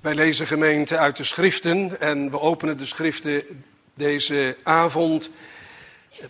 Wij 0.00 0.14
lezen 0.14 0.46
gemeente 0.46 0.98
uit 0.98 1.16
de 1.16 1.24
schriften 1.24 2.00
en 2.00 2.30
we 2.30 2.40
openen 2.40 2.78
de 2.78 2.86
schriften 2.86 3.64
deze 3.94 4.56
avond 4.62 5.30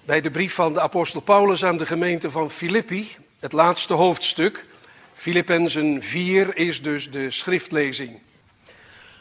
bij 0.04 0.21
de 0.21 0.31
brief 0.31 0.54
van 0.54 0.75
de 0.75 0.81
apostel 0.81 1.21
Paulus 1.21 1.65
aan 1.65 1.76
de 1.76 1.87
gemeente 1.87 2.31
van 2.31 2.50
Filippi, 2.50 3.17
het 3.41 3.52
laatste 3.52 3.94
hoofdstuk. 3.94 4.67
Filippenzen 5.15 6.02
4 6.02 6.57
is 6.57 6.83
dus 6.83 7.10
de 7.10 7.31
schriftlezing. 7.31 8.21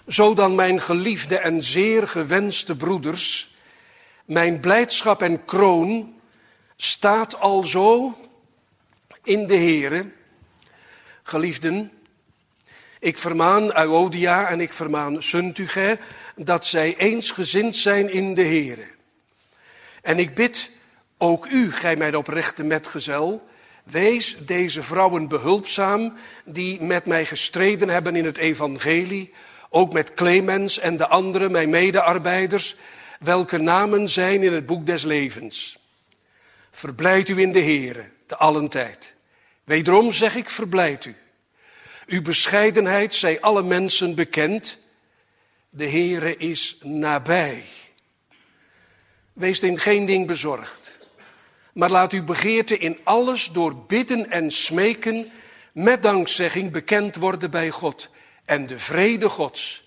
Zo 0.08 0.34
dan, 0.34 0.56
mijn 0.56 0.82
geliefde 0.82 1.38
en 1.38 1.64
zeer 1.64 2.08
gewenste 2.08 2.76
broeders, 2.76 3.56
mijn 4.26 4.60
blijdschap 4.60 5.22
en 5.22 5.46
kroon 5.46 6.20
staat 6.76 7.40
alzo 7.40 8.18
in 9.24 9.48
de 9.48 9.58
Here. 9.58 10.12
Geliefden, 11.24 11.92
ik 13.06 13.18
vermaan 13.18 13.78
Euodia 13.78 14.48
en 14.48 14.62
ik 14.62 14.74
vermaan 14.74 15.24
Suntuge 15.24 16.00
dat 16.36 16.66
zij 16.66 16.98
eensgezind 16.98 17.76
zijn 17.76 18.12
in 18.12 18.34
de 18.34 18.46
Here. 18.46 18.88
En 20.02 20.20
ik 20.20 20.36
bid 20.36 20.72
ook 21.18 21.46
u, 21.46 21.72
gij 21.72 21.96
mijn 21.96 22.18
oprechte 22.18 22.64
metgezel, 22.64 23.48
wees 23.84 24.38
deze 24.40 24.84
vrouwen 24.84 25.28
behulpzaam 25.28 26.14
die 26.46 26.82
met 26.82 27.06
mij 27.06 27.26
gestreden 27.26 27.90
hebben 27.90 28.16
in 28.16 28.26
het 28.26 28.38
evangelie, 28.38 29.34
ook 29.70 29.94
met 29.94 30.14
Clemens 30.14 30.80
en 30.80 30.98
de 30.98 31.08
andere, 31.08 31.50
mijn 31.50 31.70
medearbeiders, 31.70 32.76
welke 33.20 33.58
namen 33.58 34.10
zijn 34.10 34.44
in 34.44 34.54
het 34.54 34.66
boek 34.66 34.86
des 34.86 35.04
levens. 35.04 35.78
Verblijd 36.72 37.30
u 37.30 37.40
in 37.40 37.52
de 37.52 37.64
Here, 37.64 38.06
te 38.26 38.36
allen 38.36 38.70
tijd. 38.70 39.14
Wederom 39.64 40.12
zeg 40.12 40.36
ik, 40.36 40.50
verblijd 40.50 41.06
u. 41.06 41.16
Uw 42.06 42.22
bescheidenheid 42.22 43.16
zij 43.16 43.42
alle 43.42 43.64
mensen 43.64 44.16
bekend. 44.16 44.78
De 45.70 45.90
Heere 45.90 46.38
is 46.38 46.78
nabij. 46.82 47.64
Wees 49.34 49.60
in 49.60 49.80
geen 49.80 50.06
ding 50.06 50.28
bezorgd. 50.28 51.00
Maar 51.74 51.90
laat 51.90 52.14
uw 52.14 52.24
begeerte 52.24 52.78
in 52.78 53.00
alles 53.04 53.50
door 53.52 53.76
bidden 53.76 54.32
en 54.32 54.52
smeken 54.52 55.32
met 55.72 56.04
dankzegging 56.04 56.72
bekend 56.72 57.16
worden 57.16 57.52
bij 57.52 57.70
God. 57.70 58.10
En 58.46 58.68
de 58.68 58.80
vrede 58.80 59.30
Gods, 59.30 59.84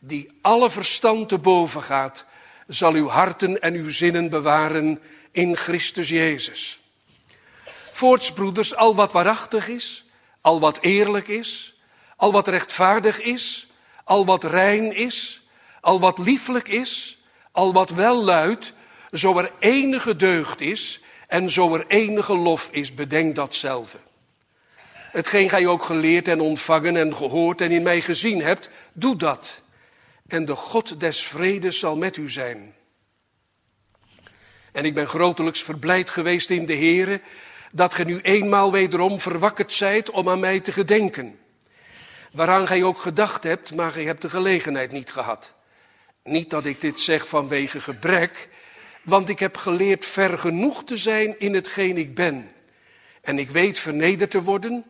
die 0.00 0.38
alle 0.40 0.70
verstand 0.70 1.28
te 1.28 1.38
boven 1.38 1.82
gaat, 1.82 2.24
zal 2.66 2.92
uw 2.92 3.08
harten 3.08 3.60
en 3.60 3.74
uw 3.74 3.90
zinnen 3.90 4.30
bewaren 4.30 5.00
in 5.30 5.56
Christus 5.56 6.08
Jezus. 6.08 6.80
Voorts, 7.92 8.32
broeders, 8.32 8.74
al 8.74 8.94
wat 8.94 9.12
waarachtig 9.12 9.68
is, 9.68 10.07
al 10.40 10.60
wat 10.60 10.78
eerlijk 10.80 11.28
is, 11.28 11.74
al 12.16 12.32
wat 12.32 12.48
rechtvaardig 12.48 13.20
is, 13.20 13.68
al 14.04 14.26
wat 14.26 14.44
rein 14.44 14.94
is, 14.94 15.42
al 15.80 16.00
wat 16.00 16.18
lieflijk 16.18 16.68
is, 16.68 17.18
al 17.52 17.72
wat 17.72 17.90
wel 17.90 18.24
luidt, 18.24 18.72
zo 19.12 19.38
er 19.38 19.52
enige 19.58 20.16
deugd 20.16 20.60
is 20.60 21.00
en 21.26 21.50
zo 21.50 21.74
er 21.74 21.86
enige 21.86 22.34
lof 22.36 22.68
is, 22.72 22.94
bedenk 22.94 23.34
dat 23.34 23.54
zelf. 23.54 23.96
Hetgeen 25.12 25.48
gij 25.48 25.66
ook 25.66 25.82
geleerd 25.82 26.28
en 26.28 26.40
ontvangen 26.40 26.96
en 26.96 27.16
gehoord 27.16 27.60
en 27.60 27.70
in 27.70 27.82
mij 27.82 28.00
gezien 28.00 28.42
hebt, 28.42 28.70
doe 28.92 29.16
dat. 29.16 29.62
En 30.26 30.44
de 30.44 30.54
God 30.54 31.00
des 31.00 31.22
vredes 31.22 31.78
zal 31.78 31.96
met 31.96 32.16
u 32.16 32.30
zijn. 32.30 32.74
En 34.72 34.84
ik 34.84 34.94
ben 34.94 35.06
grotelijks 35.06 35.62
verblijd 35.62 36.10
geweest 36.10 36.50
in 36.50 36.66
de 36.66 36.76
Heere, 36.76 37.20
dat 37.72 37.94
ge 37.94 38.04
nu 38.04 38.20
eenmaal 38.20 38.72
wederom 38.72 39.20
verwakkerd 39.20 39.72
zijt 39.72 40.10
om 40.10 40.28
aan 40.28 40.40
mij 40.40 40.60
te 40.60 40.72
gedenken. 40.72 41.38
Waaraan 42.32 42.66
gij 42.66 42.82
ook 42.82 42.98
gedacht 42.98 43.44
hebt, 43.44 43.74
maar 43.74 43.90
gij 43.90 44.04
hebt 44.04 44.22
de 44.22 44.30
gelegenheid 44.30 44.92
niet 44.92 45.10
gehad. 45.10 45.52
Niet 46.22 46.50
dat 46.50 46.66
ik 46.66 46.80
dit 46.80 47.00
zeg 47.00 47.28
vanwege 47.28 47.80
gebrek, 47.80 48.48
want 49.02 49.28
ik 49.28 49.38
heb 49.38 49.56
geleerd 49.56 50.04
ver 50.04 50.38
genoeg 50.38 50.84
te 50.84 50.96
zijn 50.96 51.38
in 51.38 51.54
hetgeen 51.54 51.96
ik 51.96 52.14
ben. 52.14 52.50
En 53.20 53.38
ik 53.38 53.50
weet 53.50 53.78
vernederd 53.78 54.30
te 54.30 54.42
worden, 54.42 54.84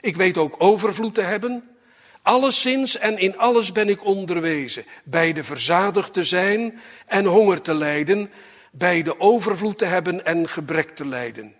ik 0.00 0.16
weet 0.16 0.38
ook 0.38 0.54
overvloed 0.58 1.14
te 1.14 1.22
hebben. 1.22 1.76
Alleszins 2.22 2.98
en 2.98 3.18
in 3.18 3.38
alles 3.38 3.72
ben 3.72 3.88
ik 3.88 4.04
onderwezen, 4.04 4.84
bij 5.04 5.32
de 5.32 5.44
verzadigd 5.44 6.12
te 6.12 6.24
zijn 6.24 6.80
en 7.06 7.24
honger 7.24 7.60
te 7.60 7.74
lijden, 7.74 8.30
bij 8.72 9.02
de 9.02 9.20
overvloed 9.20 9.78
te 9.78 9.84
hebben 9.84 10.24
en 10.24 10.48
gebrek 10.48 10.90
te 10.90 11.06
lijden. 11.06 11.54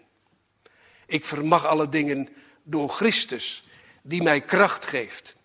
Ik 1.13 1.25
vermag 1.25 1.67
alle 1.67 1.89
dingen 1.89 2.29
door 2.63 2.89
Christus, 2.89 3.65
die 4.03 4.23
mij 4.23 4.41
kracht 4.41 4.85
geeft. 4.85 5.37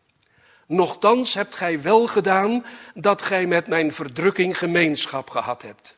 Nochtans 0.67 1.33
hebt 1.33 1.55
gij 1.55 1.81
wel 1.81 2.07
gedaan 2.07 2.65
dat 2.93 3.21
gij 3.21 3.45
met 3.45 3.67
mijn 3.67 3.93
verdrukking 3.93 4.57
gemeenschap 4.57 5.29
gehad 5.29 5.61
hebt. 5.61 5.95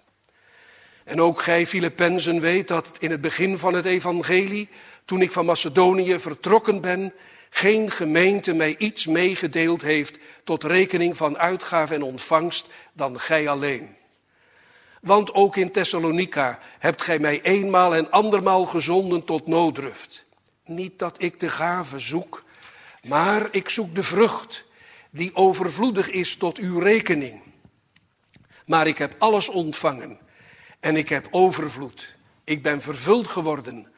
En 1.04 1.22
ook 1.22 1.42
gij, 1.42 1.68
Filippenzen, 1.68 2.40
weet 2.40 2.68
dat 2.68 2.98
in 3.00 3.12
het 3.12 3.22
begin 3.22 3.58
van 3.58 3.74
het 3.74 3.86
evangelie, 3.86 4.70
toen 5.06 5.22
ik 5.22 5.32
van 5.32 5.46
Macedonië 5.46 6.20
vertrokken 6.20 6.82
ben, 6.82 7.14
geen 7.50 7.92
gemeente 7.92 8.54
mij 8.54 8.78
iets 8.78 9.06
meegedeeld 9.06 9.82
heeft 9.82 10.18
tot 10.44 10.64
rekening 10.64 11.18
van 11.18 11.38
uitgave 11.38 11.94
en 11.94 12.04
ontvangst 12.04 12.70
dan 12.94 13.20
gij 13.20 13.48
alleen. 13.48 13.98
Want 15.02 15.34
ook 15.34 15.56
in 15.56 15.72
Thessalonica 15.72 16.60
hebt 16.80 17.02
gij 17.02 17.20
mij 17.20 17.42
eenmaal 17.42 17.96
en 17.96 18.12
andermaal 18.12 18.66
gezonden 18.66 19.26
tot 19.26 19.48
nooddruft. 19.48 20.26
Niet 20.66 21.00
dat 21.00 21.22
ik 21.22 21.40
de 21.40 21.50
gave 21.50 22.00
zoek, 22.00 22.44
maar 23.04 23.48
ik 23.52 23.70
zoek 23.70 23.96
de 23.96 24.04
vrucht 24.04 24.66
die 25.10 25.36
overvloedig 25.36 26.10
is 26.10 26.36
tot 26.36 26.58
uw 26.58 26.80
rekening. 26.80 27.42
Maar 28.66 28.88
ik 28.88 28.98
heb 28.98 29.16
alles 29.18 29.50
ontvangen 29.50 30.20
en 30.80 30.96
ik 30.96 31.10
heb 31.10 31.28
overvloed. 31.32 32.16
Ik 32.44 32.64
ben 32.64 32.82
vervuld 32.82 33.28
geworden 33.28 33.92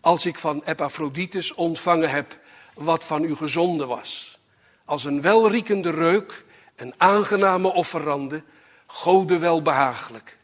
als 0.00 0.26
ik 0.26 0.38
van 0.38 0.62
Epaphroditus 0.64 1.54
ontvangen 1.54 2.10
heb 2.10 2.38
wat 2.74 3.04
van 3.04 3.24
u 3.24 3.36
gezonden 3.36 3.88
was. 3.88 4.38
Als 4.84 5.04
een 5.04 5.20
welriekende 5.20 5.90
reuk, 5.90 6.44
een 6.76 6.94
aangename 6.96 7.72
offerande, 7.72 8.42
Gode 8.86 9.38
wel 9.38 9.62
behagelijk. 9.62 10.38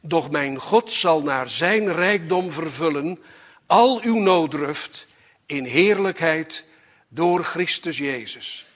Doch 0.00 0.30
mijn 0.30 0.58
God 0.58 0.92
zal 0.92 1.22
naar 1.22 1.48
zijn 1.48 1.92
rijkdom 1.92 2.50
vervullen 2.50 3.18
al 3.66 4.02
uw 4.02 4.18
nooddruft 4.18 5.06
in 5.46 5.64
heerlijkheid 5.64 6.64
door 7.08 7.44
Christus 7.44 7.98
Jezus. 7.98 8.66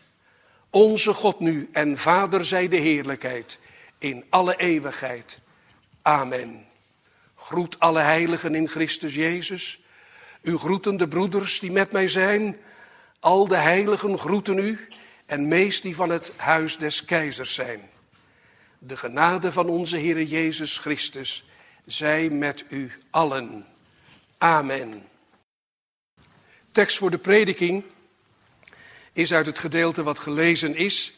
Onze 0.71 1.15
God 1.15 1.41
nu 1.41 1.69
en 1.73 1.99
Vader 1.99 2.45
zij 2.45 2.69
de 2.69 2.77
heerlijkheid 2.77 3.59
in 3.99 4.25
alle 4.31 4.57
eeuwigheid. 4.57 5.41
Amen. 6.03 6.67
Groet 7.37 7.79
alle 7.79 8.01
heiligen 8.01 8.55
in 8.55 8.69
Christus 8.69 9.15
Jezus. 9.15 9.81
U 10.43 10.57
groeten 10.57 10.97
de 10.97 11.09
broeders 11.09 11.61
die 11.61 11.73
met 11.73 11.93
mij 11.93 12.09
zijn. 12.09 12.57
Al 13.21 13.49
de 13.49 13.57
heiligen 13.57 14.19
groeten 14.19 14.59
u 14.59 14.89
en 15.27 15.49
meest 15.49 15.83
die 15.83 15.95
van 15.95 16.11
het 16.11 16.33
huis 16.37 16.77
des 16.77 17.05
keizers 17.05 17.55
zijn. 17.55 17.81
De 18.83 18.97
genade 18.97 19.53
van 19.53 19.69
onze 19.69 19.97
Heer 19.97 20.23
Jezus 20.23 20.79
Christus 20.79 21.45
zij 21.87 22.29
met 22.29 22.65
u 22.69 22.93
allen. 23.11 23.67
Amen. 24.39 25.09
Tekst 26.73 26.99
voor 26.99 27.11
de 27.11 27.19
prediking 27.19 27.85
is 29.13 29.33
uit 29.33 29.47
het 29.47 29.59
gedeelte 29.59 30.03
wat 30.03 30.19
gelezen 30.19 30.77
is, 30.77 31.15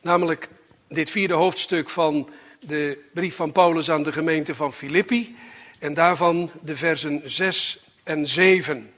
namelijk 0.00 0.48
dit 0.88 1.10
vierde 1.10 1.34
hoofdstuk 1.34 1.88
van 1.88 2.28
de 2.60 3.08
brief 3.14 3.36
van 3.36 3.52
Paulus 3.52 3.90
aan 3.90 4.02
de 4.02 4.12
gemeente 4.12 4.54
van 4.54 4.72
Filippi 4.72 5.36
en 5.78 5.94
daarvan 5.94 6.50
de 6.62 6.76
versen 6.76 7.20
6 7.24 7.78
en 8.02 8.26
7. 8.26 8.92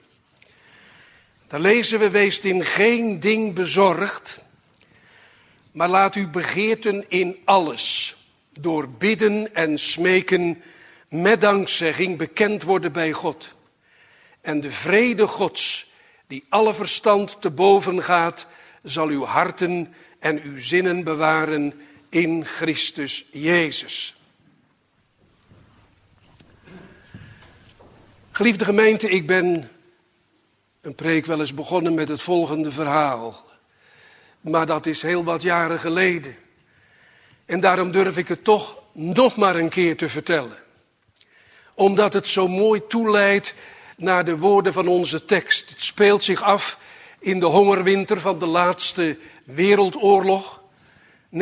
Daar 1.47 1.61
lezen 1.61 1.99
we, 1.99 2.11
wees 2.11 2.39
in 2.39 2.65
geen 2.65 3.21
ding 3.21 3.55
bezorgd, 3.55 4.44
maar 5.75 5.89
laat 5.89 6.15
uw 6.15 6.31
begeerten 6.31 7.05
in 7.11 7.39
alles, 7.45 8.17
door 8.61 8.89
bidden 8.89 9.55
en 9.55 9.79
smeken, 9.79 10.63
met 11.09 11.41
dankzegging 11.41 12.19
bekend 12.19 12.63
worden 12.63 12.93
bij 12.93 13.13
God. 13.13 13.55
En 14.41 14.61
de 14.61 14.73
vrede 14.73 15.27
Gods, 15.27 15.87
die 16.27 16.45
alle 16.49 16.75
verstand 16.75 17.37
te 17.41 17.51
boven 17.51 18.03
gaat, 18.03 18.47
zal 18.83 19.09
uw 19.09 19.25
harten 19.25 19.95
en 20.19 20.43
uw 20.43 20.61
zinnen 20.61 21.05
bewaren 21.05 21.73
in 22.09 22.45
Christus 22.45 23.25
Jezus. 23.33 24.15
Geliefde 28.31 28.65
gemeente, 28.65 29.09
ik 29.09 29.27
ben 29.27 29.71
een 30.81 30.95
preek 30.95 31.27
wel 31.27 31.39
eens 31.39 31.55
begonnen 31.55 31.95
met 31.95 32.09
het 32.09 32.23
volgende 32.23 32.71
verhaal. 32.71 33.44
Maar 34.45 34.67
dat 34.67 34.87
is 34.87 35.03
heel 35.03 35.25
wat 35.25 35.43
jaren 35.43 35.81
geleden. 35.81 36.37
En 37.47 37.61
daarom 37.61 37.93
durf 37.93 38.17
ik 38.17 38.29
het 38.29 38.45
toch 38.45 38.83
nog 38.93 39.37
maar 39.37 39.57
een 39.57 39.69
keer 39.69 39.97
te 39.97 40.09
vertellen. 40.09 40.57
Omdat 41.75 42.13
het 42.13 42.29
zo 42.29 42.49
mooi 42.49 42.87
toeleidt 42.87 43.55
naar 43.97 44.25
de 44.25 44.39
woorden 44.39 44.73
van 44.73 44.87
onze 44.87 45.25
tekst. 45.25 45.71
Het 45.71 45.83
speelt 45.83 46.23
zich 46.25 46.43
af 46.43 46.79
in 47.19 47.41
de 47.41 47.47
hongerwinter 47.47 48.21
van 48.21 48.39
de 48.39 48.47
laatste 48.47 49.19
wereldoorlog, 49.45 50.61
1944-1945. 51.33 51.37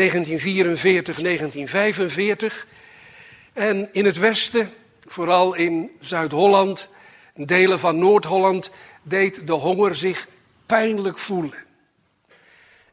En 3.52 3.88
in 3.92 4.04
het 4.04 4.18
westen, 4.18 4.72
vooral 5.08 5.54
in 5.54 5.90
Zuid-Holland, 6.00 6.88
delen 7.34 7.78
van 7.78 7.98
Noord-Holland, 7.98 8.70
deed 9.02 9.46
de 9.46 9.52
honger 9.52 9.94
zich 9.94 10.28
pijnlijk 10.66 11.18
voelen. 11.18 11.70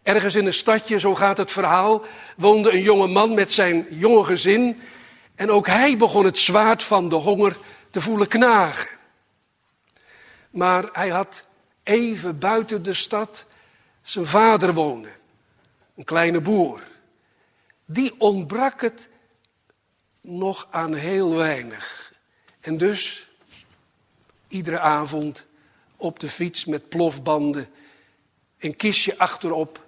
Ergens 0.09 0.35
in 0.35 0.45
een 0.45 0.53
stadje, 0.53 0.99
zo 0.99 1.15
gaat 1.15 1.37
het 1.37 1.51
verhaal, 1.51 2.05
woonde 2.37 2.71
een 2.71 2.81
jonge 2.81 3.07
man 3.07 3.33
met 3.33 3.51
zijn 3.51 3.87
jonge 3.89 4.23
gezin. 4.23 4.81
En 5.35 5.51
ook 5.51 5.67
hij 5.67 5.97
begon 5.97 6.25
het 6.25 6.37
zwaard 6.37 6.83
van 6.83 7.09
de 7.09 7.15
honger 7.15 7.59
te 7.89 8.01
voelen 8.01 8.27
knagen. 8.27 8.89
Maar 10.49 10.89
hij 10.91 11.09
had 11.09 11.45
even 11.83 12.39
buiten 12.39 12.83
de 12.83 12.93
stad 12.93 13.45
zijn 14.01 14.25
vader 14.25 14.73
wonen, 14.73 15.11
een 15.95 16.03
kleine 16.03 16.41
boer. 16.41 16.83
Die 17.85 18.13
ontbrak 18.17 18.81
het 18.81 19.09
nog 20.21 20.67
aan 20.69 20.93
heel 20.93 21.35
weinig. 21.35 22.13
En 22.59 22.77
dus 22.77 23.29
iedere 24.47 24.79
avond 24.79 25.45
op 25.97 26.19
de 26.19 26.29
fiets 26.29 26.65
met 26.65 26.89
plofbanden, 26.89 27.69
een 28.59 28.75
kistje 28.75 29.17
achterop 29.17 29.87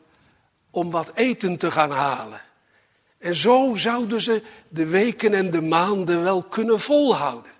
om 0.71 0.91
wat 0.91 1.11
eten 1.13 1.57
te 1.57 1.71
gaan 1.71 1.91
halen. 1.91 2.41
En 3.17 3.35
zo 3.35 3.71
zouden 3.75 4.21
ze 4.21 4.41
de 4.69 4.85
weken 4.85 5.33
en 5.33 5.51
de 5.51 5.61
maanden 5.61 6.23
wel 6.23 6.43
kunnen 6.43 6.79
volhouden. 6.79 7.51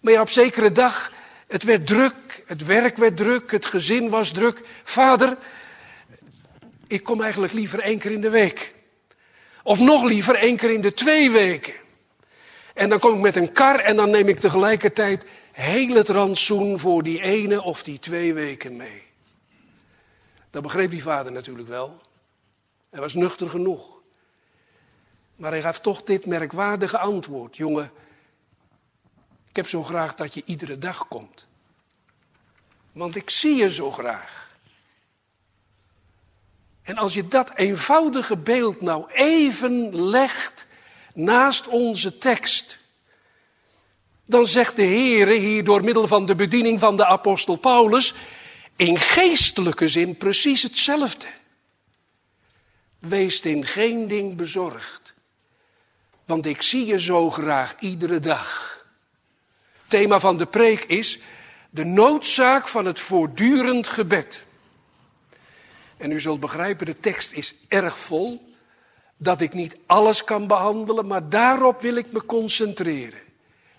Maar 0.00 0.12
ja, 0.12 0.20
op 0.20 0.30
zekere 0.30 0.72
dag, 0.72 1.12
het 1.46 1.62
werd 1.62 1.86
druk, 1.86 2.42
het 2.46 2.64
werk 2.64 2.96
werd 2.96 3.16
druk, 3.16 3.50
het 3.50 3.66
gezin 3.66 4.08
was 4.08 4.30
druk. 4.30 4.60
Vader, 4.82 5.36
ik 6.86 7.02
kom 7.02 7.20
eigenlijk 7.22 7.52
liever 7.52 7.80
één 7.80 7.98
keer 7.98 8.10
in 8.10 8.20
de 8.20 8.30
week. 8.30 8.74
Of 9.62 9.78
nog 9.78 10.02
liever 10.02 10.34
één 10.34 10.56
keer 10.56 10.70
in 10.70 10.80
de 10.80 10.94
twee 10.94 11.30
weken. 11.30 11.74
En 12.74 12.88
dan 12.88 12.98
kom 12.98 13.14
ik 13.14 13.20
met 13.20 13.36
een 13.36 13.52
kar 13.52 13.78
en 13.78 13.96
dan 13.96 14.10
neem 14.10 14.28
ik 14.28 14.38
tegelijkertijd 14.38 15.24
heel 15.52 15.94
het 15.94 16.08
rantsoen 16.08 16.78
voor 16.78 17.02
die 17.02 17.22
ene 17.22 17.62
of 17.62 17.82
die 17.82 17.98
twee 17.98 18.34
weken 18.34 18.76
mee. 18.76 19.02
Dat 20.52 20.62
begreep 20.62 20.90
die 20.90 21.02
vader 21.02 21.32
natuurlijk 21.32 21.68
wel. 21.68 22.00
Hij 22.90 23.00
was 23.00 23.14
nuchter 23.14 23.50
genoeg. 23.50 24.00
Maar 25.36 25.50
hij 25.50 25.62
gaf 25.62 25.80
toch 25.80 26.02
dit 26.02 26.26
merkwaardige 26.26 26.98
antwoord. 26.98 27.56
Jongen, 27.56 27.90
ik 29.48 29.56
heb 29.56 29.68
zo 29.68 29.82
graag 29.82 30.14
dat 30.14 30.34
je 30.34 30.42
iedere 30.44 30.78
dag 30.78 31.08
komt. 31.08 31.46
Want 32.92 33.16
ik 33.16 33.30
zie 33.30 33.54
je 33.54 33.70
zo 33.70 33.90
graag. 33.90 34.56
En 36.82 36.96
als 36.96 37.14
je 37.14 37.28
dat 37.28 37.52
eenvoudige 37.54 38.36
beeld 38.36 38.80
nou 38.80 39.10
even 39.12 40.04
legt 40.08 40.66
naast 41.14 41.68
onze 41.68 42.18
tekst, 42.18 42.78
dan 44.24 44.46
zegt 44.46 44.76
de 44.76 44.82
Heer 44.82 45.26
hier 45.26 45.64
door 45.64 45.84
middel 45.84 46.06
van 46.06 46.26
de 46.26 46.34
bediening 46.34 46.80
van 46.80 46.96
de 46.96 47.06
apostel 47.06 47.56
Paulus 47.56 48.14
in 48.82 48.98
geestelijke 48.98 49.88
zin 49.88 50.16
precies 50.16 50.62
hetzelfde. 50.62 51.26
Wees 52.98 53.40
in 53.40 53.66
geen 53.66 54.08
ding 54.08 54.36
bezorgd, 54.36 55.14
want 56.24 56.46
ik 56.46 56.62
zie 56.62 56.86
je 56.86 57.00
zo 57.00 57.30
graag 57.30 57.74
iedere 57.80 58.20
dag. 58.20 58.70
thema 59.86 60.20
van 60.20 60.36
de 60.36 60.46
preek 60.46 60.84
is 60.84 61.18
de 61.70 61.84
noodzaak 61.84 62.68
van 62.68 62.86
het 62.86 63.00
voortdurend 63.00 63.88
gebed. 63.88 64.46
En 65.96 66.12
u 66.12 66.20
zult 66.20 66.40
begrijpen, 66.40 66.86
de 66.86 67.00
tekst 67.00 67.32
is 67.32 67.54
erg 67.68 67.98
vol, 67.98 68.54
dat 69.16 69.40
ik 69.40 69.52
niet 69.52 69.76
alles 69.86 70.24
kan 70.24 70.46
behandelen, 70.46 71.06
maar 71.06 71.28
daarop 71.28 71.80
wil 71.80 71.96
ik 71.96 72.12
me 72.12 72.24
concentreren. 72.26 73.20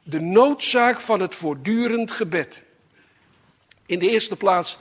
De 0.03 0.19
noodzaak 0.19 0.99
van 0.99 1.19
het 1.19 1.35
voortdurend 1.35 2.11
gebed. 2.11 2.63
In 3.85 3.99
de 3.99 4.09
eerste 4.09 4.35
plaats 4.35 4.77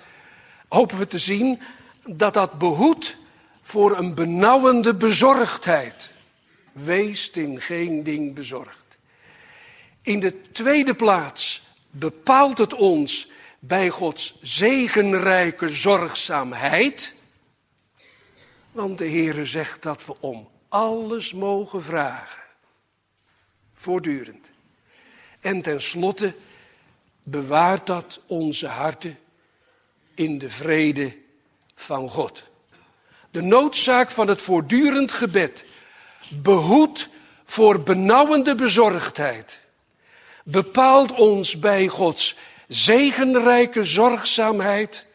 hopen 0.72 0.98
we 0.98 1.06
te 1.06 1.18
zien 1.18 1.60
dat 2.04 2.34
dat 2.34 2.58
behoedt 2.58 3.16
voor 3.62 3.98
een 3.98 4.14
benauwende 4.14 4.94
bezorgdheid. 4.94 6.12
Wees 6.72 7.30
in 7.30 7.60
geen 7.60 8.02
ding 8.02 8.34
bezorgd. 8.34 8.98
In 10.02 10.20
de 10.20 10.50
tweede 10.50 10.94
plaats 10.94 11.62
bepaalt 11.90 12.58
het 12.58 12.74
ons 12.74 13.28
bij 13.58 13.88
Gods 13.88 14.34
zegenrijke 14.40 15.68
zorgzaamheid. 15.68 17.14
Want 18.70 18.98
de 18.98 19.08
Heere 19.08 19.44
zegt 19.44 19.82
dat 19.82 20.06
we 20.06 20.20
om 20.20 20.48
alles 20.68 21.32
mogen 21.32 21.82
vragen. 21.82 22.42
Voortdurend. 23.74 24.50
En 25.40 25.62
tenslotte 25.62 26.34
bewaart 27.22 27.86
dat 27.86 28.20
onze 28.26 28.66
harten 28.66 29.18
in 30.22 30.38
de 30.38 30.50
vrede 30.50 31.16
van 31.74 32.10
God. 32.10 32.42
De 33.30 33.42
noodzaak 33.42 34.10
van 34.10 34.28
het 34.28 34.40
voortdurend 34.40 35.12
gebed 35.12 35.64
behoedt 36.28 37.08
voor 37.44 37.82
benauwende 37.82 38.54
bezorgdheid. 38.54 39.60
Bepaalt 40.44 41.12
ons 41.12 41.58
bij 41.58 41.88
Gods 41.88 42.36
zegenrijke 42.68 43.84
zorgzaamheid. 43.84 45.06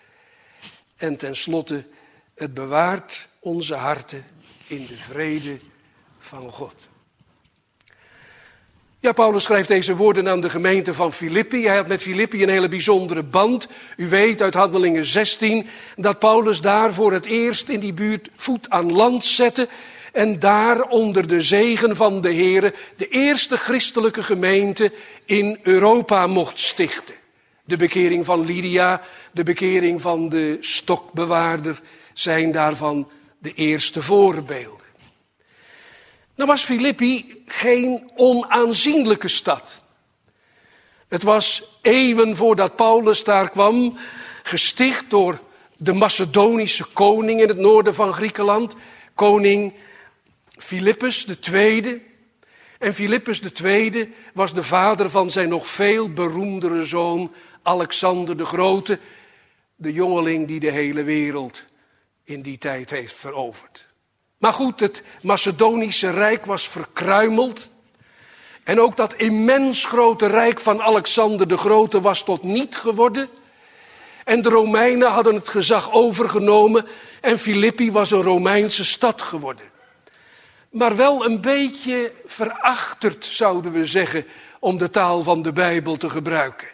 En 0.96 1.18
tenslotte, 1.18 1.86
het 2.36 2.54
bewaart 2.54 3.28
onze 3.40 3.76
harten 3.76 4.26
in 4.68 4.86
de 4.86 4.98
vrede 4.98 5.60
van 6.20 6.52
God. 6.52 6.88
Paulus 9.14 9.44
schrijft 9.44 9.68
deze 9.68 9.96
woorden 9.96 10.30
aan 10.30 10.42
de 10.42 10.50
gemeente 10.50 10.94
van 10.94 11.14
Filippi. 11.14 11.68
Hij 11.68 11.76
had 11.76 11.88
met 11.88 12.02
Filippi 12.02 12.44
een 12.44 12.50
hele 12.50 12.68
bijzondere 12.68 13.24
band. 13.24 13.68
U 13.98 14.10
weet 14.10 14.42
uit 14.42 14.54
Handelingen 14.54 15.06
16 15.06 15.68
dat 15.96 16.20
Paulus 16.20 16.62
daar 16.62 16.94
voor 16.94 17.14
het 17.14 17.26
eerst 17.26 17.70
in 17.70 17.80
die 17.80 17.94
buurt 17.94 18.30
voet 18.36 18.70
aan 18.70 18.92
land 18.92 19.26
zette. 19.26 19.68
En 20.14 20.40
daar 20.40 20.82
onder 20.82 21.28
de 21.28 21.42
zegen 21.42 21.96
van 21.96 22.22
de 22.22 22.34
Here 22.34 22.74
de 22.96 23.08
eerste 23.08 23.58
christelijke 23.58 24.24
gemeente 24.24 24.92
in 25.26 25.60
Europa 25.64 26.28
mocht 26.28 26.60
stichten. 26.60 27.16
De 27.64 27.78
bekering 27.78 28.26
van 28.26 28.46
Lydia, 28.46 29.02
de 29.32 29.44
bekering 29.44 30.02
van 30.02 30.30
de 30.30 30.58
stokbewaarder 30.60 31.80
zijn 32.14 32.52
daarvan 32.52 33.10
de 33.40 33.54
eerste 33.54 34.02
voorbeelden. 34.02 34.87
Nou 36.38 36.50
was 36.50 36.64
Filippi 36.64 37.44
geen 37.46 38.12
onaanzienlijke 38.16 39.28
stad. 39.28 39.82
Het 41.08 41.24
was 41.24 41.64
eeuwen 41.82 42.36
voordat 42.36 42.76
Paulus 42.76 43.24
daar 43.24 43.50
kwam, 43.50 43.98
gesticht 44.44 45.10
door 45.10 45.40
de 45.78 45.94
Macedonische 45.94 46.86
koning 46.86 47.42
in 47.42 47.48
het 47.48 47.58
noorden 47.58 47.96
van 47.96 48.14
Griekenland, 48.14 48.76
koning 49.16 49.74
Philippus 50.48 51.28
II. 51.52 52.06
En 52.80 52.94
Philippus 52.94 53.42
II 53.42 54.14
was 54.34 54.54
de 54.54 54.64
vader 54.64 55.10
van 55.10 55.32
zijn 55.32 55.50
nog 55.50 55.68
veel 55.68 56.14
beroemdere 56.14 56.86
zoon 56.86 57.34
Alexander 57.62 58.38
de 58.38 58.46
Grote, 58.46 59.00
de 59.76 59.94
jongeling 59.94 60.48
die 60.48 60.60
de 60.60 60.72
hele 60.72 61.04
wereld 61.04 61.66
in 62.24 62.42
die 62.42 62.58
tijd 62.58 62.90
heeft 62.90 63.14
veroverd. 63.14 63.87
Maar 64.38 64.54
goed, 64.54 64.80
het 64.80 65.04
Macedonische 65.22 66.10
Rijk 66.10 66.46
was 66.46 66.68
verkruimeld. 66.68 67.70
En 68.64 68.82
ook 68.82 68.98
dat 68.98 69.14
immens 69.14 69.86
grote 69.86 70.26
rijk 70.26 70.60
van 70.60 70.82
Alexander 70.82 71.48
de 71.48 71.58
Grote 71.58 72.02
was 72.02 72.24
tot 72.24 72.44
niet 72.44 72.76
geworden. 72.76 73.30
En 74.24 74.42
de 74.42 74.50
Romeinen 74.50 75.12
hadden 75.12 75.36
het 75.36 75.48
gezag 75.48 75.92
overgenomen 75.92 76.88
en 77.22 77.40
Filippi 77.40 77.92
was 77.92 78.12
een 78.12 78.22
Romeinse 78.22 78.86
stad 78.86 79.22
geworden. 79.22 79.66
Maar 80.70 80.96
wel 80.96 81.26
een 81.26 81.42
beetje 81.42 82.12
verachterd, 82.26 83.26
zouden 83.26 83.72
we 83.72 83.86
zeggen, 83.86 84.26
om 84.60 84.78
de 84.78 84.90
taal 84.90 85.24
van 85.24 85.42
de 85.42 85.54
Bijbel 85.54 85.98
te 85.98 86.10
gebruiken. 86.10 86.68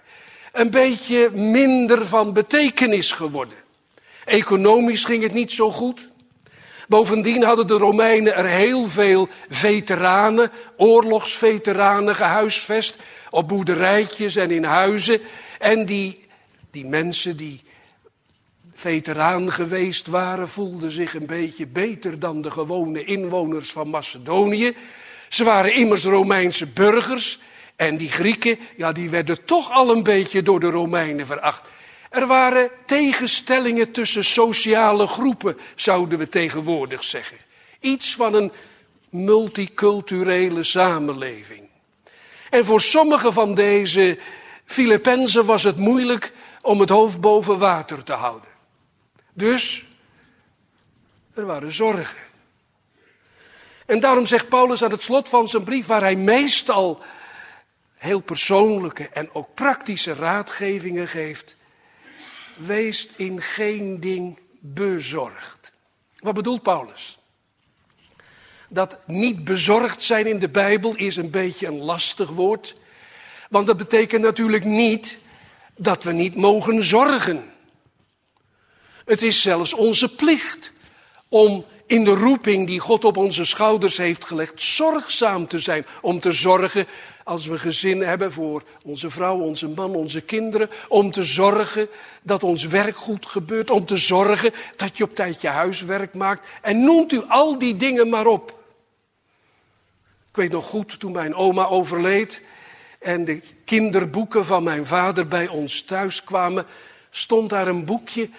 Een 0.51 0.70
beetje 0.70 1.32
minder 1.32 2.08
van 2.08 2.34
betekenis 2.34 3.12
geworden. 3.12 3.58
Economisch 4.25 5.03
ging 5.03 5.24
het 5.24 5.34
niet 5.34 5.51
zo 5.51 5.72
goed. 5.72 6.12
Bovendien 6.88 7.44
hadden 7.44 7.68
de 7.68 7.74
Romeinen 7.74 8.36
er 8.36 8.46
heel 8.46 8.88
veel 8.88 9.30
veteranen, 9.50 10.52
oorlogsveteranen 10.78 12.16
gehuisvest 12.16 12.98
op 13.30 13.48
boerderijtjes 13.48 14.36
en 14.36 14.52
in 14.52 14.63
huizen. 14.63 15.20
En 15.60 15.86
die, 15.86 16.25
die 16.72 16.86
mensen 16.86 17.38
die 17.38 17.62
veteraan 18.74 19.52
geweest 19.52 20.08
waren, 20.08 20.50
voelden 20.50 20.92
zich 20.92 21.13
een 21.13 21.25
beetje 21.25 21.68
beter 21.68 22.20
dan 22.20 22.42
de 22.42 22.52
gewone 22.52 23.04
inwoners 23.04 23.72
van 23.72 23.90
Macedonië. 23.90 24.75
Ze 25.30 25.44
waren 25.44 25.74
immers 25.74 26.04
Romeinse 26.04 26.68
burgers 26.68 27.40
en 27.75 27.98
die 27.98 28.10
Grieken, 28.10 28.60
ja, 28.78 28.92
die 28.92 29.10
werden 29.10 29.46
toch 29.46 29.72
al 29.72 29.92
een 29.92 30.04
beetje 30.04 30.44
door 30.44 30.60
de 30.60 30.70
Romeinen 30.70 31.25
veracht. 31.25 31.70
Er 32.13 32.27
waren 32.27 32.72
tegenstellingen 32.86 33.91
tussen 33.91 34.24
sociale 34.24 35.08
groepen, 35.08 35.58
zouden 35.75 36.20
we 36.20 36.29
tegenwoordig 36.29 37.03
zeggen. 37.03 37.38
Iets 37.79 38.15
van 38.15 38.34
een 38.34 38.51
multiculturele 39.10 40.63
samenleving. 40.63 41.70
En 42.50 42.65
voor 42.65 42.82
sommige 42.82 43.32
van 43.32 43.55
deze 43.55 44.17
Filippenzen 44.65 45.46
was 45.46 45.63
het 45.63 45.77
moeilijk 45.77 46.34
om 46.62 46.79
het 46.79 46.89
hoofd 46.89 47.22
boven 47.22 47.58
water 47.58 48.03
te 48.03 48.13
houden. 48.13 48.50
Dus 49.34 49.86
er 51.34 51.46
waren 51.46 51.72
zorgen. 51.72 52.22
En 53.86 54.00
daarom 54.00 54.25
zegt 54.25 54.50
Paulus 54.50 54.84
aan 54.84 54.91
het 54.91 55.03
slot 55.03 55.29
van 55.29 55.50
zijn 55.50 55.63
brief, 55.63 55.86
waar 55.86 56.01
hij 56.01 56.15
meestal 56.15 57.03
heel 57.96 58.20
persoonlijke 58.20 59.10
en 59.10 59.29
ook 59.34 59.53
praktische 59.53 60.13
raadgevingen 60.13 61.08
geeft. 61.08 61.55
Wees 62.58 63.08
in 63.16 63.42
geen 63.42 64.00
ding 64.00 64.40
bezorgd. 64.60 65.72
Wat 66.16 66.34
bedoelt 66.34 66.62
Paulus? 66.62 67.18
Dat 68.70 69.08
niet 69.08 69.44
bezorgd 69.44 70.02
zijn 70.02 70.26
in 70.26 70.40
de 70.40 70.50
Bijbel 70.50 70.96
is 70.96 71.16
een 71.16 71.32
beetje 71.32 71.68
een 71.68 71.80
lastig 71.80 72.30
woord. 72.30 72.76
Want 73.50 73.68
dat 73.68 73.78
betekent 73.78 74.22
natuurlijk 74.22 74.64
niet 74.64 75.20
dat 75.76 76.04
we 76.04 76.12
niet 76.12 76.36
mogen 76.36 76.84
zorgen. 76.84 77.54
Het 79.06 79.22
is 79.22 79.42
zelfs 79.42 79.74
onze 79.74 80.16
plicht 80.16 80.72
om 81.30 81.66
in 81.86 82.04
de 82.04 82.13
roeping 82.13 82.68
die 82.68 82.80
God 82.80 83.06
op 83.06 83.18
onze 83.18 83.46
schouders 83.46 83.98
heeft 83.98 84.25
gelegd, 84.25 84.62
zorgzaam 84.62 85.48
te 85.48 85.60
zijn. 85.60 85.86
Om 86.02 86.20
te 86.20 86.32
zorgen 86.32 86.88
als 87.24 87.46
we 87.46 87.60
gezin 87.60 88.02
hebben 88.02 88.32
voor 88.32 88.63
onze 88.84 89.10
vrouw, 89.10 89.40
onze 89.40 89.68
man, 89.68 89.96
onze 89.96 90.22
kinderen. 90.22 90.70
Om 90.88 91.12
te 91.12 91.24
zorgen 91.24 91.88
dat 92.22 92.44
ons 92.44 92.68
werk 92.68 92.96
goed 92.96 93.25
gebeurt. 93.25 93.70
Om 93.70 93.86
te 93.86 93.98
zorgen 93.98 94.52
dat 94.75 94.98
je 94.98 95.04
op 95.04 95.16
tijd 95.16 95.42
je 95.42 95.48
huiswerk 95.48 96.13
maakt. 96.13 96.48
En 96.62 96.84
noemt 96.84 97.12
u 97.12 97.24
al 97.28 97.58
die 97.58 97.75
dingen 97.75 98.10
maar 98.10 98.25
op. 98.25 98.62
Ik 100.30 100.36
weet 100.36 100.52
nog 100.52 100.66
goed 100.66 101.00
toen 101.00 101.12
mijn 101.12 101.36
oma 101.36 101.66
overleed 101.66 102.42
en 103.00 103.25
de 103.25 103.42
kinderboeken 103.66 104.46
van 104.46 104.63
mijn 104.63 104.86
vader 104.86 105.28
bij 105.28 105.48
ons 105.48 105.82
thuis 105.82 106.24
kwamen, 106.24 106.66
stond 107.10 107.50
daar 107.50 107.68
een 107.68 107.86
boekje 107.86 108.30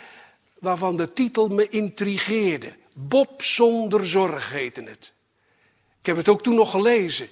waarvan 0.58 0.96
de 0.96 1.12
titel 1.12 1.48
me 1.48 1.68
intrigeerde. 1.68 2.72
Bob 2.94 3.42
zonder 3.42 4.06
zorg 4.06 4.50
heette 4.50 4.82
het. 4.82 5.12
Ik 6.00 6.06
heb 6.06 6.16
het 6.16 6.28
ook 6.28 6.42
toen 6.42 6.54
nog 6.54 6.70
gelezen. 6.70 7.28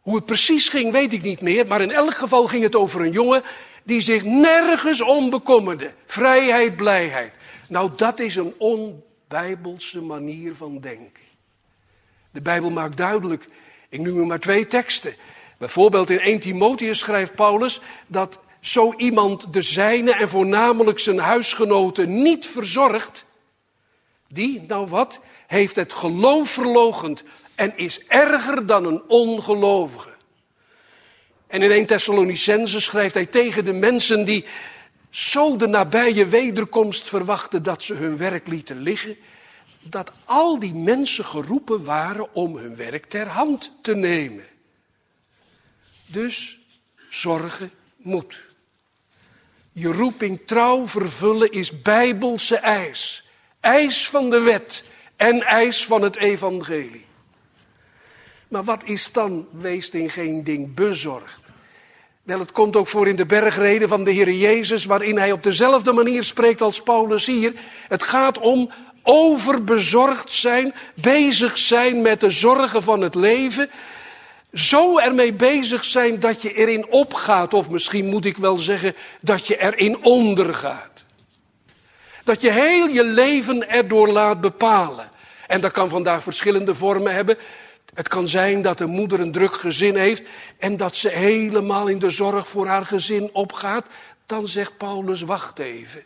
Hoe 0.00 0.14
het 0.16 0.24
precies 0.24 0.68
ging, 0.68 0.92
weet 0.92 1.12
ik 1.12 1.22
niet 1.22 1.40
meer. 1.40 1.66
Maar 1.66 1.80
in 1.80 1.90
elk 1.90 2.14
geval 2.14 2.46
ging 2.46 2.62
het 2.62 2.76
over 2.76 3.00
een 3.00 3.12
jongen 3.12 3.42
die 3.82 4.00
zich 4.00 4.24
nergens 4.24 5.00
om 5.00 5.30
bekommerde. 5.30 5.94
Vrijheid, 6.06 6.76
blijheid. 6.76 7.32
Nou, 7.68 7.90
dat 7.96 8.20
is 8.20 8.36
een 8.36 8.54
onbijbelse 8.58 10.00
manier 10.00 10.54
van 10.54 10.80
denken. 10.80 11.24
De 12.30 12.40
Bijbel 12.40 12.70
maakt 12.70 12.96
duidelijk, 12.96 13.48
ik 13.88 14.00
noem 14.00 14.18
er 14.18 14.26
maar 14.26 14.40
twee 14.40 14.66
teksten. 14.66 15.14
Bijvoorbeeld 15.58 16.10
in 16.10 16.20
1 16.20 16.40
Timotheus 16.40 16.98
schrijft 16.98 17.34
Paulus 17.34 17.80
dat 18.06 18.40
zo 18.60 18.94
iemand 18.96 19.52
de 19.52 19.62
zijne 19.62 20.12
en 20.12 20.28
voornamelijk 20.28 20.98
zijn 20.98 21.18
huisgenoten 21.18 22.22
niet 22.22 22.46
verzorgt, 22.46 23.24
die, 24.32 24.64
nou 24.66 24.86
wat, 24.86 25.20
heeft 25.46 25.76
het 25.76 25.92
geloof 25.92 26.50
verlogend 26.50 27.22
en 27.54 27.76
is 27.76 28.06
erger 28.06 28.66
dan 28.66 28.84
een 28.84 29.02
ongelovige. 29.08 30.10
En 31.46 31.62
in 31.62 31.70
1 31.70 31.86
Thessalonicense 31.86 32.80
schrijft 32.80 33.14
hij 33.14 33.26
tegen 33.26 33.64
de 33.64 33.72
mensen 33.72 34.24
die 34.24 34.44
zo 35.10 35.56
de 35.56 35.66
nabije 35.66 36.26
wederkomst 36.26 37.08
verwachten 37.08 37.62
dat 37.62 37.82
ze 37.82 37.94
hun 37.94 38.16
werk 38.16 38.46
lieten 38.46 38.80
liggen, 38.80 39.16
dat 39.82 40.12
al 40.24 40.58
die 40.58 40.74
mensen 40.74 41.24
geroepen 41.24 41.84
waren 41.84 42.34
om 42.34 42.56
hun 42.56 42.76
werk 42.76 43.06
ter 43.06 43.26
hand 43.26 43.72
te 43.82 43.94
nemen. 43.94 44.44
Dus 46.06 46.58
zorgen 47.08 47.70
moet. 47.96 48.38
Je 49.72 49.88
roeping 49.88 50.40
trouw 50.46 50.86
vervullen 50.86 51.50
is 51.50 51.82
bijbelse 51.82 52.56
eis. 52.56 53.24
Eis 53.60 54.08
van 54.08 54.30
de 54.30 54.40
wet 54.40 54.84
en 55.16 55.42
eis 55.42 55.84
van 55.84 56.02
het 56.02 56.16
evangelie. 56.16 57.04
Maar 58.48 58.64
wat 58.64 58.82
is 58.84 59.12
dan, 59.12 59.46
wees 59.50 59.88
in 59.90 60.10
geen 60.10 60.44
ding 60.44 60.74
bezorgd? 60.74 61.40
Wel, 62.22 62.38
het 62.38 62.52
komt 62.52 62.76
ook 62.76 62.88
voor 62.88 63.08
in 63.08 63.16
de 63.16 63.26
bergreden 63.26 63.88
van 63.88 64.04
de 64.04 64.10
Heer 64.10 64.32
Jezus, 64.32 64.84
waarin 64.84 65.18
hij 65.18 65.32
op 65.32 65.42
dezelfde 65.42 65.92
manier 65.92 66.24
spreekt 66.24 66.60
als 66.60 66.82
Paulus 66.82 67.26
hier. 67.26 67.52
Het 67.88 68.02
gaat 68.02 68.38
om 68.38 68.70
overbezorgd 69.02 70.32
zijn, 70.32 70.74
bezig 70.94 71.58
zijn 71.58 72.02
met 72.02 72.20
de 72.20 72.30
zorgen 72.30 72.82
van 72.82 73.00
het 73.00 73.14
leven. 73.14 73.70
Zo 74.52 74.98
ermee 74.98 75.32
bezig 75.32 75.84
zijn 75.84 76.20
dat 76.20 76.42
je 76.42 76.52
erin 76.52 76.86
opgaat, 76.90 77.54
of 77.54 77.70
misschien 77.70 78.06
moet 78.06 78.24
ik 78.24 78.36
wel 78.36 78.56
zeggen 78.56 78.94
dat 79.20 79.46
je 79.46 79.58
erin 79.58 80.04
ondergaat. 80.04 80.89
Dat 82.24 82.40
je 82.40 82.50
heel 82.50 82.88
je 82.88 83.04
leven 83.04 83.68
erdoor 83.68 84.08
laat 84.08 84.40
bepalen. 84.40 85.10
En 85.46 85.60
dat 85.60 85.72
kan 85.72 85.88
vandaag 85.88 86.22
verschillende 86.22 86.74
vormen 86.74 87.14
hebben. 87.14 87.38
Het 87.94 88.08
kan 88.08 88.28
zijn 88.28 88.62
dat 88.62 88.80
een 88.80 88.90
moeder 88.90 89.20
een 89.20 89.32
druk 89.32 89.54
gezin 89.54 89.96
heeft 89.96 90.22
en 90.58 90.76
dat 90.76 90.96
ze 90.96 91.08
helemaal 91.08 91.86
in 91.86 91.98
de 91.98 92.10
zorg 92.10 92.48
voor 92.48 92.66
haar 92.66 92.86
gezin 92.86 93.30
opgaat. 93.32 93.86
Dan 94.26 94.48
zegt 94.48 94.76
Paulus, 94.76 95.22
wacht 95.22 95.58
even. 95.58 96.02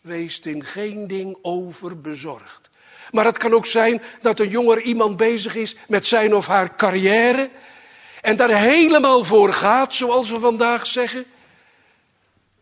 Wees 0.00 0.40
in 0.40 0.64
geen 0.64 1.06
ding 1.06 1.36
over 1.42 2.00
bezorgd. 2.00 2.70
Maar 3.10 3.24
het 3.24 3.38
kan 3.38 3.54
ook 3.54 3.66
zijn 3.66 4.02
dat 4.22 4.40
een 4.40 4.48
jonger 4.48 4.80
iemand 4.80 5.16
bezig 5.16 5.54
is 5.54 5.76
met 5.88 6.06
zijn 6.06 6.34
of 6.34 6.46
haar 6.46 6.76
carrière. 6.76 7.50
En 8.20 8.36
daar 8.36 8.56
helemaal 8.56 9.24
voor 9.24 9.52
gaat, 9.52 9.94
zoals 9.94 10.30
we 10.30 10.38
vandaag 10.38 10.86
zeggen. 10.86 11.24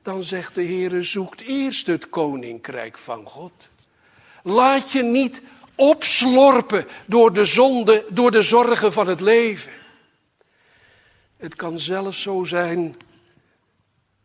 Dan 0.02 0.22
zegt 0.24 0.54
de 0.54 0.62
Heer, 0.62 1.04
zoekt 1.04 1.40
eerst 1.40 1.86
het 1.86 2.08
koninkrijk 2.08 2.98
van 2.98 3.26
God. 3.26 3.68
Laat 4.42 4.90
je 4.90 5.02
niet 5.02 5.42
opslorpen 5.74 6.86
door 7.06 7.32
de 7.32 7.44
zonde, 7.44 8.04
door 8.08 8.30
de 8.30 8.42
zorgen 8.42 8.92
van 8.92 9.08
het 9.08 9.20
leven. 9.20 9.72
Het 11.36 11.56
kan 11.56 11.78
zelfs 11.78 12.22
zo 12.22 12.44
zijn 12.44 12.96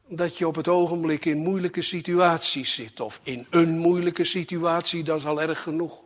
dat 0.08 0.38
je 0.38 0.48
op 0.48 0.56
het 0.56 0.68
ogenblik 0.68 1.26
in 1.26 1.38
moeilijke 1.38 1.82
situaties 1.82 2.74
zit. 2.76 3.00
Of 3.00 3.20
in 3.24 3.46
een 3.50 3.78
moeilijke 3.78 4.24
situatie, 4.24 5.04
dat 5.04 5.20
is 5.20 5.26
al 5.26 5.42
erg 5.42 5.62
genoeg. 5.62 6.00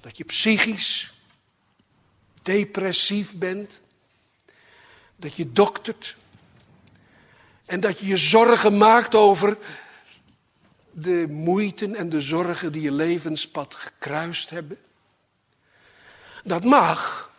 Dat 0.00 0.16
je 0.18 0.24
psychisch 0.24 1.12
depressief 2.42 3.36
bent. 3.36 3.80
Dat 5.16 5.36
je 5.36 5.52
doktert. 5.52 6.16
En 7.66 7.80
dat 7.80 7.98
je 7.98 8.06
je 8.06 8.16
zorgen 8.16 8.76
maakt 8.76 9.14
over 9.14 9.56
de 10.90 11.26
moeiten 11.28 11.94
en 11.94 12.08
de 12.08 12.20
zorgen 12.20 12.72
die 12.72 12.82
je 12.82 12.92
levenspad 12.92 13.74
gekruist 13.74 14.50
hebben. 14.50 14.78
Dat 16.44 16.64
mag. 16.64 17.30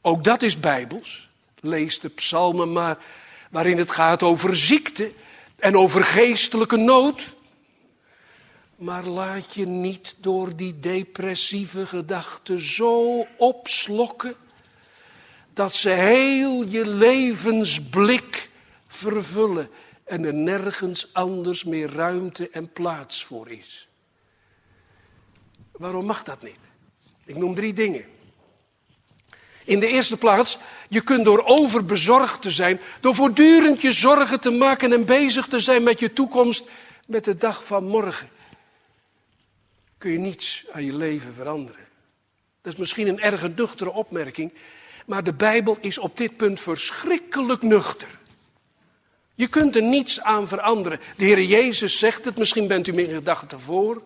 Ook 0.00 0.24
dat 0.24 0.42
is 0.42 0.60
bijbels. 0.60 1.28
Lees 1.60 2.00
de 2.00 2.08
psalmen 2.08 2.72
maar 2.72 2.98
waarin 3.50 3.78
het 3.78 3.90
gaat 3.90 4.22
over 4.22 4.56
ziekte 4.56 5.12
en 5.56 5.76
over 5.76 6.04
geestelijke 6.04 6.76
nood. 6.76 7.36
Maar 8.76 9.04
laat 9.06 9.54
je 9.54 9.66
niet 9.66 10.14
door 10.16 10.56
die 10.56 10.80
depressieve 10.80 11.86
gedachten 11.86 12.60
zo 12.60 13.26
opslokken 13.36 14.34
dat 15.52 15.74
ze 15.74 15.90
heel 15.90 16.64
je 16.64 16.88
levensblik 16.88 18.47
vervullen 18.98 19.70
en 20.04 20.24
er 20.24 20.34
nergens 20.34 21.12
anders 21.12 21.64
meer 21.64 21.92
ruimte 21.92 22.48
en 22.50 22.72
plaats 22.72 23.24
voor 23.24 23.50
is. 23.50 23.88
Waarom 25.72 26.06
mag 26.06 26.22
dat 26.22 26.42
niet? 26.42 26.60
Ik 27.24 27.36
noem 27.36 27.54
drie 27.54 27.72
dingen. 27.72 28.04
In 29.64 29.80
de 29.80 29.86
eerste 29.86 30.16
plaats, 30.16 30.58
je 30.88 31.00
kunt 31.00 31.24
door 31.24 31.44
overbezorgd 31.44 32.42
te 32.42 32.50
zijn, 32.50 32.80
door 33.00 33.14
voortdurend 33.14 33.80
je 33.80 33.92
zorgen 33.92 34.40
te 34.40 34.50
maken 34.50 34.92
en 34.92 35.06
bezig 35.06 35.46
te 35.46 35.60
zijn 35.60 35.82
met 35.82 36.00
je 36.00 36.12
toekomst, 36.12 36.64
met 37.06 37.24
de 37.24 37.36
dag 37.36 37.64
van 37.64 37.84
morgen, 37.84 38.28
kun 39.98 40.10
je 40.10 40.18
niets 40.18 40.64
aan 40.70 40.84
je 40.84 40.96
leven 40.96 41.34
veranderen. 41.34 41.86
Dat 42.62 42.72
is 42.72 42.78
misschien 42.78 43.08
een 43.08 43.20
erg 43.20 43.56
nuchtere 43.56 43.90
opmerking, 43.90 44.52
maar 45.06 45.24
de 45.24 45.34
Bijbel 45.34 45.76
is 45.80 45.98
op 45.98 46.16
dit 46.16 46.36
punt 46.36 46.60
verschrikkelijk 46.60 47.62
nuchter. 47.62 48.18
Je 49.38 49.46
kunt 49.46 49.76
er 49.76 49.82
niets 49.82 50.20
aan 50.20 50.48
veranderen. 50.48 51.00
De 51.16 51.24
Heer 51.24 51.42
Jezus 51.42 51.98
zegt 51.98 52.24
het, 52.24 52.38
misschien 52.38 52.66
bent 52.66 52.86
u 52.86 52.92
meer 52.92 53.14
gedachten 53.14 53.60
voor. 53.60 54.02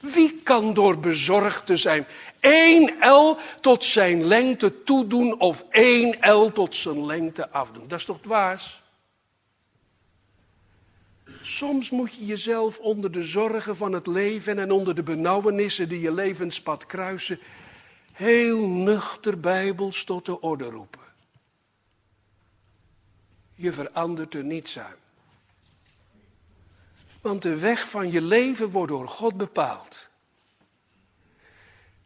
Wie 0.00 0.40
kan 0.44 0.74
door 0.74 0.98
bezorgd 0.98 1.66
te 1.66 1.76
zijn 1.76 2.06
één 2.40 2.96
L 3.00 3.36
tot 3.60 3.84
zijn 3.84 4.24
lengte 4.24 4.82
toedoen 4.82 5.40
of 5.40 5.64
één 5.70 6.16
L 6.20 6.48
tot 6.48 6.74
zijn 6.74 7.06
lengte 7.06 7.50
afdoen? 7.50 7.88
Dat 7.88 7.98
is 7.98 8.04
toch 8.04 8.20
dwaas? 8.20 8.82
Soms 11.42 11.90
moet 11.90 12.14
je 12.14 12.26
jezelf 12.26 12.78
onder 12.78 13.12
de 13.12 13.24
zorgen 13.24 13.76
van 13.76 13.92
het 13.92 14.06
leven 14.06 14.58
en 14.58 14.70
onder 14.70 14.94
de 14.94 15.02
benauwenissen 15.02 15.88
die 15.88 16.00
je 16.00 16.12
levenspad 16.12 16.86
kruisen, 16.86 17.38
heel 18.12 18.68
nuchter 18.68 19.40
bijbels 19.40 20.04
tot 20.04 20.26
de 20.26 20.40
orde 20.40 20.64
roepen. 20.64 21.01
Je 23.54 23.72
verandert 23.72 24.34
er 24.34 24.44
niets 24.44 24.78
aan. 24.78 24.94
Want 27.20 27.42
de 27.42 27.56
weg 27.56 27.88
van 27.88 28.10
je 28.10 28.22
leven 28.22 28.68
wordt 28.68 28.92
door 28.92 29.08
God 29.08 29.36
bepaald. 29.36 30.08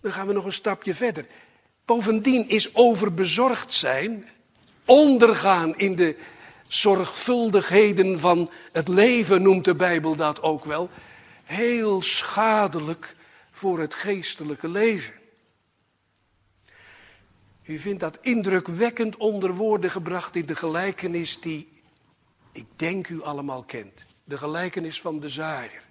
Dan 0.00 0.12
gaan 0.12 0.26
we 0.26 0.32
nog 0.32 0.44
een 0.44 0.52
stapje 0.52 0.94
verder. 0.94 1.26
Bovendien 1.84 2.48
is 2.48 2.74
overbezorgd 2.74 3.72
zijn, 3.72 4.28
ondergaan 4.84 5.78
in 5.78 5.96
de 5.96 6.16
zorgvuldigheden 6.66 8.20
van 8.20 8.50
het 8.72 8.88
leven, 8.88 9.42
noemt 9.42 9.64
de 9.64 9.74
Bijbel 9.74 10.16
dat 10.16 10.42
ook 10.42 10.64
wel, 10.64 10.90
heel 11.44 12.02
schadelijk 12.02 13.16
voor 13.50 13.78
het 13.78 13.94
geestelijke 13.94 14.68
leven. 14.68 15.14
U 17.66 17.78
vindt 17.78 18.00
dat 18.00 18.18
indrukwekkend 18.20 19.16
onder 19.16 19.54
woorden 19.54 19.90
gebracht 19.90 20.36
in 20.36 20.46
de 20.46 20.56
gelijkenis 20.56 21.40
die 21.40 21.68
ik 22.52 22.66
denk 22.76 23.08
u 23.08 23.22
allemaal 23.22 23.62
kent. 23.62 24.06
De 24.24 24.38
gelijkenis 24.38 25.00
van 25.00 25.20
de 25.20 25.28
zaaier. 25.28 25.82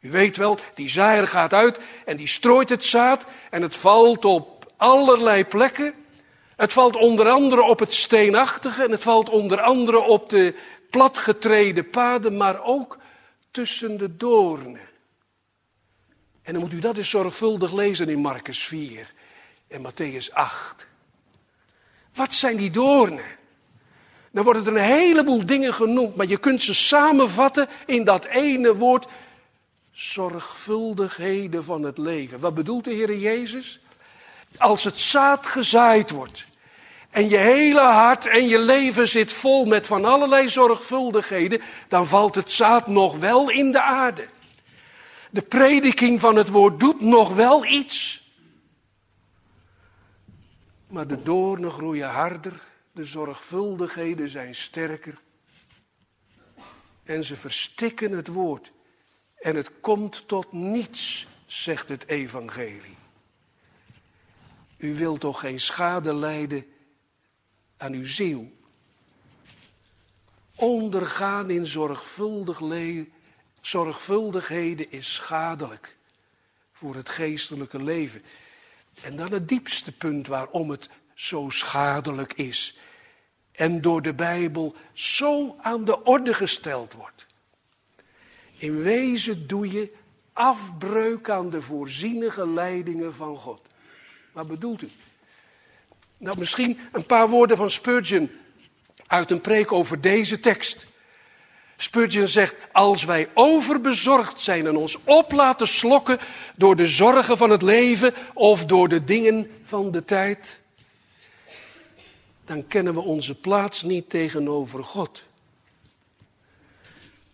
U 0.00 0.10
weet 0.10 0.36
wel, 0.36 0.58
die 0.74 0.88
zaaier 0.88 1.28
gaat 1.28 1.52
uit 1.52 1.80
en 2.04 2.16
die 2.16 2.26
strooit 2.26 2.68
het 2.68 2.84
zaad 2.84 3.24
en 3.50 3.62
het 3.62 3.76
valt 3.76 4.24
op 4.24 4.72
allerlei 4.76 5.44
plekken. 5.44 5.94
Het 6.56 6.72
valt 6.72 6.96
onder 6.96 7.28
andere 7.28 7.62
op 7.62 7.78
het 7.78 7.92
steenachtige 7.92 8.82
en 8.82 8.90
het 8.90 9.02
valt 9.02 9.28
onder 9.30 9.60
andere 9.60 10.00
op 10.00 10.28
de 10.28 10.54
platgetreden 10.90 11.90
paden, 11.90 12.36
maar 12.36 12.62
ook 12.62 12.98
tussen 13.50 13.98
de 13.98 14.16
doornen. 14.16 14.88
En 16.42 16.52
dan 16.52 16.62
moet 16.62 16.72
u 16.72 16.78
dat 16.78 16.96
eens 16.96 17.10
zorgvuldig 17.10 17.72
lezen 17.72 18.08
in 18.08 18.18
Marcus 18.18 18.64
4 18.64 19.13
en 19.74 19.82
Matthäus 19.82 20.32
8. 20.32 20.86
Wat 22.14 22.34
zijn 22.34 22.56
die 22.56 22.70
doornen? 22.70 23.24
Dan 24.30 24.44
worden 24.44 24.66
er 24.66 24.72
een 24.72 24.96
heleboel 24.96 25.46
dingen 25.46 25.74
genoemd, 25.74 26.16
maar 26.16 26.26
je 26.26 26.36
kunt 26.36 26.62
ze 26.62 26.74
samenvatten 26.74 27.68
in 27.86 28.04
dat 28.04 28.24
ene 28.24 28.76
woord 28.76 29.06
zorgvuldigheden 29.92 31.64
van 31.64 31.82
het 31.82 31.98
leven. 31.98 32.40
Wat 32.40 32.54
bedoelt 32.54 32.84
de 32.84 32.92
Heer 32.92 33.16
Jezus? 33.16 33.80
Als 34.58 34.84
het 34.84 34.98
zaad 34.98 35.46
gezaaid 35.46 36.10
wordt 36.10 36.46
en 37.10 37.28
je 37.28 37.36
hele 37.36 37.80
hart 37.80 38.26
en 38.26 38.48
je 38.48 38.58
leven 38.58 39.08
zit 39.08 39.32
vol 39.32 39.64
met 39.64 39.86
van 39.86 40.04
allerlei 40.04 40.48
zorgvuldigheden, 40.48 41.60
dan 41.88 42.06
valt 42.06 42.34
het 42.34 42.52
zaad 42.52 42.86
nog 42.86 43.16
wel 43.18 43.50
in 43.50 43.72
de 43.72 43.80
aarde. 43.82 44.26
De 45.30 45.42
prediking 45.42 46.20
van 46.20 46.36
het 46.36 46.48
woord 46.48 46.80
doet 46.80 47.00
nog 47.00 47.34
wel 47.34 47.64
iets. 47.64 48.23
Maar 50.94 51.06
de 51.06 51.22
doornen 51.22 51.70
groeien 51.70 52.08
harder, 52.08 52.66
de 52.92 53.04
zorgvuldigheden 53.04 54.28
zijn 54.28 54.54
sterker. 54.54 55.20
En 57.02 57.24
ze 57.24 57.36
verstikken 57.36 58.12
het 58.12 58.28
woord. 58.28 58.72
En 59.36 59.56
het 59.56 59.80
komt 59.80 60.28
tot 60.28 60.52
niets, 60.52 61.26
zegt 61.46 61.88
het 61.88 62.06
evangelie. 62.06 62.96
U 64.76 64.94
wilt 64.94 65.20
toch 65.20 65.40
geen 65.40 65.60
schade 65.60 66.14
lijden 66.14 66.66
aan 67.76 67.92
uw 67.92 68.06
ziel? 68.06 68.52
Ondergaan 70.56 71.50
in 71.50 71.66
zorgvuldig 71.66 72.60
zorgvuldigheden 73.60 74.90
is 74.90 75.14
schadelijk 75.14 75.96
voor 76.72 76.94
het 76.94 77.08
geestelijke 77.08 77.82
leven. 77.82 78.22
En 79.04 79.16
dan 79.16 79.32
het 79.32 79.48
diepste 79.48 79.92
punt 79.92 80.26
waarom 80.26 80.70
het 80.70 80.88
zo 81.14 81.50
schadelijk 81.50 82.32
is. 82.32 82.78
En 83.52 83.80
door 83.80 84.02
de 84.02 84.14
Bijbel 84.14 84.74
zo 84.92 85.56
aan 85.60 85.84
de 85.84 86.02
orde 86.02 86.34
gesteld 86.34 86.92
wordt. 86.92 87.26
In 88.56 88.82
wezen 88.82 89.46
doe 89.46 89.72
je 89.72 89.92
afbreuk 90.32 91.30
aan 91.30 91.50
de 91.50 91.62
voorzienige 91.62 92.48
leidingen 92.48 93.14
van 93.14 93.36
God. 93.36 93.60
Wat 94.32 94.46
bedoelt 94.46 94.82
u? 94.82 94.90
Nou, 96.16 96.38
misschien 96.38 96.78
een 96.92 97.06
paar 97.06 97.28
woorden 97.28 97.56
van 97.56 97.70
Spurgeon 97.70 98.30
uit 99.06 99.30
een 99.30 99.40
preek 99.40 99.72
over 99.72 100.00
deze 100.00 100.40
tekst. 100.40 100.86
Spurgeon 101.76 102.28
zegt, 102.28 102.56
als 102.72 103.04
wij 103.04 103.28
overbezorgd 103.34 104.40
zijn 104.40 104.66
en 104.66 104.76
ons 104.76 104.98
op 105.04 105.32
laten 105.32 105.68
slokken 105.68 106.18
door 106.56 106.76
de 106.76 106.86
zorgen 106.86 107.36
van 107.36 107.50
het 107.50 107.62
leven 107.62 108.14
of 108.34 108.64
door 108.64 108.88
de 108.88 109.04
dingen 109.04 109.50
van 109.64 109.90
de 109.90 110.04
tijd, 110.04 110.60
dan 112.44 112.66
kennen 112.66 112.94
we 112.94 113.00
onze 113.00 113.34
plaats 113.34 113.82
niet 113.82 114.10
tegenover 114.10 114.84
God. 114.84 115.22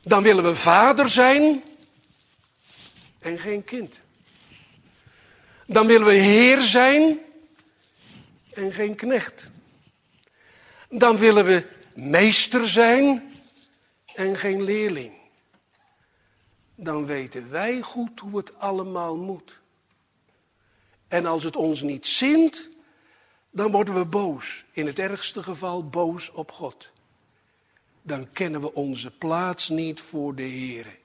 Dan 0.03 0.23
willen 0.23 0.45
we 0.45 0.57
vader 0.57 1.09
zijn 1.09 1.63
en 3.19 3.39
geen 3.39 3.65
kind. 3.65 3.99
Dan 5.67 5.87
willen 5.87 6.07
we 6.07 6.13
heer 6.13 6.61
zijn 6.61 7.19
en 8.53 8.73
geen 8.73 8.95
knecht. 8.95 9.51
Dan 10.89 11.19
willen 11.19 11.45
we 11.45 11.67
meester 11.95 12.69
zijn 12.69 13.30
en 14.21 14.37
geen 14.37 14.63
leerling. 14.63 15.13
Dan 16.75 17.07
weten 17.07 17.51
wij 17.51 17.81
goed 17.81 18.21
hoe 18.21 18.37
het 18.37 18.59
allemaal 18.59 19.17
moet. 19.17 19.61
En 21.09 21.27
als 21.27 21.45
het 21.45 21.57
ons 21.57 21.83
niet 21.83 22.07
zint, 22.07 22.69
dan 23.51 23.71
worden 23.71 23.95
we 23.95 24.05
boos. 24.05 24.65
In 24.73 24.87
het 24.87 24.99
ergste 24.99 25.43
geval 25.43 25.89
boos 25.89 26.31
op 26.31 26.53
God. 26.53 26.91
Dan 28.03 28.33
kennen 28.33 28.61
we 28.61 28.75
onze 28.75 29.11
plaats 29.11 29.69
niet 29.69 30.01
voor 30.01 30.35
de 30.35 30.43
Heer. 30.43 30.99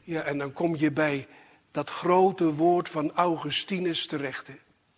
Ja, 0.00 0.22
en 0.22 0.38
dan 0.38 0.52
kom 0.52 0.76
je 0.76 0.90
bij 0.90 1.26
dat 1.70 1.90
grote 1.90 2.54
woord 2.54 2.88
van 2.88 3.12
Augustinus 3.12 4.06
terecht. 4.06 4.50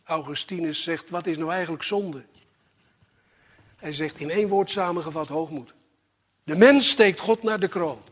Augustinus 0.04 0.82
zegt, 0.82 1.10
wat 1.10 1.26
is 1.26 1.36
nou 1.36 1.52
eigenlijk 1.52 1.82
zonde? 1.82 2.24
Hij 3.76 3.92
zegt 3.92 4.20
in 4.20 4.30
één 4.30 4.48
woord 4.48 4.70
samengevat 4.70 5.28
hoogmoed. 5.28 5.74
De 6.44 6.56
mens 6.56 6.88
steekt 6.88 7.20
God 7.20 7.42
naar 7.42 7.60
de 7.60 7.68
kroon. 7.68 8.02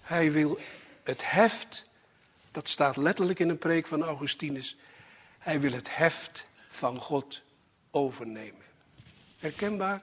Hij 0.00 0.32
wil 0.32 0.58
het 1.02 1.30
heft, 1.30 1.84
dat 2.50 2.68
staat 2.68 2.96
letterlijk 2.96 3.38
in 3.38 3.48
een 3.48 3.58
preek 3.58 3.86
van 3.86 4.02
Augustinus. 4.02 4.76
Hij 5.38 5.60
wil 5.60 5.72
het 5.72 5.96
heft 5.96 6.46
van 6.68 6.98
God 6.98 7.42
overnemen. 7.90 8.64
Herkenbaar? 9.38 10.02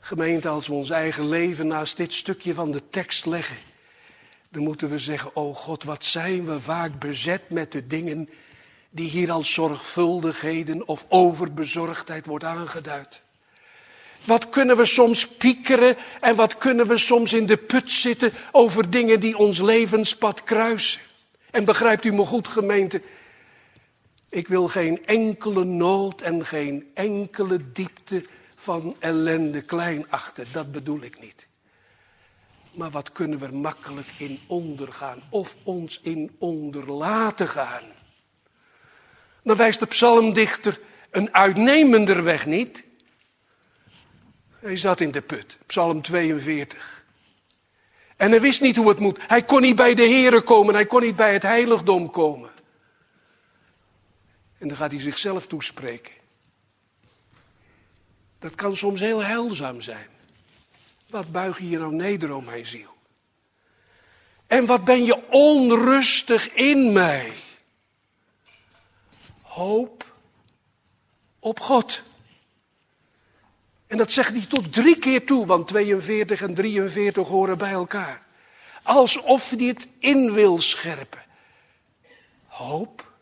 Gemeente, 0.00 0.48
als 0.48 0.66
we 0.66 0.74
ons 0.74 0.90
eigen 0.90 1.28
leven 1.28 1.66
naast 1.66 1.96
dit 1.96 2.12
stukje 2.12 2.54
van 2.54 2.70
de 2.70 2.88
tekst 2.88 3.26
leggen, 3.26 3.58
dan 4.48 4.62
moeten 4.62 4.88
we 4.90 4.98
zeggen, 4.98 5.36
oh 5.36 5.56
God, 5.56 5.84
wat 5.84 6.04
zijn 6.04 6.44
we 6.44 6.60
vaak 6.60 6.98
bezet 6.98 7.50
met 7.50 7.72
de 7.72 7.86
dingen 7.86 8.28
die 8.90 9.10
hier 9.10 9.30
als 9.30 9.52
zorgvuldigheden 9.52 10.88
of 10.88 11.06
overbezorgdheid 11.08 12.26
wordt 12.26 12.44
aangeduid. 12.44 13.22
Wat 14.24 14.48
kunnen 14.48 14.76
we 14.76 14.84
soms 14.84 15.28
piekeren 15.28 15.96
en 16.20 16.34
wat 16.34 16.58
kunnen 16.58 16.86
we 16.86 16.98
soms 16.98 17.32
in 17.32 17.46
de 17.46 17.56
put 17.56 17.90
zitten 17.90 18.32
over 18.52 18.90
dingen 18.90 19.20
die 19.20 19.36
ons 19.36 19.60
levenspad 19.60 20.44
kruisen. 20.44 21.00
En 21.50 21.64
begrijpt 21.64 22.04
u 22.04 22.12
me 22.12 22.24
goed, 22.24 22.48
gemeente? 22.48 23.02
Ik 24.28 24.48
wil 24.48 24.68
geen 24.68 25.06
enkele 25.06 25.64
nood 25.64 26.20
en 26.20 26.46
geen 26.46 26.90
enkele 26.94 27.72
diepte 27.72 28.24
van 28.54 28.96
ellende 28.98 29.62
klein 29.62 30.10
achten. 30.10 30.46
Dat 30.52 30.72
bedoel 30.72 31.02
ik 31.02 31.20
niet. 31.20 31.48
Maar 32.76 32.90
wat 32.90 33.12
kunnen 33.12 33.38
we 33.38 33.48
makkelijk 33.48 34.08
in 34.18 34.40
ondergaan 34.46 35.22
of 35.30 35.56
ons 35.62 36.00
in 36.02 36.36
onder 36.38 36.92
laten 36.92 37.48
gaan? 37.48 37.84
Dan 39.42 39.56
wijst 39.56 39.80
de 39.80 39.86
psalmdichter 39.86 40.80
een 41.10 41.34
uitnemender 41.34 42.24
weg 42.24 42.46
niet. 42.46 42.84
Hij 44.60 44.76
zat 44.76 45.00
in 45.00 45.10
de 45.10 45.22
put, 45.22 45.58
psalm 45.66 46.02
42. 46.02 47.04
En 48.16 48.30
hij 48.30 48.40
wist 48.40 48.60
niet 48.60 48.76
hoe 48.76 48.88
het 48.88 48.98
moet. 48.98 49.28
Hij 49.28 49.42
kon 49.42 49.60
niet 49.60 49.76
bij 49.76 49.94
de 49.94 50.08
Here 50.08 50.42
komen, 50.42 50.74
hij 50.74 50.86
kon 50.86 51.02
niet 51.02 51.16
bij 51.16 51.32
het 51.32 51.42
heiligdom 51.42 52.10
komen. 52.10 52.50
En 54.58 54.68
dan 54.68 54.76
gaat 54.76 54.90
hij 54.90 55.00
zichzelf 55.00 55.46
toespreken. 55.46 56.12
Dat 58.38 58.54
kan 58.54 58.76
soms 58.76 59.00
heel 59.00 59.24
heilzaam 59.24 59.80
zijn. 59.80 60.08
Wat 61.06 61.32
buig 61.32 61.58
je 61.58 61.78
nou 61.78 61.94
neder, 61.94 62.34
om 62.34 62.44
mijn 62.44 62.66
ziel? 62.66 62.96
En 64.46 64.66
wat 64.66 64.84
ben 64.84 65.04
je 65.04 65.28
onrustig 65.30 66.52
in 66.52 66.92
mij? 66.92 67.32
Hoop 69.42 70.14
op 71.38 71.60
God. 71.60 72.02
En 73.90 73.96
dat 73.96 74.12
zegt 74.12 74.32
hij 74.32 74.46
tot 74.46 74.72
drie 74.72 74.98
keer 74.98 75.26
toe, 75.26 75.46
want 75.46 75.66
42 75.66 76.42
en 76.42 76.54
43 76.54 77.28
horen 77.28 77.58
bij 77.58 77.70
elkaar. 77.70 78.22
Alsof 78.82 79.50
hij 79.50 79.66
het 79.66 79.88
in 79.98 80.32
wil 80.32 80.58
scherpen. 80.58 81.24
Hoop 82.46 83.12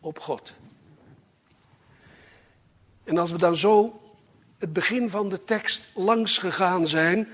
op 0.00 0.18
God. 0.18 0.54
En 3.04 3.18
als 3.18 3.30
we 3.30 3.38
dan 3.38 3.56
zo 3.56 4.00
het 4.58 4.72
begin 4.72 5.10
van 5.10 5.28
de 5.28 5.44
tekst 5.44 5.86
langs 5.94 6.38
gegaan 6.38 6.86
zijn, 6.86 7.28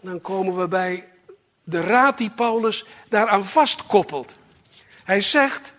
dan 0.00 0.20
komen 0.20 0.56
we 0.56 0.68
bij 0.68 1.08
de 1.64 1.80
raad 1.80 2.18
die 2.18 2.30
Paulus 2.30 2.84
daaraan 3.08 3.44
vastkoppelt. 3.44 4.38
Hij 5.04 5.20
zegt, 5.20 5.72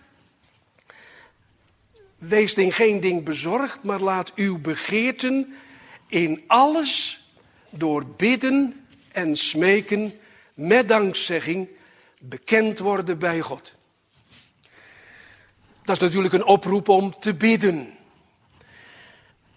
wees 2.18 2.54
in 2.54 2.72
geen 2.72 3.00
ding 3.00 3.24
bezorgd, 3.24 3.82
maar 3.82 4.00
laat 4.00 4.34
uw 4.34 4.58
begeerten 4.58 5.54
in 6.08 6.44
alles 6.46 7.20
door 7.70 8.06
bidden 8.06 8.86
en 9.12 9.36
smeken 9.36 10.14
met 10.54 10.88
dankzegging 10.88 11.68
bekend 12.18 12.78
worden 12.78 13.18
bij 13.18 13.40
God. 13.40 13.74
Dat 15.82 15.96
is 15.96 16.02
natuurlijk 16.02 16.34
een 16.34 16.44
oproep 16.44 16.88
om 16.88 17.18
te 17.18 17.34
bidden. 17.34 17.92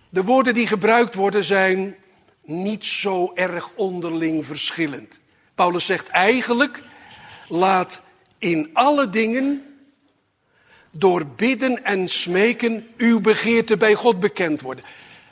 De 0.09 0.23
woorden 0.23 0.53
die 0.53 0.67
gebruikt 0.67 1.15
worden 1.15 1.43
zijn 1.43 1.95
niet 2.43 2.85
zo 2.85 3.31
erg 3.33 3.71
onderling 3.75 4.45
verschillend. 4.45 5.19
Paulus 5.55 5.85
zegt 5.85 6.07
eigenlijk, 6.07 6.83
laat 7.47 8.01
in 8.37 8.69
alle 8.73 9.09
dingen 9.09 9.68
door 10.91 11.25
bidden 11.25 11.83
en 11.83 12.07
smeken 12.07 12.87
uw 12.97 13.19
begeerte 13.19 13.77
bij 13.77 13.95
God 13.95 14.19
bekend 14.19 14.61
worden. 14.61 14.83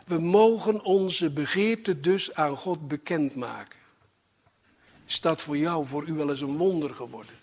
We 0.05 0.19
mogen 0.19 0.83
onze 0.83 1.29
begeerte 1.29 1.99
dus 1.99 2.33
aan 2.33 2.57
God 2.57 2.87
bekendmaken. 2.87 3.79
Is 5.05 5.21
dat 5.21 5.41
voor 5.41 5.57
jou, 5.57 5.85
voor 5.85 6.07
u 6.07 6.13
wel 6.13 6.29
eens 6.29 6.41
een 6.41 6.57
wonder 6.57 6.95
geworden? 6.95 7.35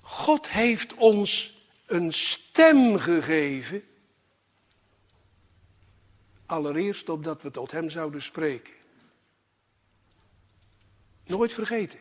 God 0.00 0.48
heeft 0.48 0.94
ons 0.94 1.56
een 1.86 2.12
stem 2.12 2.98
gegeven. 2.98 3.82
Allereerst 6.46 7.08
opdat 7.08 7.42
we 7.42 7.50
tot 7.50 7.70
Hem 7.70 7.90
zouden 7.90 8.22
spreken. 8.22 8.72
Nooit 11.26 11.52
vergeten. 11.52 11.98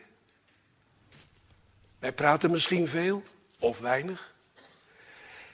Wij 2.00 2.14
praten 2.14 2.52
misschien 2.52 2.88
veel 2.88 3.24
of 3.66 3.80
weinig. 3.80 4.34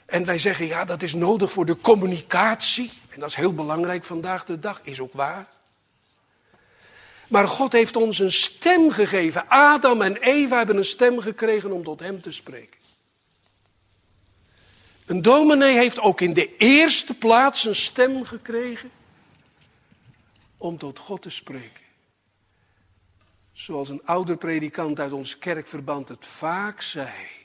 En 0.06 0.26
wij 0.26 0.38
zeggen, 0.38 0.66
ja, 0.66 0.86
dat 0.86 1.02
is 1.02 1.14
nodig 1.14 1.52
voor 1.52 1.66
de 1.66 1.78
communicatie. 1.78 2.92
En 3.10 3.20
dat 3.20 3.30
is 3.30 3.36
heel 3.36 3.54
belangrijk 3.54 4.04
vandaag 4.04 4.46
de 4.46 4.60
dag, 4.60 4.82
is 4.84 5.00
ook 5.00 5.14
waar. 5.14 5.48
Maar 7.28 7.48
God 7.48 7.72
heeft 7.72 7.96
ons 7.96 8.20
een 8.20 8.32
stem 8.32 8.92
gegeven. 8.92 9.48
Adam 9.48 10.02
en 10.02 10.16
Eva 10.18 10.58
hebben 10.58 10.78
een 10.78 10.86
stem 10.86 11.20
gekregen 11.20 11.72
om 11.72 11.84
tot 11.84 12.00
Hem 12.00 12.22
te 12.22 12.32
spreken. 12.32 12.80
Een 15.06 15.22
dominee 15.22 15.76
heeft 15.76 16.00
ook 16.00 16.22
in 16.22 16.34
de 16.34 16.56
eerste 16.58 17.14
plaats 17.14 17.66
een 17.66 17.76
stem 17.76 18.26
gekregen 18.26 18.92
om 20.58 20.78
tot 20.78 21.00
God 21.00 21.22
te 21.22 21.30
spreken. 21.30 21.86
Zoals 23.54 23.90
een 23.90 24.06
oude 24.06 24.38
predikant 24.38 25.00
uit 25.00 25.12
ons 25.12 25.38
kerkverband 25.38 26.10
het 26.10 26.26
vaak 26.26 26.82
zei. 26.82 27.41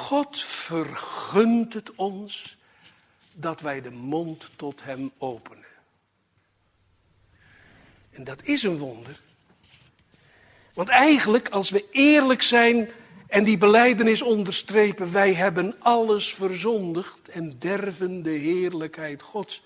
God 0.00 0.38
vergunt 0.42 1.74
het 1.74 1.94
ons 1.94 2.56
dat 3.32 3.60
wij 3.60 3.80
de 3.80 3.90
mond 3.90 4.50
tot 4.56 4.82
Hem 4.84 5.12
openen. 5.18 5.64
En 8.10 8.24
dat 8.24 8.42
is 8.42 8.62
een 8.62 8.78
wonder. 8.78 9.20
Want 10.74 10.88
eigenlijk, 10.88 11.48
als 11.48 11.70
we 11.70 11.84
eerlijk 11.90 12.42
zijn 12.42 12.90
en 13.26 13.44
die 13.44 13.58
beleidenis 13.58 14.22
onderstrepen, 14.22 15.12
wij 15.12 15.34
hebben 15.34 15.74
alles 15.78 16.34
verzondigd 16.34 17.28
en 17.28 17.58
derven 17.58 18.22
de 18.22 18.30
heerlijkheid 18.30 19.22
Gods. 19.22 19.62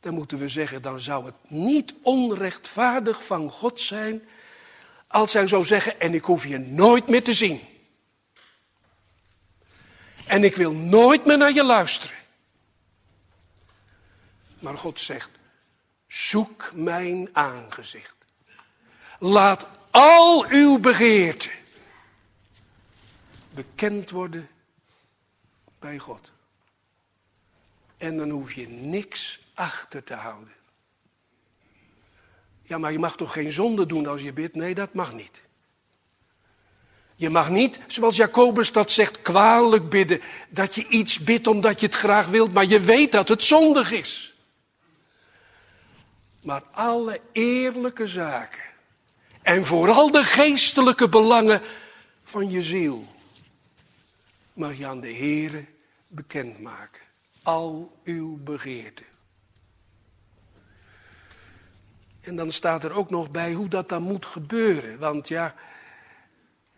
Dan 0.00 0.14
moeten 0.14 0.38
we 0.38 0.48
zeggen, 0.48 0.82
dan 0.82 1.00
zou 1.00 1.24
het 1.24 1.50
niet 1.50 1.94
onrechtvaardig 2.02 3.24
van 3.24 3.50
God 3.50 3.80
zijn 3.80 4.22
als 5.06 5.32
hij 5.32 5.46
zou 5.46 5.64
zeggen, 5.64 6.00
en 6.00 6.14
ik 6.14 6.24
hoef 6.24 6.46
je 6.46 6.58
nooit 6.58 7.08
meer 7.08 7.22
te 7.22 7.34
zien. 7.34 7.60
En 10.26 10.44
ik 10.44 10.56
wil 10.56 10.72
nooit 10.72 11.24
meer 11.24 11.38
naar 11.38 11.52
je 11.52 11.64
luisteren. 11.64 12.16
Maar 14.58 14.78
God 14.78 15.00
zegt, 15.00 15.30
zoek 16.06 16.72
mijn 16.74 17.28
aangezicht. 17.32 18.16
Laat 19.18 19.66
al 19.90 20.46
uw 20.48 20.78
begeerten 20.78 21.50
bekend 23.54 24.10
worden 24.10 24.48
bij 25.78 25.98
God. 25.98 26.32
En 27.96 28.16
dan 28.16 28.30
hoef 28.30 28.52
je 28.52 28.68
niks 28.68 29.40
achter 29.54 30.04
te 30.04 30.14
houden. 30.14 30.54
Ja, 32.62 32.78
maar 32.78 32.92
je 32.92 32.98
mag 32.98 33.16
toch 33.16 33.32
geen 33.32 33.52
zonde 33.52 33.86
doen 33.86 34.06
als 34.06 34.22
je 34.22 34.32
bidt? 34.32 34.54
Nee, 34.54 34.74
dat 34.74 34.94
mag 34.94 35.12
niet. 35.12 35.42
Je 37.16 37.30
mag 37.30 37.50
niet, 37.50 37.80
zoals 37.86 38.16
Jacobus 38.16 38.72
dat 38.72 38.90
zegt, 38.90 39.22
kwalijk 39.22 39.88
bidden. 39.88 40.20
Dat 40.48 40.74
je 40.74 40.86
iets 40.88 41.18
bidt 41.18 41.46
omdat 41.46 41.80
je 41.80 41.86
het 41.86 41.94
graag 41.94 42.26
wilt, 42.26 42.52
maar 42.52 42.66
je 42.66 42.80
weet 42.80 43.12
dat 43.12 43.28
het 43.28 43.44
zondig 43.44 43.92
is. 43.92 44.34
Maar 46.42 46.62
alle 46.72 47.20
eerlijke 47.32 48.06
zaken 48.06 48.62
en 49.42 49.64
vooral 49.64 50.10
de 50.10 50.24
geestelijke 50.24 51.08
belangen 51.08 51.60
van 52.22 52.50
je 52.50 52.62
ziel 52.62 53.06
mag 54.52 54.78
je 54.78 54.86
aan 54.86 55.00
de 55.00 55.14
Heere 55.14 55.64
bekendmaken. 56.06 57.02
Al 57.42 58.00
uw 58.04 58.36
begeerten. 58.36 59.06
En 62.20 62.36
dan 62.36 62.50
staat 62.50 62.84
er 62.84 62.92
ook 62.92 63.10
nog 63.10 63.30
bij 63.30 63.52
hoe 63.52 63.68
dat 63.68 63.88
dan 63.88 64.02
moet 64.02 64.26
gebeuren. 64.26 64.98
Want 64.98 65.28
ja, 65.28 65.54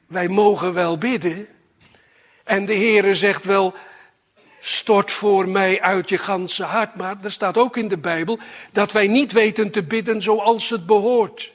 wij 0.07 0.29
mogen 0.29 0.73
wel 0.73 0.99
bidden. 0.99 1.49
En 2.45 2.65
de 2.65 2.75
Heere 2.75 3.15
zegt 3.15 3.45
wel, 3.45 3.75
stort 4.61 5.11
voor 5.11 5.49
mij 5.49 5.81
uit 5.81 6.09
je 6.09 6.19
ganse 6.19 6.65
hart. 6.65 6.97
Maar 6.97 7.17
er 7.23 7.33
staat 7.33 7.59
ook 7.59 7.77
in 7.77 7.89
de 7.89 7.99
Bijbel 7.99 8.39
dat 8.73 8.93
wij 8.93 9.07
niet 9.07 9.33
weten 9.33 9.71
te 9.71 9.85
bidden 9.85 10.23
zoals 10.23 10.71
het 10.71 10.87
behoort. 10.87 11.53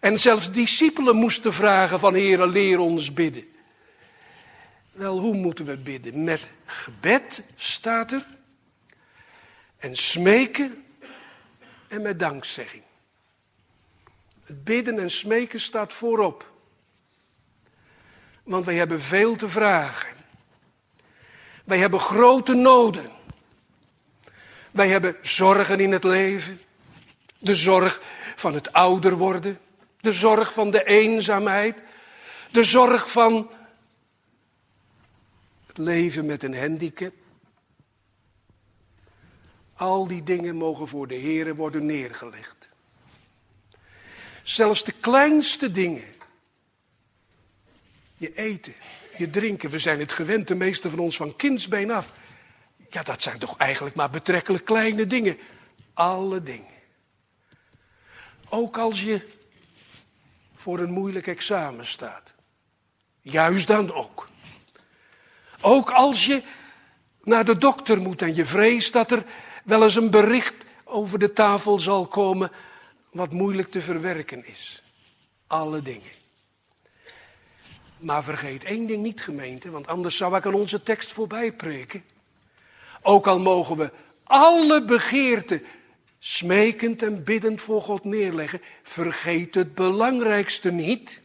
En 0.00 0.18
zelfs 0.18 0.52
discipelen 0.52 1.16
moesten 1.16 1.52
vragen 1.52 1.98
van 1.98 2.14
Heere, 2.14 2.46
leer 2.46 2.78
ons 2.78 3.12
bidden. 3.12 3.46
Wel, 4.92 5.18
hoe 5.18 5.34
moeten 5.34 5.64
we 5.64 5.76
bidden? 5.76 6.24
Met 6.24 6.50
gebed 6.64 7.42
staat 7.56 8.12
er. 8.12 8.26
En 9.76 9.96
smeken 9.96 10.84
en 11.88 12.02
met 12.02 12.18
dankzegging. 12.18 12.82
Het 14.44 14.64
bidden 14.64 14.98
en 14.98 15.10
smeken 15.10 15.60
staat 15.60 15.92
voorop. 15.92 16.47
Want 18.48 18.64
wij 18.64 18.74
hebben 18.74 19.00
veel 19.00 19.36
te 19.36 19.48
vragen. 19.48 20.08
Wij 21.64 21.78
hebben 21.78 22.00
grote 22.00 22.54
noden. 22.54 23.10
Wij 24.70 24.88
hebben 24.88 25.16
zorgen 25.22 25.80
in 25.80 25.92
het 25.92 26.04
leven. 26.04 26.60
De 27.38 27.54
zorg 27.54 28.00
van 28.36 28.54
het 28.54 28.72
ouder 28.72 29.16
worden. 29.16 29.58
De 30.00 30.12
zorg 30.12 30.52
van 30.52 30.70
de 30.70 30.84
eenzaamheid. 30.84 31.82
De 32.50 32.64
zorg 32.64 33.10
van 33.10 33.50
het 35.66 35.78
leven 35.78 36.26
met 36.26 36.42
een 36.42 36.56
handicap. 36.58 37.14
Al 39.76 40.06
die 40.06 40.22
dingen 40.22 40.56
mogen 40.56 40.88
voor 40.88 41.06
de 41.06 41.14
Heer 41.14 41.54
worden 41.54 41.86
neergelegd. 41.86 42.70
Zelfs 44.42 44.84
de 44.84 44.92
kleinste 44.92 45.70
dingen. 45.70 46.16
Je 48.18 48.34
eten, 48.34 48.74
je 49.16 49.30
drinken. 49.30 49.70
We 49.70 49.78
zijn 49.78 49.98
het 49.98 50.12
gewend, 50.12 50.48
de 50.48 50.54
meeste 50.54 50.90
van 50.90 50.98
ons, 50.98 51.16
van 51.16 51.36
kindsbeen 51.36 51.90
af. 51.90 52.12
Ja, 52.90 53.02
dat 53.02 53.22
zijn 53.22 53.38
toch 53.38 53.56
eigenlijk 53.56 53.96
maar 53.96 54.10
betrekkelijk 54.10 54.64
kleine 54.64 55.06
dingen. 55.06 55.38
Alle 55.94 56.42
dingen. 56.42 56.76
Ook 58.48 58.78
als 58.78 59.02
je 59.02 59.26
voor 60.54 60.78
een 60.78 60.90
moeilijk 60.90 61.26
examen 61.26 61.86
staat. 61.86 62.34
Juist 63.20 63.66
dan 63.66 63.92
ook. 63.92 64.28
Ook 65.60 65.90
als 65.90 66.26
je 66.26 66.42
naar 67.22 67.44
de 67.44 67.58
dokter 67.58 67.98
moet 68.00 68.22
en 68.22 68.34
je 68.34 68.46
vreest 68.46 68.92
dat 68.92 69.10
er 69.10 69.24
wel 69.64 69.82
eens 69.82 69.96
een 69.96 70.10
bericht 70.10 70.54
over 70.84 71.18
de 71.18 71.32
tafel 71.32 71.78
zal 71.78 72.06
komen 72.06 72.50
wat 73.10 73.32
moeilijk 73.32 73.70
te 73.70 73.80
verwerken 73.80 74.46
is. 74.46 74.82
Alle 75.46 75.82
dingen. 75.82 76.10
Maar 77.98 78.24
vergeet 78.24 78.64
één 78.64 78.86
ding 78.86 79.02
niet, 79.02 79.20
gemeente, 79.20 79.70
want 79.70 79.86
anders 79.86 80.16
zou 80.16 80.36
ik 80.36 80.46
aan 80.46 80.54
onze 80.54 80.82
tekst 80.82 81.12
voorbij 81.12 81.52
preken. 81.52 82.04
Ook 83.02 83.26
al 83.26 83.40
mogen 83.40 83.76
we 83.76 83.90
alle 84.24 84.84
begeerten 84.84 85.62
smekend 86.18 87.02
en 87.02 87.24
biddend 87.24 87.60
voor 87.60 87.82
God 87.82 88.04
neerleggen, 88.04 88.60
vergeet 88.82 89.54
het 89.54 89.74
belangrijkste 89.74 90.70
niet. 90.70 91.20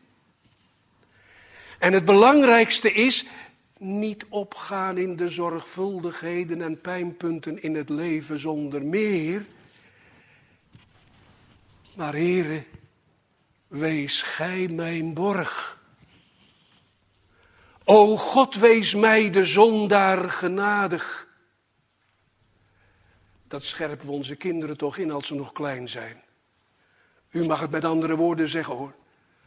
En 1.79 1.93
het 1.93 2.05
belangrijkste 2.05 2.91
is 2.91 3.25
niet 3.77 4.25
opgaan 4.29 4.97
in 4.97 5.15
de 5.15 5.29
zorgvuldigheden 5.29 6.61
en 6.61 6.81
pijnpunten 6.81 7.61
in 7.61 7.75
het 7.75 7.89
leven 7.89 8.39
zonder 8.39 8.81
meer. 8.81 9.45
Maar 11.95 12.13
Heere, 12.13 12.63
wees 13.67 14.21
gij 14.21 14.67
mijn 14.67 15.13
borg. 15.13 15.82
O 17.83 18.17
God, 18.17 18.55
wees 18.55 18.95
mij 18.95 19.29
de 19.29 19.45
zondaar 19.45 20.29
genadig. 20.29 21.27
Dat 23.47 23.63
scherpen 23.63 24.05
we 24.05 24.11
onze 24.11 24.35
kinderen 24.35 24.77
toch 24.77 24.97
in 24.97 25.11
als 25.11 25.27
ze 25.27 25.35
nog 25.35 25.51
klein 25.51 25.89
zijn. 25.89 26.23
U 27.29 27.45
mag 27.45 27.59
het 27.59 27.71
met 27.71 27.85
andere 27.85 28.15
woorden 28.15 28.47
zeggen 28.47 28.75
hoor. 28.75 28.93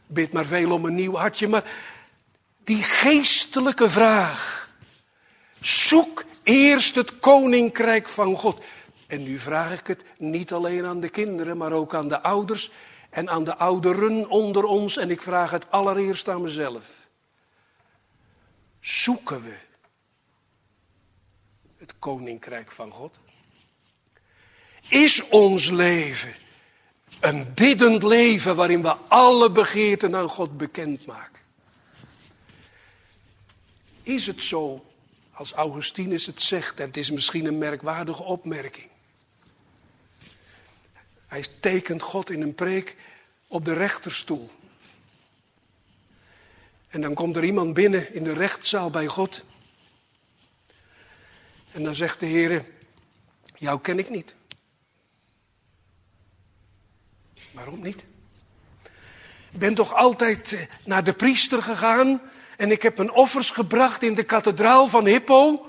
Bid 0.07 0.33
maar 0.33 0.45
veel 0.45 0.71
om 0.71 0.85
een 0.85 0.95
nieuw 0.95 1.15
hartje, 1.15 1.47
maar 1.47 1.71
die 2.63 2.83
geestelijke 2.83 3.89
vraag. 3.89 4.69
Zoek 5.59 6.25
eerst 6.43 6.95
het 6.95 7.19
koninkrijk 7.19 8.09
van 8.09 8.35
God. 8.35 8.63
En 9.07 9.23
nu 9.23 9.39
vraag 9.39 9.79
ik 9.79 9.87
het 9.87 10.03
niet 10.17 10.53
alleen 10.53 10.85
aan 10.85 10.99
de 10.99 11.09
kinderen, 11.09 11.57
maar 11.57 11.71
ook 11.71 11.95
aan 11.95 12.07
de 12.07 12.21
ouders 12.21 12.71
en 13.09 13.29
aan 13.29 13.43
de 13.43 13.55
ouderen 13.55 14.29
onder 14.29 14.63
ons. 14.63 14.97
En 14.97 15.09
ik 15.09 15.21
vraag 15.21 15.51
het 15.51 15.71
allereerst 15.71 16.29
aan 16.29 16.41
mezelf. 16.41 17.06
Zoeken 18.79 19.43
we 19.43 19.57
het 21.77 21.99
koninkrijk 21.99 22.71
van 22.71 22.91
God? 22.91 23.19
Is 24.89 25.27
ons 25.27 25.69
leven 25.69 26.35
een 27.19 27.53
biddend 27.53 28.03
leven 28.03 28.55
waarin 28.55 28.81
we 28.81 28.95
alle 28.95 29.51
begeerten 29.51 30.15
aan 30.15 30.29
God 30.29 30.57
bekendmaken? 30.57 31.41
Is 34.03 34.27
het 34.27 34.43
zo, 34.43 34.85
als 35.31 35.51
Augustinus 35.51 36.25
het 36.25 36.41
zegt, 36.41 36.79
en 36.79 36.85
het 36.85 36.97
is 36.97 37.11
misschien 37.11 37.45
een 37.45 37.57
merkwaardige 37.57 38.23
opmerking. 38.23 38.89
Hij 41.27 41.45
tekent 41.59 42.01
God 42.01 42.29
in 42.29 42.41
een 42.41 42.55
preek 42.55 42.95
op 43.47 43.65
de 43.65 43.73
rechterstoel. 43.73 44.49
En 46.87 47.01
dan 47.01 47.13
komt 47.13 47.35
er 47.35 47.43
iemand 47.43 47.73
binnen 47.73 48.13
in 48.13 48.23
de 48.23 48.33
rechtszaal 48.33 48.89
bij 48.89 49.07
God. 49.07 49.43
En 51.71 51.83
dan 51.83 51.95
zegt 51.95 52.19
de 52.19 52.25
Heer, 52.25 52.65
jou 53.55 53.81
ken 53.81 53.99
ik 53.99 54.09
niet. 54.09 54.35
Waarom 57.51 57.81
niet? 57.81 58.05
Ik 59.51 59.59
ben 59.59 59.73
toch 59.73 59.93
altijd 59.93 60.53
eh, 60.53 60.61
naar 60.85 61.03
de 61.03 61.13
priester 61.13 61.63
gegaan 61.63 62.21
en 62.57 62.71
ik 62.71 62.81
heb 62.81 62.97
een 62.97 63.11
offers 63.11 63.49
gebracht 63.49 64.03
in 64.03 64.15
de 64.15 64.23
kathedraal 64.23 64.87
van 64.87 65.05
Hippo. 65.05 65.65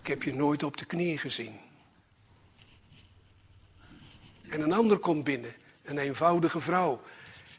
Ik 0.00 0.06
heb 0.06 0.22
je 0.22 0.34
nooit 0.34 0.62
op 0.62 0.76
de 0.76 0.84
knieën 0.84 1.18
gezien. 1.18 1.60
En 4.48 4.60
een 4.60 4.72
ander 4.72 4.98
komt 4.98 5.24
binnen, 5.24 5.54
een 5.82 5.98
eenvoudige 5.98 6.60
vrouw. 6.60 7.02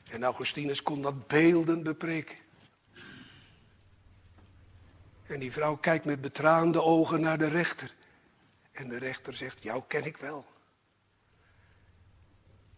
En 0.10 0.24
Augustinus 0.24 0.84
kon 0.84 1.02
dat 1.02 1.28
beelden 1.28 1.84
bepreken. 1.84 2.38
En 5.28 5.40
die 5.40 5.52
vrouw 5.52 5.76
kijkt 5.76 6.06
met 6.06 6.22
betraande 6.22 6.84
ogen 6.84 7.22
naar 7.22 7.38
de 7.38 7.48
rechter. 7.48 7.96
En 8.72 8.90
de 8.90 8.98
rechter 8.98 9.34
zegt, 9.34 9.64
jou 9.64 9.84
ken 9.88 10.06
ik 10.06 10.18
wel. 10.18 10.46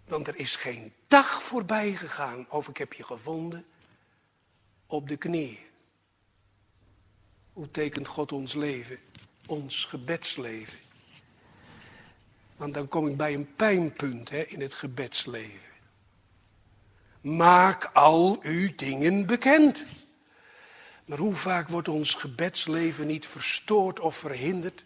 Want 0.05 0.27
er 0.27 0.35
is 0.35 0.55
geen 0.55 0.93
dag 1.07 1.43
voorbij 1.43 1.95
gegaan 1.95 2.49
of 2.49 2.67
ik 2.67 2.77
heb 2.77 2.93
je 2.93 3.03
gevonden 3.03 3.65
op 4.85 5.07
de 5.07 5.17
knieën. 5.17 5.67
Hoe 7.53 7.71
tekent 7.71 8.07
God 8.07 8.31
ons 8.31 8.53
leven, 8.53 8.99
ons 9.45 9.85
gebedsleven? 9.85 10.79
Want 12.55 12.73
dan 12.73 12.87
kom 12.87 13.07
ik 13.07 13.17
bij 13.17 13.33
een 13.33 13.55
pijnpunt 13.55 14.29
hè, 14.29 14.41
in 14.41 14.61
het 14.61 14.73
gebedsleven. 14.73 15.69
Maak 17.21 17.89
al 17.93 18.39
uw 18.41 18.75
dingen 18.75 19.25
bekend. 19.25 19.85
Maar 21.05 21.17
hoe 21.17 21.35
vaak 21.35 21.67
wordt 21.67 21.87
ons 21.87 22.15
gebedsleven 22.15 23.07
niet 23.07 23.27
verstoord 23.27 23.99
of 23.99 24.15
verhinderd? 24.15 24.85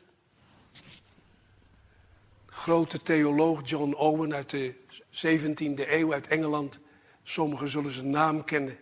grote 2.64 3.02
theoloog 3.02 3.70
John 3.70 3.94
Owen 3.94 4.34
uit 4.34 4.50
de 4.50 4.76
17e 5.12 5.90
eeuw 5.90 6.14
uit 6.14 6.28
Engeland. 6.28 6.80
Sommigen 7.24 7.70
zullen 7.70 7.92
zijn 7.92 8.10
naam 8.10 8.44
kennen. 8.44 8.78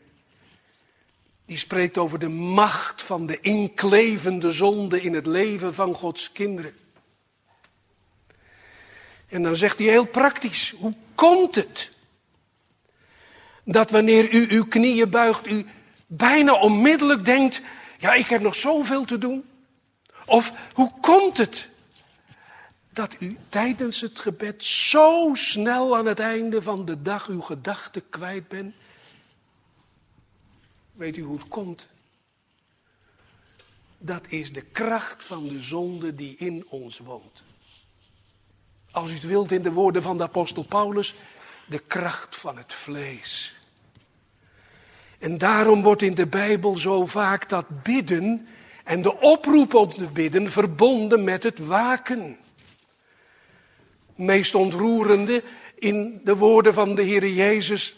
Die 1.45 1.57
spreekt 1.57 1.97
over 1.97 2.19
de 2.19 2.29
macht 2.29 3.01
van 3.01 3.25
de 3.25 3.39
inklevende 3.39 4.51
zonde 4.51 5.01
in 5.01 5.13
het 5.13 5.25
leven 5.25 5.73
van 5.73 5.95
Gods 5.95 6.31
kinderen. 6.31 6.73
En 9.27 9.43
dan 9.43 9.55
zegt 9.55 9.79
hij 9.79 9.87
heel 9.87 10.05
praktisch, 10.05 10.73
hoe 10.77 10.93
komt 11.15 11.55
het 11.55 11.91
dat 13.63 13.91
wanneer 13.91 14.34
u 14.34 14.47
uw 14.50 14.65
knieën 14.65 15.10
buigt, 15.10 15.47
u 15.47 15.65
bijna 16.08 16.54
onmiddellijk 16.54 17.26
denkt, 17.26 17.62
ja 17.97 18.13
ik 18.13 18.26
heb 18.26 18.41
nog 18.41 18.56
zoveel 18.56 19.06
te 19.06 19.17
doen? 19.17 19.50
Of 20.26 20.54
hoe 20.74 20.91
komt 21.02 21.38
het 21.38 21.69
dat 22.93 23.15
u 23.19 23.38
tijdens 23.50 24.02
het 24.02 24.19
gebed 24.19 24.65
zo 24.65 25.32
snel 25.34 25.97
aan 25.97 26.06
het 26.06 26.19
einde 26.19 26.62
van 26.62 26.86
de 26.86 27.02
dag 27.02 27.28
uw 27.28 27.41
gedachten 27.41 28.10
kwijt 28.10 28.47
bent? 28.47 28.76
Weet 30.93 31.17
u 31.17 31.21
hoe 31.21 31.38
het 31.38 31.47
komt? 31.47 31.88
Dat 33.97 34.28
is 34.30 34.54
de 34.54 34.62
kracht 34.62 35.24
van 35.24 35.47
de 35.47 35.62
zonde 35.62 36.15
die 36.15 36.36
in 36.38 36.65
ons 36.69 37.00
woont. 37.00 37.43
Als 38.91 39.12
u 39.12 39.13
het 39.13 39.24
wilt 39.24 39.52
in 39.52 39.62
de 39.62 39.71
woorden 39.71 40.02
van 40.02 40.17
de 40.17 40.24
apostel 40.24 40.63
Paulus, 40.63 41.15
de 41.71 41.79
kracht 41.79 42.36
van 42.36 42.57
het 42.57 42.73
vlees. 42.73 43.60
En 45.19 45.38
daarom 45.38 45.81
wordt 45.81 46.01
in 46.01 46.15
de 46.15 46.27
Bijbel 46.27 46.77
zo 46.77 47.05
vaak 47.05 47.49
dat 47.49 47.84
bidden 47.84 48.47
en 48.84 49.01
de 49.01 49.19
oproep 49.19 49.73
om 49.73 49.89
te 49.89 50.07
bidden 50.07 50.51
verbonden 50.51 51.23
met 51.23 51.43
het 51.43 51.60
waken 51.60 52.38
meest 54.15 54.55
ontroerende 54.55 55.43
in 55.75 56.21
de 56.23 56.36
woorden 56.36 56.73
van 56.73 56.95
de 56.95 57.01
Heer 57.01 57.27
Jezus 57.27 57.95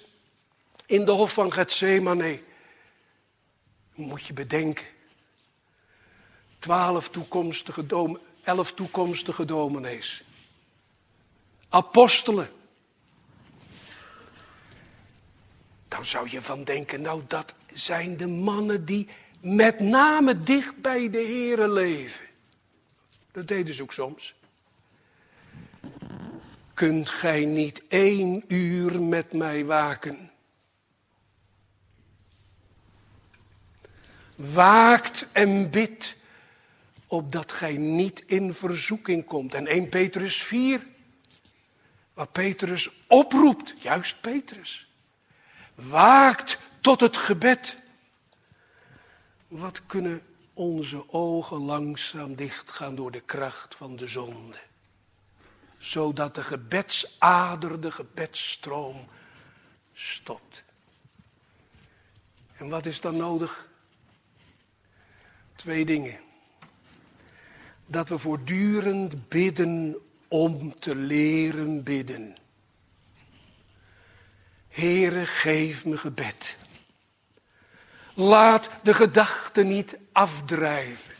in 0.85 1.05
de 1.05 1.11
hof 1.11 1.33
van 1.33 1.53
Gethsemane. 1.53 2.41
Moet 3.93 4.25
je 4.25 4.33
bedenken. 4.33 4.85
Twaalf 6.59 7.09
toekomstige 7.09 7.85
dom, 7.85 8.19
elf 8.43 8.73
toekomstige 8.73 9.45
dominees. 9.45 10.23
Apostelen. 11.69 12.61
Dan 15.93 16.05
zou 16.05 16.29
je 16.29 16.41
van 16.41 16.63
denken, 16.63 17.01
nou 17.01 17.21
dat 17.27 17.55
zijn 17.73 18.17
de 18.17 18.27
mannen 18.27 18.85
die 18.85 19.07
met 19.41 19.79
name 19.79 20.41
dicht 20.41 20.81
bij 20.81 21.09
de 21.09 21.17
Here 21.17 21.69
leven. 21.69 22.25
Dat 23.31 23.47
deden 23.47 23.73
ze 23.73 23.83
ook 23.83 23.93
soms. 23.93 24.35
Kunt 26.73 27.09
gij 27.09 27.45
niet 27.45 27.83
één 27.87 28.43
uur 28.47 29.01
met 29.01 29.33
mij 29.33 29.65
waken? 29.65 30.31
Waakt 34.35 35.27
en 35.31 35.69
bid, 35.69 36.15
opdat 37.07 37.51
gij 37.51 37.77
niet 37.77 38.23
in 38.25 38.53
verzoeking 38.53 39.25
komt. 39.25 39.53
En 39.53 39.67
1 39.67 39.89
Petrus 39.89 40.43
4, 40.43 40.85
waar 42.13 42.27
Petrus 42.27 42.89
oproept, 43.07 43.75
juist 43.79 44.21
Petrus. 44.21 44.87
Waakt 45.75 46.57
tot 46.81 46.99
het 46.99 47.17
gebed. 47.17 47.77
Wat 49.47 49.85
kunnen 49.85 50.21
onze 50.53 51.09
ogen 51.09 51.57
langzaam 51.57 52.35
dichtgaan 52.35 52.95
door 52.95 53.11
de 53.11 53.21
kracht 53.21 53.75
van 53.75 53.95
de 53.95 54.07
zonde? 54.07 54.59
zodat 55.83 56.35
de 56.35 56.43
gebedsader, 56.43 57.81
de 57.81 57.91
gebedsstroom 57.91 59.07
stopt. 59.93 60.63
En 62.57 62.69
wat 62.69 62.85
is 62.85 63.01
dan 63.01 63.17
nodig? 63.17 63.69
Twee 65.55 65.85
dingen. 65.85 66.19
Dat 67.85 68.09
we 68.09 68.17
voortdurend 68.17 69.29
bidden 69.29 69.97
om 70.27 70.79
te 70.79 70.95
leren 70.95 71.83
bidden. 71.83 72.35
Heere, 74.73 75.25
geef 75.25 75.85
me 75.85 75.97
gebed. 75.97 76.57
Laat 78.13 78.69
de 78.83 78.93
gedachten 78.93 79.67
niet 79.67 79.97
afdrijven. 80.11 81.13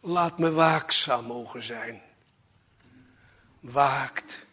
Laat 0.00 0.38
me 0.38 0.52
waakzaam 0.52 1.24
mogen 1.24 1.62
zijn. 1.62 2.02
Waakt 3.60 4.46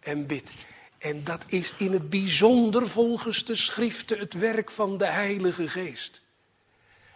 en 0.00 0.26
bid. 0.26 0.52
En 0.98 1.24
dat 1.24 1.44
is 1.46 1.74
in 1.76 1.92
het 1.92 2.10
bijzonder 2.10 2.88
volgens 2.88 3.44
de 3.44 3.54
schriften 3.54 4.18
het 4.18 4.34
werk 4.34 4.70
van 4.70 4.98
de 4.98 5.06
Heilige 5.06 5.68
Geest. 5.68 6.20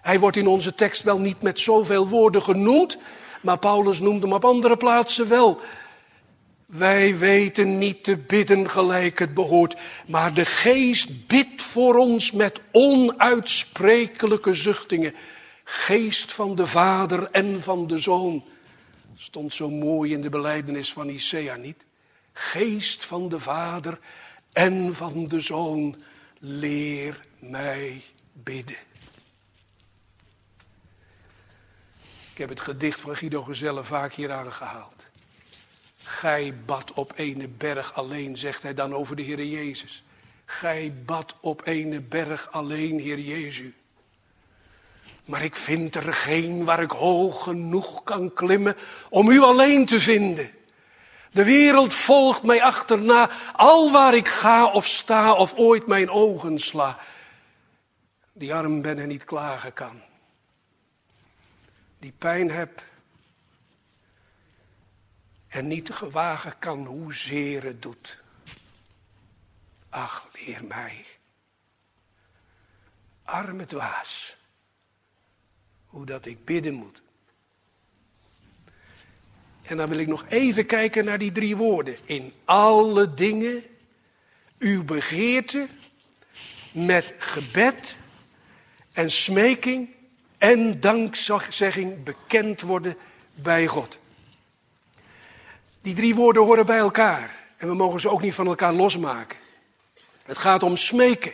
Hij 0.00 0.20
wordt 0.20 0.36
in 0.36 0.46
onze 0.46 0.74
tekst 0.74 1.02
wel 1.02 1.18
niet 1.18 1.42
met 1.42 1.60
zoveel 1.60 2.08
woorden 2.08 2.42
genoemd, 2.42 2.98
maar 3.40 3.58
Paulus 3.58 4.00
noemt 4.00 4.22
hem 4.22 4.32
op 4.32 4.44
andere 4.44 4.76
plaatsen 4.76 5.28
wel. 5.28 5.60
Wij 6.76 7.18
weten 7.18 7.78
niet 7.78 8.04
te 8.04 8.16
bidden 8.16 8.70
gelijk 8.70 9.18
het 9.18 9.34
behoort, 9.34 9.76
maar 10.06 10.34
de 10.34 10.44
geest 10.44 11.26
bidt 11.26 11.62
voor 11.62 11.96
ons 11.96 12.32
met 12.32 12.60
onuitsprekelijke 12.72 14.54
zuchtingen. 14.54 15.14
Geest 15.64 16.32
van 16.32 16.54
de 16.54 16.66
Vader 16.66 17.30
en 17.30 17.62
van 17.62 17.86
de 17.86 17.98
Zoon. 17.98 18.44
Stond 19.16 19.54
zo 19.54 19.70
mooi 19.70 20.12
in 20.12 20.20
de 20.20 20.28
beleidenis 20.28 20.92
van 20.92 21.08
Isaiah 21.08 21.58
niet? 21.58 21.86
Geest 22.32 23.04
van 23.04 23.28
de 23.28 23.40
Vader 23.40 23.98
en 24.52 24.94
van 24.94 25.28
de 25.28 25.40
Zoon, 25.40 26.02
leer 26.38 27.24
mij 27.38 28.02
bidden. 28.32 28.78
Ik 32.32 32.38
heb 32.38 32.48
het 32.48 32.60
gedicht 32.60 33.00
van 33.00 33.16
Guido 33.16 33.42
Gezelle 33.42 33.84
vaak 33.84 34.12
hier 34.12 34.32
aangehaald. 34.32 35.03
Gij 36.04 36.54
bad 36.66 36.92
op 36.92 37.12
ene 37.16 37.48
berg 37.48 37.94
alleen, 37.94 38.36
zegt 38.36 38.62
hij 38.62 38.74
dan 38.74 38.94
over 38.94 39.16
de 39.16 39.22
Heer 39.22 39.44
Jezus. 39.44 40.04
Gij 40.44 40.94
bad 41.04 41.36
op 41.40 41.66
ene 41.66 42.00
berg 42.00 42.52
alleen, 42.52 42.98
Heer 42.98 43.18
Jezus. 43.18 43.72
Maar 45.24 45.44
ik 45.44 45.54
vind 45.54 45.94
er 45.94 46.12
geen 46.12 46.64
waar 46.64 46.82
ik 46.82 46.90
hoog 46.90 47.42
genoeg 47.42 48.02
kan 48.02 48.32
klimmen 48.32 48.76
om 49.08 49.30
u 49.30 49.40
alleen 49.40 49.86
te 49.86 50.00
vinden. 50.00 50.50
De 51.32 51.44
wereld 51.44 51.94
volgt 51.94 52.42
mij 52.42 52.62
achterna, 52.62 53.30
al 53.52 53.92
waar 53.92 54.14
ik 54.14 54.28
ga 54.28 54.66
of 54.66 54.86
sta 54.86 55.32
of 55.32 55.54
ooit 55.54 55.86
mijn 55.86 56.10
ogen 56.10 56.58
sla. 56.58 56.98
Die 58.32 58.54
arm 58.54 58.82
ben 58.82 58.98
en 58.98 59.08
niet 59.08 59.24
klagen 59.24 59.72
kan. 59.72 60.02
Die 61.98 62.14
pijn 62.18 62.50
heb 62.50 62.82
en 65.54 65.66
niet 65.66 65.90
gewagen 65.90 66.58
kan 66.58 66.86
hoezeer 66.86 67.62
het 67.62 67.82
doet. 67.82 68.18
Ach, 69.88 70.28
leer 70.32 70.64
mij, 70.64 71.04
arme 73.22 73.66
dwaas, 73.66 74.36
hoe 75.86 76.06
dat 76.06 76.26
ik 76.26 76.44
bidden 76.44 76.74
moet. 76.74 77.02
En 79.62 79.76
dan 79.76 79.88
wil 79.88 79.98
ik 79.98 80.06
nog 80.06 80.24
even 80.28 80.66
kijken 80.66 81.04
naar 81.04 81.18
die 81.18 81.32
drie 81.32 81.56
woorden. 81.56 81.98
In 82.04 82.32
alle 82.44 83.14
dingen 83.14 83.62
uw 84.58 84.84
begeerte 84.84 85.68
met 86.72 87.14
gebed 87.18 87.98
en 88.92 89.10
smeking 89.10 89.88
en 90.38 90.80
dankzegging 90.80 92.02
bekend 92.02 92.60
worden 92.60 92.96
bij 93.34 93.66
God. 93.66 94.02
Die 95.84 95.94
drie 95.94 96.14
woorden 96.14 96.42
horen 96.42 96.66
bij 96.66 96.78
elkaar 96.78 97.44
en 97.56 97.68
we 97.68 97.74
mogen 97.74 98.00
ze 98.00 98.10
ook 98.10 98.22
niet 98.22 98.34
van 98.34 98.46
elkaar 98.46 98.72
losmaken. 98.72 99.38
Het 100.24 100.38
gaat 100.38 100.62
om 100.62 100.76
smeken. 100.76 101.32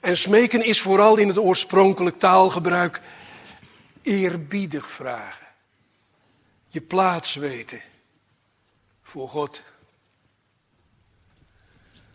En 0.00 0.16
smeken 0.16 0.64
is 0.64 0.80
vooral 0.80 1.16
in 1.16 1.28
het 1.28 1.38
oorspronkelijk 1.38 2.18
taalgebruik 2.18 3.00
eerbiedig 4.02 4.90
vragen. 4.90 5.46
Je 6.68 6.80
plaats 6.80 7.34
weten 7.34 7.80
voor 9.02 9.28
God. 9.28 9.62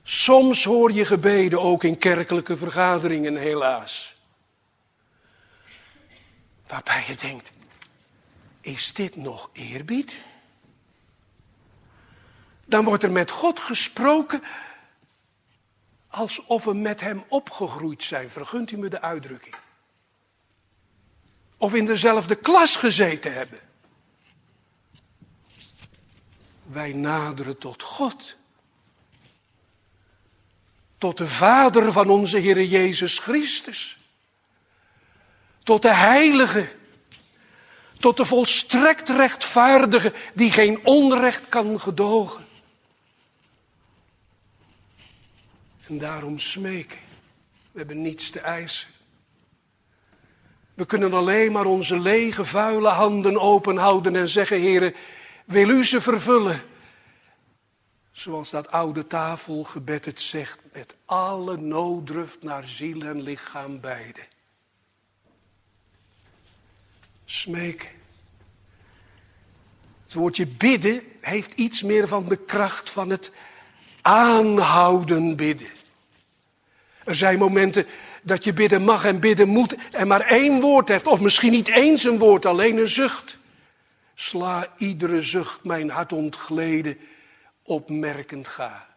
Soms 0.03 0.63
hoor 0.63 0.91
je 0.91 1.05
gebeden 1.05 1.61
ook 1.61 1.83
in 1.83 1.97
kerkelijke 1.97 2.57
vergaderingen, 2.57 3.35
helaas. 3.35 4.15
Waarbij 6.67 7.03
je 7.07 7.15
denkt, 7.15 7.51
is 8.61 8.93
dit 8.93 9.15
nog 9.15 9.49
eerbied? 9.53 10.23
Dan 12.73 12.83
wordt 12.83 13.03
er 13.03 13.11
met 13.11 13.31
God 13.31 13.59
gesproken 13.59 14.43
alsof 16.07 16.63
we 16.63 16.73
met 16.73 17.01
Hem 17.01 17.23
opgegroeid 17.27 18.03
zijn. 18.03 18.29
Vergunt 18.29 18.71
u 18.71 18.77
me 18.77 18.89
de 18.89 19.01
uitdrukking? 19.01 19.55
Of 21.57 21.73
in 21.73 21.85
dezelfde 21.85 22.35
klas 22.35 22.75
gezeten 22.75 23.33
hebben. 23.33 23.59
Wij 26.63 26.93
naderen 26.93 27.57
tot 27.57 27.83
God. 27.83 28.35
Tot 30.97 31.17
de 31.17 31.27
Vader 31.27 31.91
van 31.91 32.09
onze 32.09 32.37
Heer 32.37 32.63
Jezus 32.63 33.19
Christus. 33.19 33.97
Tot 35.63 35.81
de 35.81 35.93
Heilige. 35.93 36.69
Tot 37.99 38.17
de 38.17 38.25
volstrekt 38.25 39.09
rechtvaardige 39.09 40.13
die 40.33 40.51
geen 40.51 40.85
onrecht 40.85 41.49
kan 41.49 41.79
gedogen. 41.79 42.42
En 45.87 45.97
daarom 45.97 46.39
smeken. 46.39 46.99
We 47.71 47.77
hebben 47.77 48.01
niets 48.01 48.29
te 48.29 48.39
eisen. 48.39 48.89
We 50.73 50.85
kunnen 50.85 51.13
alleen 51.13 51.51
maar 51.51 51.65
onze 51.65 51.99
lege, 51.99 52.45
vuile 52.45 52.89
handen 52.89 53.39
open 53.39 53.77
houden 53.77 54.15
en 54.15 54.29
zeggen, 54.29 54.59
heren, 54.59 54.93
wil 55.45 55.69
u 55.69 55.85
ze 55.85 56.01
vervullen? 56.01 56.61
Zoals 58.11 58.49
dat 58.49 58.71
oude 58.71 59.07
tafelgebed 59.07 60.05
het 60.05 60.21
zegt, 60.21 60.59
met 60.73 60.95
alle 61.05 61.57
nooddruft 61.57 62.43
naar 62.43 62.67
ziel 62.67 63.01
en 63.01 63.21
lichaam 63.21 63.79
beide. 63.79 64.27
Smeek. 67.25 67.95
Het 70.03 70.13
woordje 70.13 70.47
bidden 70.47 71.03
heeft 71.21 71.53
iets 71.53 71.83
meer 71.83 72.07
van 72.07 72.25
de 72.25 72.37
kracht 72.37 72.89
van 72.89 73.09
het 73.09 73.31
aanhouden 74.03 75.35
bidden. 75.35 75.67
Er 77.03 77.15
zijn 77.15 77.37
momenten 77.37 77.85
dat 78.21 78.43
je 78.43 78.53
bidden 78.53 78.83
mag 78.83 79.05
en 79.05 79.19
bidden 79.19 79.47
moet 79.47 79.75
en 79.91 80.07
maar 80.07 80.21
één 80.21 80.61
woord 80.61 80.87
heeft, 80.87 81.07
of 81.07 81.19
misschien 81.19 81.51
niet 81.51 81.67
eens 81.67 82.03
een 82.03 82.17
woord, 82.17 82.45
alleen 82.45 82.77
een 82.77 82.87
zucht. 82.87 83.37
Sla 84.15 84.67
iedere 84.77 85.21
zucht 85.21 85.63
mijn 85.63 85.89
hart 85.89 86.13
ontgleden, 86.13 86.97
opmerkend 87.63 88.47
ga. 88.47 88.87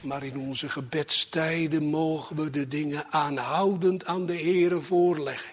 Maar 0.00 0.22
in 0.22 0.38
onze 0.38 0.68
gebedstijden 0.68 1.84
mogen 1.84 2.36
we 2.36 2.50
de 2.50 2.68
dingen 2.68 3.06
aanhoudend 3.10 4.06
aan 4.06 4.26
de 4.26 4.36
Heere 4.36 4.80
voorleggen. 4.80 5.50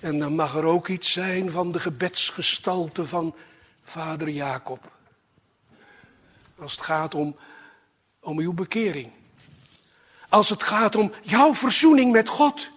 En 0.00 0.18
dan 0.18 0.34
mag 0.34 0.54
er 0.54 0.64
ook 0.64 0.88
iets 0.88 1.12
zijn 1.12 1.50
van 1.50 1.72
de 1.72 1.80
gebedsgestalte 1.80 3.06
van 3.06 3.34
vader 3.82 4.28
Jacob. 4.28 4.95
Als 6.58 6.72
het 6.72 6.80
gaat 6.80 7.14
om, 7.14 7.36
om 8.20 8.38
uw 8.38 8.52
bekering. 8.52 9.12
Als 10.28 10.48
het 10.48 10.62
gaat 10.62 10.94
om 10.94 11.12
jouw 11.22 11.54
verzoening 11.54 12.12
met 12.12 12.28
God. 12.28 12.70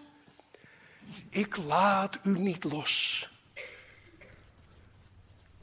Ik 1.30 1.58
laat 1.58 2.20
u 2.24 2.40
niet 2.40 2.64
los. 2.64 3.30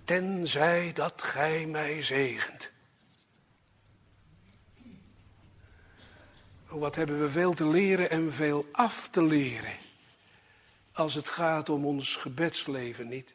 Tenzij 0.04 0.92
dat 0.92 1.22
gij 1.22 1.66
mij 1.66 2.02
zegent. 2.02 2.70
Oh, 6.70 6.80
wat 6.80 6.94
hebben 6.94 7.20
we 7.20 7.30
veel 7.30 7.52
te 7.52 7.66
leren 7.66 8.10
en 8.10 8.32
veel 8.32 8.68
af 8.72 9.08
te 9.10 9.22
leren. 9.22 9.74
Als 10.92 11.14
het 11.14 11.28
gaat 11.28 11.68
om 11.68 11.86
ons 11.86 12.16
gebedsleven 12.16 13.08
niet. 13.08 13.34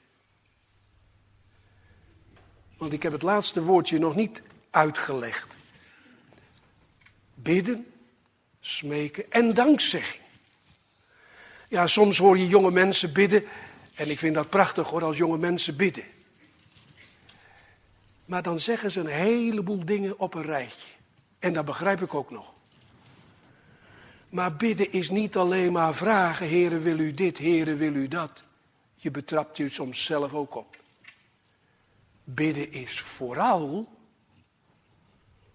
Want 2.78 2.94
ik 2.94 3.04
heb 3.04 3.12
het 3.12 3.22
laatste 3.22 3.64
woordje 3.64 4.00
nog 4.00 4.16
niet 4.16 4.44
uitgelegd. 4.72 5.58
Bidden, 7.34 7.94
smeken 8.60 9.32
en 9.32 9.54
dankzegging. 9.54 10.24
Ja, 11.68 11.88
soms 11.88 12.18
hoor 12.18 12.38
je 12.38 12.48
jonge 12.48 12.72
mensen 12.72 13.14
bidden. 13.14 13.44
En 13.94 14.10
ik 14.10 14.20
vind 14.20 14.36
dat 14.36 14.50
prachtig 14.50 14.90
hoor, 14.90 15.04
als 15.04 15.18
jonge 15.18 15.38
mensen 15.38 15.76
bidden. 15.76 16.04
Maar 18.26 18.42
dan 18.42 18.60
zeggen 18.60 18.92
ze 18.92 19.00
een 19.00 19.06
heleboel 19.06 19.86
dingen 19.86 20.20
op 20.20 20.34
een 20.34 20.42
rijtje. 20.42 20.92
En 21.40 21.54
dat 21.54 21.66
begrijp 21.66 22.02
ik 22.02 22.14
ook 22.14 22.32
nog. 22.32 22.54
Maar 24.30 24.56
bidden 24.56 24.92
is 24.92 25.10
niet 25.10 25.36
alleen 25.36 25.72
maar 25.72 25.94
vragen, 25.94 26.48
heren 26.48 26.82
wil 26.82 27.00
u 27.00 27.14
dit, 27.14 27.38
heren 27.38 27.78
wil 27.78 27.94
u 27.94 28.08
dat. 28.08 28.44
Je 28.94 29.12
betrapt 29.12 29.58
je 29.58 29.70
soms 29.70 30.04
zelf 30.04 30.34
ook 30.34 30.56
op. 30.56 30.78
Bidden 32.24 32.72
is 32.72 33.00
vooral 33.00 33.88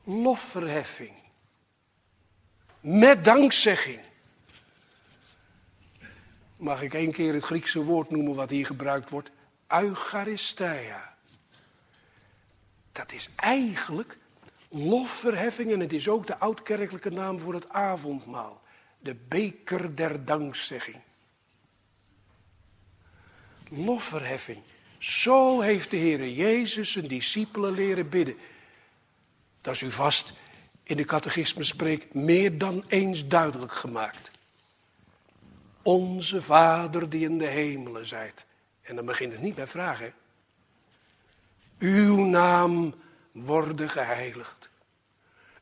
lofverheffing. 0.06 1.14
Met 2.80 3.24
dankzegging. 3.24 4.00
Mag 6.56 6.82
ik 6.82 6.94
één 6.94 7.12
keer 7.12 7.34
het 7.34 7.44
Griekse 7.44 7.84
woord 7.84 8.10
noemen 8.10 8.34
wat 8.34 8.50
hier 8.50 8.66
gebruikt 8.66 9.10
wordt? 9.10 9.30
Eucharistia. 9.68 11.14
Dat 12.92 13.12
is 13.12 13.30
eigenlijk 13.36 14.18
lofverheffing 14.68 15.72
en 15.72 15.80
het 15.80 15.92
is 15.92 16.08
ook 16.08 16.26
de 16.26 16.38
oudkerkelijke 16.38 17.10
naam 17.10 17.38
voor 17.38 17.54
het 17.54 17.68
avondmaal. 17.68 18.62
De 18.98 19.14
beker 19.14 19.96
der 19.96 20.24
dankzegging. 20.24 21.00
Lofverheffing. 23.68 24.62
Zo 24.98 25.60
heeft 25.60 25.90
de 25.90 25.96
Heer 25.96 26.28
Jezus 26.28 26.92
zijn 26.92 27.06
discipelen 27.08 27.72
leren 27.72 28.08
bidden. 28.08 28.36
Dat 29.66 29.74
is 29.74 29.80
u 29.80 29.90
vast 29.90 30.32
in 30.82 30.96
de 30.96 31.04
catechisme 31.04 31.64
spreek 31.64 32.14
meer 32.14 32.58
dan 32.58 32.84
eens 32.88 33.26
duidelijk 33.26 33.72
gemaakt. 33.72 34.30
Onze 35.82 36.42
Vader 36.42 37.08
die 37.08 37.24
in 37.24 37.38
de 37.38 37.46
hemelen 37.46 38.06
zijt. 38.06 38.46
En 38.82 38.96
dan 38.96 39.04
begint 39.04 39.32
het 39.32 39.42
niet 39.42 39.56
met 39.56 39.70
vragen. 39.70 40.14
Uw 41.78 42.24
naam 42.24 42.94
worden 43.32 43.90
geheiligd. 43.90 44.70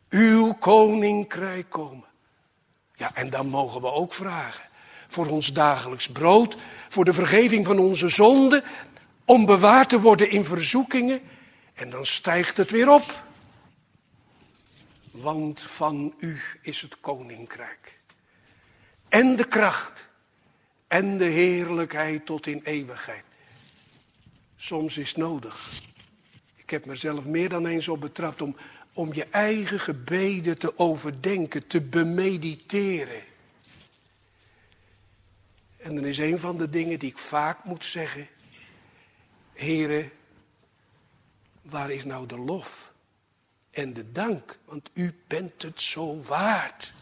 Uw 0.09 0.53
koninkrijk 0.53 1.71
komen. 1.71 2.09
Ja, 2.95 3.15
en 3.15 3.31
dan 3.31 3.47
mogen 3.47 3.81
we 3.81 3.93
ook 3.93 4.15
vragen. 4.15 4.65
Voor 5.09 5.27
ons 5.27 5.53
dagelijks 5.53 6.09
brood, 6.09 6.57
voor 6.89 7.05
de 7.05 7.13
vergeving 7.13 7.67
van 7.67 7.79
onze 7.79 8.09
zonden, 8.09 8.65
om 9.25 9.47
bewaard 9.47 9.89
te 9.89 10.01
worden 10.01 10.31
in 10.31 10.45
verzoekingen. 10.45 11.21
En 11.75 11.91
dan 11.91 12.07
stijgt 12.07 12.57
het 12.57 12.71
weer 12.71 12.89
op. 12.91 13.23
Want 15.15 15.63
van 15.63 16.15
u 16.19 16.41
is 16.61 16.81
het 16.81 17.01
koninkrijk. 17.01 17.99
En 19.09 19.37
de 19.37 19.49
kracht. 19.49 20.09
En 20.87 21.19
de 21.19 21.25
heerlijkheid 21.25 22.27
tot 22.27 22.47
in 22.47 22.61
eeuwigheid. 22.65 23.25
Soms 24.57 24.99
is 24.99 25.15
nodig. 25.15 25.83
Ik 26.55 26.71
heb 26.71 26.87
mezelf 26.87 27.27
meer 27.27 27.49
dan 27.49 27.67
eens 27.67 27.89
op 27.89 28.01
betrapt 28.01 28.43
om, 28.43 28.57
om 28.93 29.13
je 29.13 29.25
eigen 29.25 29.81
gebeden 29.81 30.59
te 30.59 30.79
overdenken, 30.79 31.67
te 31.67 31.81
bemediteren. 31.81 33.23
En 35.77 35.95
dan 35.95 36.05
is 36.05 36.19
een 36.19 36.39
van 36.39 36.57
de 36.57 36.69
dingen 36.69 36.99
die 36.99 37.11
ik 37.11 37.19
vaak 37.19 37.65
moet 37.65 37.85
zeggen. 37.85 38.29
Heren, 39.53 40.11
waar 41.63 41.91
is 41.91 42.05
nou 42.05 42.27
de 42.27 42.39
lof 42.39 42.93
en 43.75 43.93
de 43.93 44.13
dank? 44.13 44.59
Want 44.65 44.91
u 44.93 45.15
bent 45.27 45.63
het 45.63 45.83
zo 45.83 46.21
waard. 46.21 46.93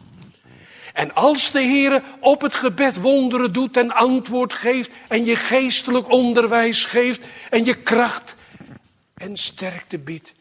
En 0.92 1.14
als 1.14 1.50
de 1.50 1.60
Heer 1.60 2.02
op 2.20 2.40
het 2.40 2.54
gebed 2.54 2.96
wonderen 2.96 3.52
doet 3.52 3.76
en 3.76 3.90
antwoord 3.90 4.52
geeft 4.52 4.90
en 5.08 5.24
je 5.24 5.36
geestelijk 5.36 6.08
onderwijs 6.08 6.84
geeft 6.84 7.26
en 7.50 7.64
je 7.64 7.82
kracht 7.82 8.34
en 9.14 9.36
sterkte 9.36 9.98
biedt, 9.98 10.34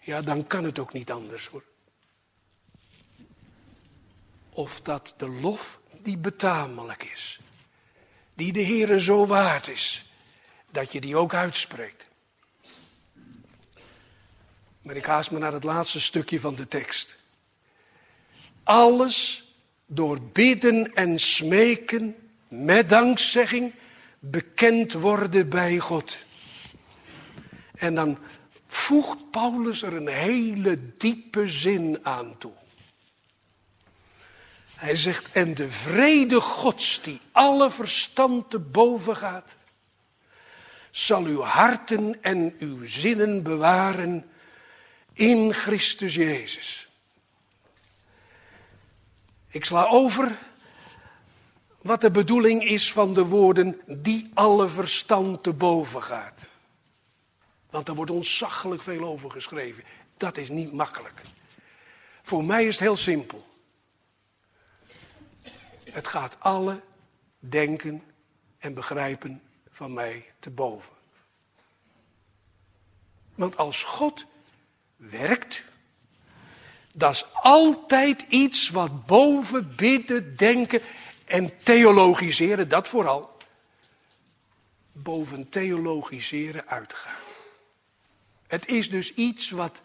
ja 0.00 0.22
dan 0.22 0.46
kan 0.46 0.64
het 0.64 0.78
ook 0.78 0.92
niet 0.92 1.10
anders 1.10 1.46
hoor. 1.46 1.64
Of 4.50 4.80
dat 4.80 5.14
de 5.16 5.28
lof 5.28 5.80
die 6.02 6.16
betamelijk 6.16 7.04
is, 7.04 7.40
die 8.34 8.52
de 8.52 8.60
Heer 8.60 8.98
zo 8.98 9.26
waard 9.26 9.68
is, 9.68 10.10
dat 10.70 10.92
je 10.92 11.00
die 11.00 11.16
ook 11.16 11.34
uitspreekt. 11.34 12.07
Maar 14.82 14.96
ik 14.96 15.04
haast 15.04 15.30
me 15.30 15.38
naar 15.38 15.52
het 15.52 15.64
laatste 15.64 16.00
stukje 16.00 16.40
van 16.40 16.54
de 16.54 16.68
tekst. 16.68 17.22
Alles 18.62 19.44
door 19.86 20.22
bidden 20.22 20.94
en 20.94 21.18
smeken 21.18 22.16
met 22.48 22.88
dankzegging 22.88 23.72
bekend 24.18 24.92
worden 24.92 25.48
bij 25.48 25.78
God. 25.78 26.26
En 27.74 27.94
dan 27.94 28.18
voegt 28.66 29.30
Paulus 29.30 29.82
er 29.82 29.94
een 29.94 30.08
hele 30.08 30.96
diepe 30.96 31.48
zin 31.48 31.98
aan 32.02 32.38
toe. 32.38 32.52
Hij 34.74 34.96
zegt, 34.96 35.30
en 35.32 35.54
de 35.54 35.70
vrede 35.70 36.40
Gods 36.40 37.00
die 37.02 37.20
alle 37.32 37.70
verstand 37.70 38.50
te 38.50 38.58
boven 38.58 39.16
gaat, 39.16 39.56
zal 40.90 41.24
uw 41.24 41.40
harten 41.40 42.22
en 42.22 42.54
uw 42.58 42.86
zinnen 42.86 43.42
bewaren 43.42 44.30
in 45.18 45.52
Christus 45.52 46.14
Jezus. 46.14 46.88
Ik 49.48 49.64
sla 49.64 49.86
over 49.86 50.38
wat 51.82 52.00
de 52.00 52.10
bedoeling 52.10 52.64
is 52.64 52.92
van 52.92 53.14
de 53.14 53.24
woorden 53.24 53.80
die 53.86 54.30
alle 54.34 54.68
verstand 54.68 55.42
te 55.42 55.52
boven 55.52 56.02
gaat. 56.02 56.48
Want 57.70 57.86
daar 57.86 57.94
wordt 57.94 58.10
ontzaglijk 58.10 58.82
veel 58.82 59.04
over 59.04 59.30
geschreven. 59.30 59.84
Dat 60.16 60.36
is 60.36 60.48
niet 60.48 60.72
makkelijk. 60.72 61.22
Voor 62.22 62.44
mij 62.44 62.66
is 62.66 62.72
het 62.72 62.80
heel 62.80 62.96
simpel. 62.96 63.46
Het 65.90 66.08
gaat 66.08 66.36
alle 66.38 66.80
denken 67.38 68.02
en 68.58 68.74
begrijpen 68.74 69.42
van 69.70 69.92
mij 69.92 70.32
te 70.38 70.50
boven. 70.50 70.94
Want 73.34 73.56
als 73.56 73.82
God 73.82 74.26
werkt, 74.98 75.62
dat 76.92 77.14
is 77.14 77.24
altijd 77.32 78.24
iets 78.28 78.68
wat 78.68 79.06
boven 79.06 79.74
bidden, 79.76 80.36
denken 80.36 80.80
en 81.24 81.62
theologiseren, 81.62 82.68
dat 82.68 82.88
vooral, 82.88 83.36
boven 84.92 85.48
theologiseren 85.48 86.66
uitgaat. 86.66 87.36
Het 88.46 88.66
is 88.66 88.90
dus 88.90 89.14
iets 89.14 89.50
wat 89.50 89.82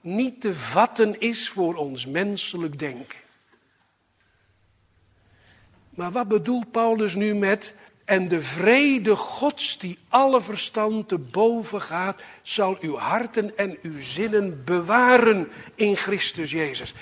niet 0.00 0.40
te 0.40 0.54
vatten 0.54 1.20
is 1.20 1.48
voor 1.48 1.74
ons 1.74 2.06
menselijk 2.06 2.78
denken. 2.78 3.18
Maar 5.90 6.10
wat 6.10 6.28
bedoelt 6.28 6.70
Paulus 6.70 7.14
nu 7.14 7.34
met 7.34 7.74
en 8.08 8.28
de 8.28 8.42
vrede 8.42 9.16
Gods 9.16 9.78
die 9.78 9.98
alle 10.08 10.40
verstand 10.40 11.08
te 11.08 11.18
boven 11.18 11.80
gaat, 11.80 12.22
zal 12.42 12.76
uw 12.80 12.96
harten 12.96 13.56
en 13.56 13.78
uw 13.82 14.00
zinnen 14.00 14.64
bewaren 14.64 15.48
in 15.74 15.96
Christus 15.96 16.50
Jezus. 16.50 16.94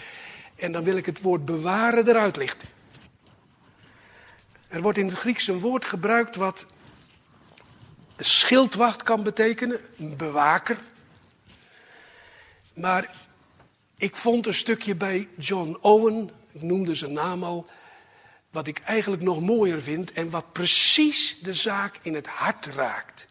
En 0.56 0.72
dan 0.72 0.84
wil 0.84 0.96
ik 0.96 1.06
het 1.06 1.22
woord 1.22 1.44
bewaren 1.44 2.08
eruit 2.08 2.36
lichten. 2.36 2.68
Er 4.68 4.82
wordt 4.82 4.98
in 4.98 5.06
het 5.06 5.18
Grieks 5.18 5.46
een 5.46 5.58
woord 5.58 5.84
gebruikt 5.84 6.36
wat 6.36 6.66
schildwacht 8.16 9.02
kan 9.02 9.22
betekenen, 9.22 9.80
een 9.98 10.16
bewaker. 10.16 10.78
Maar 12.74 13.14
ik 13.96 14.16
vond 14.16 14.46
een 14.46 14.54
stukje 14.54 14.94
bij 14.94 15.28
John 15.38 15.78
Owen, 15.80 16.30
ik 16.52 16.62
noemde 16.62 16.94
zijn 16.94 17.12
naam 17.12 17.44
al, 17.44 17.66
wat 18.56 18.66
ik 18.66 18.78
eigenlijk 18.78 19.22
nog 19.22 19.40
mooier 19.40 19.82
vind 19.82 20.12
en 20.12 20.30
wat 20.30 20.52
precies 20.52 21.38
de 21.40 21.54
zaak 21.54 21.98
in 22.02 22.14
het 22.14 22.26
hart 22.26 22.66
raakt. 22.66 23.26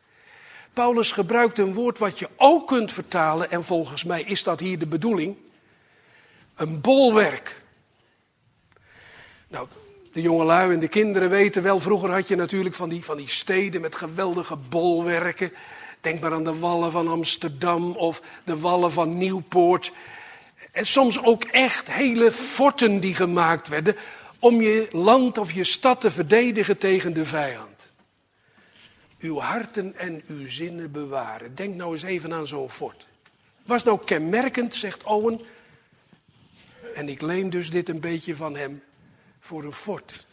Paulus 0.73 1.11
gebruikt 1.11 1.57
een 1.57 1.73
woord 1.73 1.97
wat 1.97 2.19
je 2.19 2.29
ook 2.35 2.67
kunt 2.67 2.91
vertalen, 2.91 3.51
en 3.51 3.63
volgens 3.63 4.03
mij 4.03 4.21
is 4.21 4.43
dat 4.43 4.59
hier 4.59 4.79
de 4.79 4.87
bedoeling: 4.87 5.35
een 6.55 6.81
bolwerk. 6.81 7.61
Nou, 9.47 9.67
de 10.13 10.21
jongelui 10.21 10.73
en 10.73 10.79
de 10.79 10.87
kinderen 10.87 11.29
weten 11.29 11.63
wel, 11.63 11.79
vroeger 11.79 12.11
had 12.11 12.27
je 12.27 12.35
natuurlijk 12.35 12.75
van 12.75 12.89
die, 12.89 13.03
van 13.03 13.17
die 13.17 13.29
steden 13.29 13.81
met 13.81 13.95
geweldige 13.95 14.55
bolwerken. 14.55 15.51
Denk 16.01 16.19
maar 16.19 16.33
aan 16.33 16.43
de 16.43 16.59
wallen 16.59 16.91
van 16.91 17.07
Amsterdam 17.07 17.91
of 17.91 18.21
de 18.43 18.59
wallen 18.59 18.91
van 18.91 19.17
Nieuwpoort. 19.17 19.91
En 20.71 20.85
soms 20.85 21.23
ook 21.23 21.43
echt 21.43 21.91
hele 21.91 22.31
forten 22.31 22.99
die 22.99 23.15
gemaakt 23.15 23.67
werden 23.67 23.95
om 24.45 24.61
je 24.61 24.87
land 24.91 25.37
of 25.37 25.51
je 25.51 25.63
stad 25.63 26.01
te 26.01 26.11
verdedigen 26.11 26.77
tegen 26.77 27.13
de 27.13 27.25
vijand. 27.25 27.91
Uw 29.19 29.39
harten 29.39 29.95
en 29.95 30.23
uw 30.27 30.47
zinnen 30.47 30.91
bewaren. 30.91 31.55
Denk 31.55 31.75
nou 31.75 31.91
eens 31.91 32.03
even 32.03 32.33
aan 32.33 32.47
zo'n 32.47 32.69
fort. 32.69 33.07
Was 33.63 33.83
nou 33.83 33.99
kenmerkend, 34.05 34.75
zegt 34.75 35.03
Owen, 35.03 35.41
en 36.93 37.09
ik 37.09 37.21
leen 37.21 37.49
dus 37.49 37.69
dit 37.69 37.89
een 37.89 37.99
beetje 37.99 38.35
van 38.35 38.55
hem, 38.55 38.83
voor 39.39 39.63
een 39.63 39.73
fort. 39.73 40.25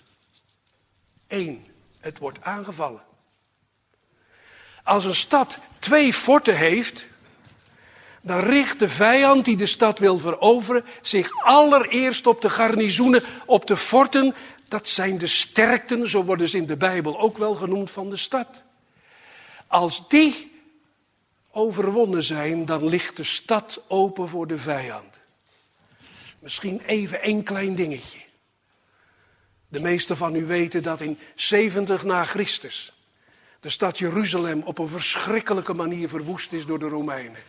Eén, 1.27 1.67
het 1.99 2.19
wordt 2.19 2.43
aangevallen. 2.43 3.03
Als 4.83 5.05
een 5.05 5.15
stad 5.15 5.59
twee 5.79 6.13
forten 6.13 6.57
heeft, 6.57 7.09
dan 8.23 8.39
richt 8.39 8.79
de 8.79 8.89
vijand 8.89 9.45
die 9.45 9.57
de 9.57 9.66
stad 9.66 9.99
wil 9.99 10.18
veroveren 10.18 10.85
zich 11.03 11.31
allereerst 11.45 12.27
op 12.27 12.41
de 12.41 12.51
garnizoenen, 12.51 13.23
op 13.47 13.66
de 13.66 13.77
forten. 13.77 14.35
Dat 14.68 14.89
zijn 14.89 15.18
de 15.18 15.27
sterkten, 15.27 16.09
zo 16.09 16.25
worden 16.25 16.49
ze 16.49 16.57
in 16.57 16.66
de 16.66 16.77
Bijbel 16.77 17.20
ook 17.20 17.39
wel 17.39 17.55
genoemd, 17.55 17.91
van 17.91 18.11
de 18.11 18.16
stad. 18.16 18.62
Als 19.66 20.09
die 20.09 20.53
overwonnen 21.51 22.23
zijn, 22.23 22.64
dan 22.64 22.89
ligt 22.89 23.16
de 23.16 23.25
stad 23.25 23.83
open 23.89 24.29
voor 24.29 24.47
de 24.47 24.59
vijand. 24.59 25.20
Misschien 26.39 26.81
even 26.81 27.23
één 27.23 27.43
klein 27.43 27.75
dingetje. 27.75 28.18
De 29.68 29.81
meesten 29.81 30.16
van 30.16 30.35
u 30.35 30.47
weten 30.47 30.83
dat 30.83 31.01
in 31.01 31.18
70 31.35 32.05
na 32.05 32.25
Christus 32.25 32.93
de 33.62 33.68
stad 33.68 33.99
Jeruzalem 33.99 34.62
op 34.62 34.79
een 34.79 34.89
verschrikkelijke 34.89 35.75
manier 35.75 36.09
verwoest 36.09 36.53
is 36.53 36.66
door 36.66 36.79
de 36.79 36.89
Romeinen. 36.89 37.43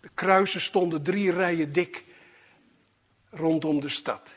De 0.00 0.08
kruisen 0.14 0.60
stonden 0.60 1.02
drie 1.02 1.32
rijen 1.32 1.72
dik 1.72 2.04
rondom 3.30 3.80
de 3.80 3.88
stad. 3.88 4.36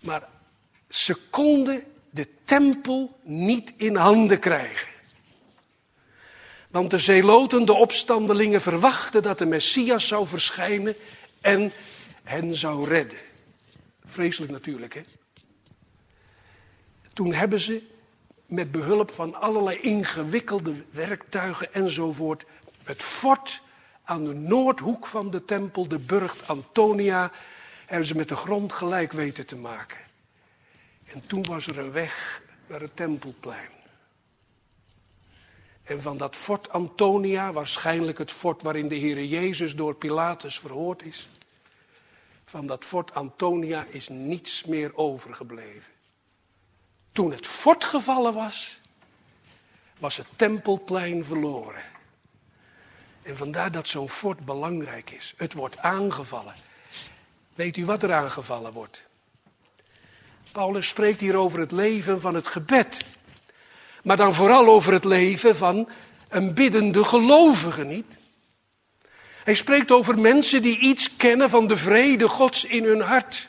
Maar 0.00 0.28
ze 0.88 1.14
konden 1.30 1.84
de 2.10 2.28
tempel 2.44 3.18
niet 3.22 3.72
in 3.76 3.96
handen 3.96 4.38
krijgen. 4.38 4.88
Want 6.70 6.90
de 6.90 6.98
zeeloten, 6.98 7.64
de 7.66 7.74
opstandelingen, 7.74 8.60
verwachten 8.60 9.22
dat 9.22 9.38
de 9.38 9.46
Messias 9.46 10.06
zou 10.06 10.26
verschijnen 10.26 10.96
en 11.40 11.72
hen 12.22 12.56
zou 12.56 12.88
redden. 12.88 13.18
Vreselijk 14.04 14.52
natuurlijk, 14.52 14.94
hè? 14.94 15.04
Toen 17.12 17.32
hebben 17.32 17.60
ze 17.60 17.82
met 18.46 18.72
behulp 18.72 19.10
van 19.10 19.34
allerlei 19.34 19.78
ingewikkelde 19.78 20.84
werktuigen 20.90 21.74
enzovoort 21.74 22.44
het 22.82 23.02
fort 23.02 23.62
aan 24.10 24.24
de 24.24 24.34
noordhoek 24.34 25.06
van 25.06 25.30
de 25.30 25.44
tempel, 25.44 25.88
de 25.88 25.98
burcht 25.98 26.48
Antonia, 26.48 27.30
hebben 27.86 28.06
ze 28.06 28.16
met 28.16 28.28
de 28.28 28.36
grond 28.36 28.72
gelijk 28.72 29.12
weten 29.12 29.46
te 29.46 29.56
maken. 29.56 29.98
En 31.04 31.26
toen 31.26 31.44
was 31.46 31.66
er 31.66 31.78
een 31.78 31.92
weg 31.92 32.42
naar 32.66 32.80
het 32.80 32.96
tempelplein. 32.96 33.70
En 35.82 36.02
van 36.02 36.16
dat 36.16 36.36
fort 36.36 36.68
Antonia, 36.68 37.52
waarschijnlijk 37.52 38.18
het 38.18 38.32
fort 38.32 38.62
waarin 38.62 38.88
de 38.88 38.94
Heer 38.94 39.24
Jezus 39.24 39.76
door 39.76 39.94
Pilatus 39.94 40.58
verhoord 40.58 41.02
is, 41.02 41.28
van 42.44 42.66
dat 42.66 42.84
fort 42.84 43.14
Antonia 43.14 43.86
is 43.88 44.08
niets 44.08 44.64
meer 44.64 44.96
overgebleven. 44.96 45.92
Toen 47.12 47.30
het 47.30 47.46
fort 47.46 47.84
gevallen 47.84 48.34
was, 48.34 48.80
was 49.98 50.16
het 50.16 50.26
tempelplein 50.36 51.24
verloren. 51.24 51.89
En 53.22 53.36
vandaar 53.36 53.72
dat 53.72 53.88
zo'n 53.88 54.08
fort 54.08 54.44
belangrijk 54.44 55.10
is. 55.10 55.34
Het 55.36 55.52
wordt 55.52 55.78
aangevallen. 55.78 56.54
Weet 57.54 57.76
u 57.76 57.84
wat 57.84 58.02
er 58.02 58.12
aangevallen 58.12 58.72
wordt? 58.72 59.06
Paulus 60.52 60.88
spreekt 60.88 61.20
hier 61.20 61.36
over 61.36 61.58
het 61.58 61.72
leven 61.72 62.20
van 62.20 62.34
het 62.34 62.46
gebed. 62.46 63.04
Maar 64.02 64.16
dan 64.16 64.34
vooral 64.34 64.66
over 64.66 64.92
het 64.92 65.04
leven 65.04 65.56
van 65.56 65.88
een 66.28 66.54
biddende 66.54 67.04
gelovige, 67.04 67.84
niet? 67.84 68.18
Hij 69.44 69.54
spreekt 69.54 69.90
over 69.90 70.18
mensen 70.18 70.62
die 70.62 70.78
iets 70.78 71.16
kennen 71.16 71.50
van 71.50 71.66
de 71.68 71.76
vrede 71.76 72.28
Gods 72.28 72.64
in 72.64 72.84
hun 72.84 73.00
hart. 73.00 73.48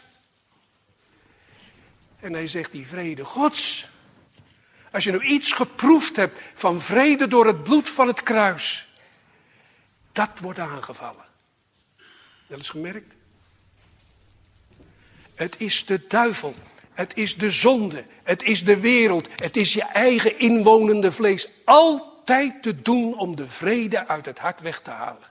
En 2.19 2.33
hij 2.33 2.47
zegt 2.47 2.71
die 2.71 2.87
vrede 2.87 3.25
Gods. 3.25 3.89
Als 4.91 5.03
je 5.03 5.11
nu 5.11 5.21
iets 5.21 5.51
geproefd 5.51 6.15
hebt 6.15 6.39
van 6.53 6.81
vrede 6.81 7.27
door 7.27 7.45
het 7.45 7.63
bloed 7.63 7.89
van 7.89 8.07
het 8.07 8.23
kruis. 8.23 8.87
Dat 10.11 10.39
wordt 10.39 10.59
aangevallen. 10.59 11.25
Dat 12.47 12.59
is 12.59 12.69
gemerkt? 12.69 13.15
Het 15.35 15.59
is 15.59 15.85
de 15.85 16.07
duivel. 16.07 16.55
Het 16.93 17.17
is 17.17 17.37
de 17.37 17.51
zonde. 17.51 18.05
Het 18.23 18.43
is 18.43 18.63
de 18.63 18.79
wereld. 18.79 19.29
Het 19.35 19.57
is 19.57 19.73
je 19.73 19.83
eigen 19.83 20.39
inwonende 20.39 21.11
vlees. 21.11 21.47
Altijd 21.65 22.63
te 22.63 22.81
doen 22.81 23.17
om 23.17 23.35
de 23.35 23.47
vrede 23.47 24.07
uit 24.07 24.25
het 24.25 24.39
hart 24.39 24.61
weg 24.61 24.81
te 24.81 24.89
halen. 24.89 25.29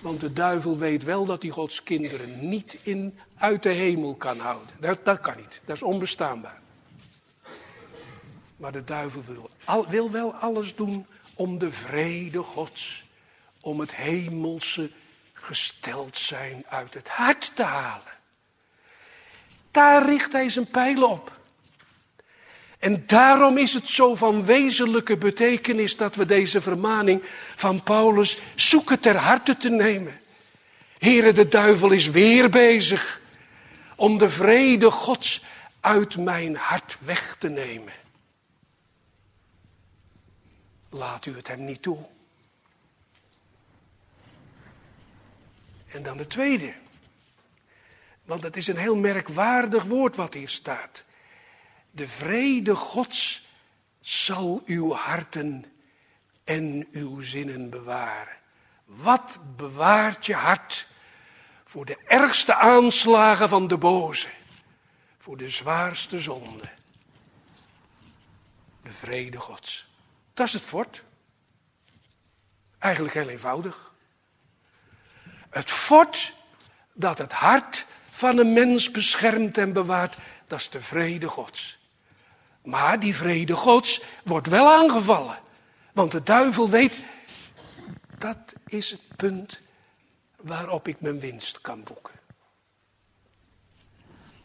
Want 0.00 0.20
de 0.20 0.32
duivel 0.32 0.78
weet 0.78 1.02
wel 1.02 1.24
dat 1.26 1.42
hij 1.42 1.50
Gods 1.50 1.82
kinderen 1.82 2.48
niet 2.48 2.78
in, 2.82 3.18
uit 3.36 3.62
de 3.62 3.72
hemel 3.72 4.14
kan 4.14 4.38
houden. 4.38 4.76
Dat, 4.80 5.04
dat 5.04 5.20
kan 5.20 5.36
niet. 5.36 5.60
Dat 5.64 5.76
is 5.76 5.82
onbestaanbaar. 5.82 6.60
Maar 8.56 8.72
de 8.72 8.84
duivel 8.84 9.22
wil, 9.22 9.50
wil 9.88 10.10
wel 10.10 10.34
alles 10.34 10.74
doen 10.74 11.06
om 11.36 11.58
de 11.58 11.70
vrede 11.70 12.42
Gods, 12.42 13.04
om 13.60 13.80
het 13.80 13.94
hemelse 13.94 14.90
gesteld 15.32 16.18
zijn 16.18 16.64
uit 16.68 16.94
het 16.94 17.08
hart 17.08 17.52
te 17.54 17.62
halen. 17.62 18.14
Daar 19.70 20.06
richt 20.06 20.32
hij 20.32 20.48
zijn 20.48 20.70
pijlen 20.70 21.08
op. 21.08 21.40
En 22.78 23.06
daarom 23.06 23.58
is 23.58 23.72
het 23.72 23.88
zo 23.88 24.14
van 24.14 24.44
wezenlijke 24.44 25.16
betekenis 25.16 25.96
dat 25.96 26.14
we 26.14 26.26
deze 26.26 26.60
vermaning 26.60 27.22
van 27.54 27.82
Paulus 27.82 28.38
zoeken 28.54 29.00
ter 29.00 29.16
harte 29.16 29.56
te 29.56 29.68
nemen. 29.68 30.20
Here, 30.98 31.32
de 31.32 31.48
duivel 31.48 31.90
is 31.90 32.10
weer 32.10 32.50
bezig 32.50 33.20
om 33.96 34.18
de 34.18 34.30
vrede 34.30 34.90
Gods 34.90 35.42
uit 35.80 36.16
mijn 36.16 36.56
hart 36.56 36.96
weg 37.00 37.36
te 37.38 37.48
nemen. 37.48 37.92
Laat 40.96 41.26
u 41.26 41.36
het 41.36 41.48
hem 41.48 41.64
niet 41.64 41.82
toe. 41.82 41.98
En 45.86 46.02
dan 46.02 46.16
de 46.16 46.26
tweede. 46.26 46.74
Want 48.24 48.42
het 48.42 48.56
is 48.56 48.66
een 48.66 48.76
heel 48.76 48.96
merkwaardig 48.96 49.84
woord 49.84 50.16
wat 50.16 50.34
hier 50.34 50.48
staat. 50.48 51.04
De 51.90 52.08
vrede 52.08 52.74
Gods 52.74 53.46
zal 54.00 54.62
uw 54.66 54.92
harten 54.92 55.64
en 56.44 56.88
uw 56.92 57.20
zinnen 57.20 57.70
bewaren. 57.70 58.36
Wat 58.84 59.38
bewaart 59.56 60.26
je 60.26 60.34
hart 60.34 60.88
voor 61.64 61.84
de 61.84 61.98
ergste 62.04 62.54
aanslagen 62.54 63.48
van 63.48 63.66
de 63.66 63.78
boze, 63.78 64.28
voor 65.18 65.36
de 65.36 65.48
zwaarste 65.48 66.20
zonde? 66.20 66.68
De 68.82 68.92
vrede 68.92 69.40
Gods. 69.40 69.85
Dat 70.36 70.46
is 70.46 70.52
het 70.52 70.62
fort. 70.62 71.02
Eigenlijk 72.78 73.14
heel 73.14 73.28
eenvoudig. 73.28 73.94
Het 75.50 75.70
fort 75.70 76.34
dat 76.92 77.18
het 77.18 77.32
hart 77.32 77.86
van 78.10 78.38
een 78.38 78.52
mens 78.52 78.90
beschermt 78.90 79.58
en 79.58 79.72
bewaart, 79.72 80.16
dat 80.46 80.60
is 80.60 80.70
de 80.70 80.80
vrede 80.80 81.28
Gods. 81.28 81.78
Maar 82.62 83.00
die 83.00 83.14
vrede 83.14 83.54
Gods 83.54 84.02
wordt 84.24 84.46
wel 84.46 84.72
aangevallen. 84.72 85.38
Want 85.92 86.12
de 86.12 86.22
duivel 86.22 86.70
weet, 86.70 86.98
dat 88.18 88.54
is 88.66 88.90
het 88.90 89.16
punt 89.16 89.60
waarop 90.36 90.88
ik 90.88 91.00
mijn 91.00 91.20
winst 91.20 91.60
kan 91.60 91.82
boeken. 91.82 92.14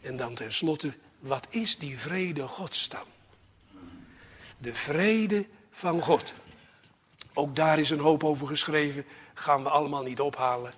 En 0.00 0.16
dan 0.16 0.34
tenslotte, 0.34 0.94
wat 1.18 1.46
is 1.50 1.78
die 1.78 1.98
vrede 1.98 2.48
Gods 2.48 2.88
dan? 2.88 3.06
De 4.58 4.74
vrede 4.74 5.46
van 5.72 6.00
God. 6.00 6.34
Ook 7.34 7.56
daar 7.56 7.78
is 7.78 7.90
een 7.90 8.00
hoop 8.00 8.24
over 8.24 8.46
geschreven, 8.46 9.04
gaan 9.34 9.62
we 9.62 9.68
allemaal 9.68 10.02
niet 10.02 10.20
ophalen. 10.20 10.74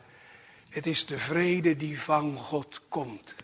Het 0.69 0.87
is 0.87 1.07
de 1.07 1.19
vrede 1.19 1.77
die 1.77 2.01
van 2.01 2.37
God 2.37 2.81
komt. 2.89 3.35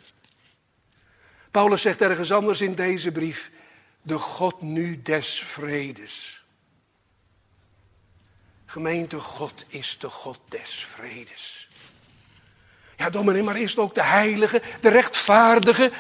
Paulus 1.50 1.82
zegt 1.82 2.00
ergens 2.00 2.32
anders 2.32 2.60
in 2.60 2.74
deze 2.74 3.12
brief, 3.12 3.50
de 4.02 4.18
God 4.18 4.62
nu 4.62 5.02
des 5.02 5.42
vredes. 5.42 6.44
Gemeente, 8.66 9.20
God 9.20 9.64
is 9.68 9.98
de 9.98 10.08
God 10.08 10.38
des 10.48 10.84
vredes. 10.84 11.68
Ja, 12.96 13.10
dominee, 13.10 13.42
maar 13.42 13.60
is 13.60 13.70
het 13.70 13.78
ook 13.78 13.94
de 13.94 14.02
heilige, 14.02 14.62
de 14.80 14.88
rechtvaardige, 14.88 15.90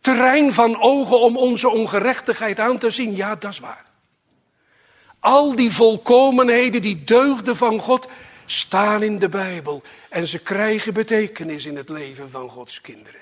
terrein 0.00 0.52
van 0.52 0.80
ogen 0.80 1.20
om 1.20 1.36
onze 1.36 1.68
ongerechtigheid 1.68 2.60
aan 2.60 2.78
te 2.78 2.90
zien? 2.90 3.16
Ja, 3.16 3.34
dat 3.34 3.52
is 3.52 3.58
waar. 3.58 3.84
Al 5.26 5.56
die 5.56 5.70
volkomenheden, 5.70 6.82
die 6.82 7.04
deugden 7.04 7.56
van 7.56 7.80
God, 7.80 8.08
staan 8.44 9.02
in 9.02 9.18
de 9.18 9.28
Bijbel. 9.28 9.82
En 10.10 10.26
ze 10.26 10.38
krijgen 10.38 10.94
betekenis 10.94 11.64
in 11.64 11.76
het 11.76 11.88
leven 11.88 12.30
van 12.30 12.48
Gods 12.48 12.80
kinderen. 12.80 13.20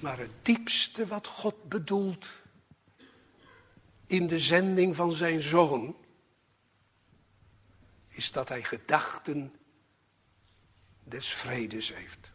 Maar 0.00 0.18
het 0.18 0.30
diepste 0.42 1.06
wat 1.06 1.26
God 1.26 1.68
bedoelt 1.68 2.26
in 4.06 4.26
de 4.26 4.38
zending 4.38 4.96
van 4.96 5.12
zijn 5.12 5.40
zoon, 5.40 5.96
is 8.08 8.32
dat 8.32 8.48
hij 8.48 8.62
gedachten 8.62 9.54
des 11.04 11.28
vredes 11.28 11.94
heeft. 11.94 12.32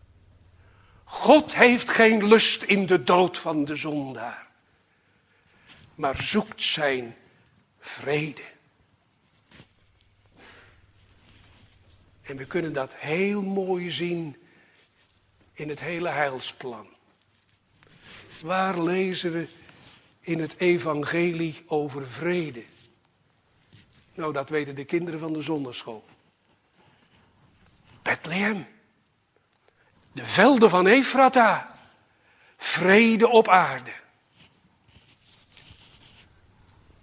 God 1.04 1.56
heeft 1.56 1.90
geen 1.90 2.28
lust 2.28 2.64
in 2.64 2.86
de 2.86 3.04
dood 3.04 3.38
van 3.38 3.66
de 3.66 3.76
zondaar, 3.76 4.51
maar 6.02 6.22
zoekt 6.24 6.64
zijn 6.64 7.16
vrede. 7.80 8.44
En 12.22 12.38
we 12.38 12.46
kunnen 12.46 12.74
dat 12.74 12.96
heel 12.96 13.42
mooi 13.42 13.92
zien 13.92 14.38
in 15.54 15.70
het 15.70 15.80
hele 15.80 16.10
heilsplan. 16.10 16.88
Waar 18.42 18.82
lezen 18.82 19.32
we 19.32 19.48
in 20.20 20.40
het 20.40 20.58
evangelie 20.58 21.64
over 21.68 22.08
vrede? 22.08 22.64
Nou, 24.14 24.34
dat 24.34 24.50
weten 24.50 24.76
de 24.76 24.86
kinderen 24.86 25.20
van 25.20 25.34
de 25.34 25.42
zonderschool. 25.42 26.06
Bethlehem. 28.02 28.68
De 30.12 30.26
velden 30.26 30.70
van 30.70 30.88
Efrata. 30.88 31.80
Vrede 32.58 33.28
op 33.28 33.48
aarde. 33.48 33.94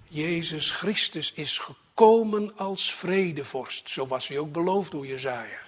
Jezus 0.08 0.70
Christus 0.70 1.32
is 1.32 1.58
gekomen 1.58 2.56
als 2.56 2.94
vredevorst. 2.94 3.90
Zo 3.90 4.06
was 4.06 4.28
hij 4.28 4.38
ook 4.38 4.52
beloofd 4.52 4.90
door 4.90 5.06
Jezaja. 5.06 5.60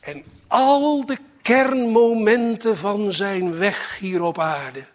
En 0.00 0.24
al 0.46 1.06
de 1.06 1.18
kernmomenten 1.42 2.76
van 2.76 3.12
zijn 3.12 3.58
weg 3.58 3.98
hier 3.98 4.22
op 4.22 4.38
aarde 4.38 4.86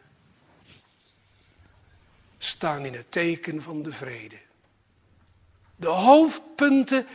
staan 2.37 2.85
in 2.85 2.93
het 2.93 3.11
teken 3.11 3.61
van 3.61 3.83
de 3.83 3.91
vrede. 3.91 4.37
De 5.75 5.87
hoofdpunten 5.87 7.07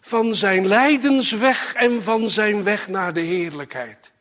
van 0.00 0.34
zijn 0.34 0.66
lijdensweg 0.66 1.74
en 1.74 2.02
van 2.02 2.30
zijn 2.30 2.62
weg 2.62 2.88
naar 2.88 3.12
de 3.12 3.20
heerlijkheid. 3.20 4.12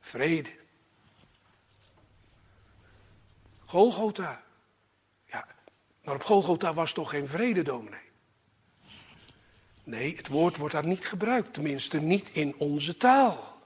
Vrede. 0.00 0.63
Golgotha. 3.74 4.42
Ja, 5.24 5.46
maar 6.04 6.14
op 6.14 6.22
Golgotha 6.22 6.74
was 6.74 6.92
toch 6.92 7.10
geen 7.10 7.26
vrede, 7.26 7.62
dominee? 7.62 8.10
Nee, 9.84 10.16
het 10.16 10.28
woord 10.28 10.56
wordt 10.56 10.74
daar 10.74 10.86
niet 10.86 11.06
gebruikt, 11.06 11.54
tenminste 11.54 12.00
niet 12.00 12.30
in 12.30 12.54
onze 12.58 12.96
taal. 12.96 13.62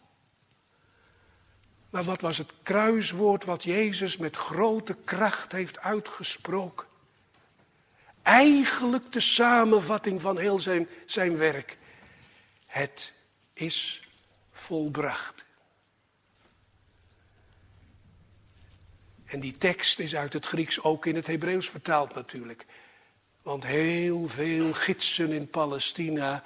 Maar 1.91 2.05
wat 2.05 2.21
was 2.21 2.39
het 2.39 2.53
kruiswoord 2.63 3.45
wat 3.45 3.65
Jezus 3.65 4.17
met 4.17 4.37
grote 4.37 4.97
kracht 5.05 5.53
heeft 5.53 5.79
uitgesproken? 5.79 6.87
Eigenlijk 8.23 9.13
de 9.13 9.21
samenvatting 9.21 10.21
van 10.21 10.39
heel 10.39 10.59
zijn, 10.59 10.89
zijn 11.07 11.37
werk. 11.37 11.79
Het 12.67 13.13
is 13.53 14.03
volbracht. 14.51 15.47
En 19.29 19.41
die 19.41 19.53
tekst 19.53 19.99
is 19.99 20.17
uit 20.17 20.33
het 20.33 20.47
Grieks 20.47 20.83
ook 20.83 21.07
in 21.07 21.15
het 21.15 21.27
Hebreeuws 21.27 21.69
vertaald 21.69 22.15
natuurlijk. 22.15 22.67
Want 23.43 23.67
heel 23.67 24.29
veel 24.29 24.73
gidsen 24.73 25.33
in 25.33 25.49
Palestina 25.49 26.43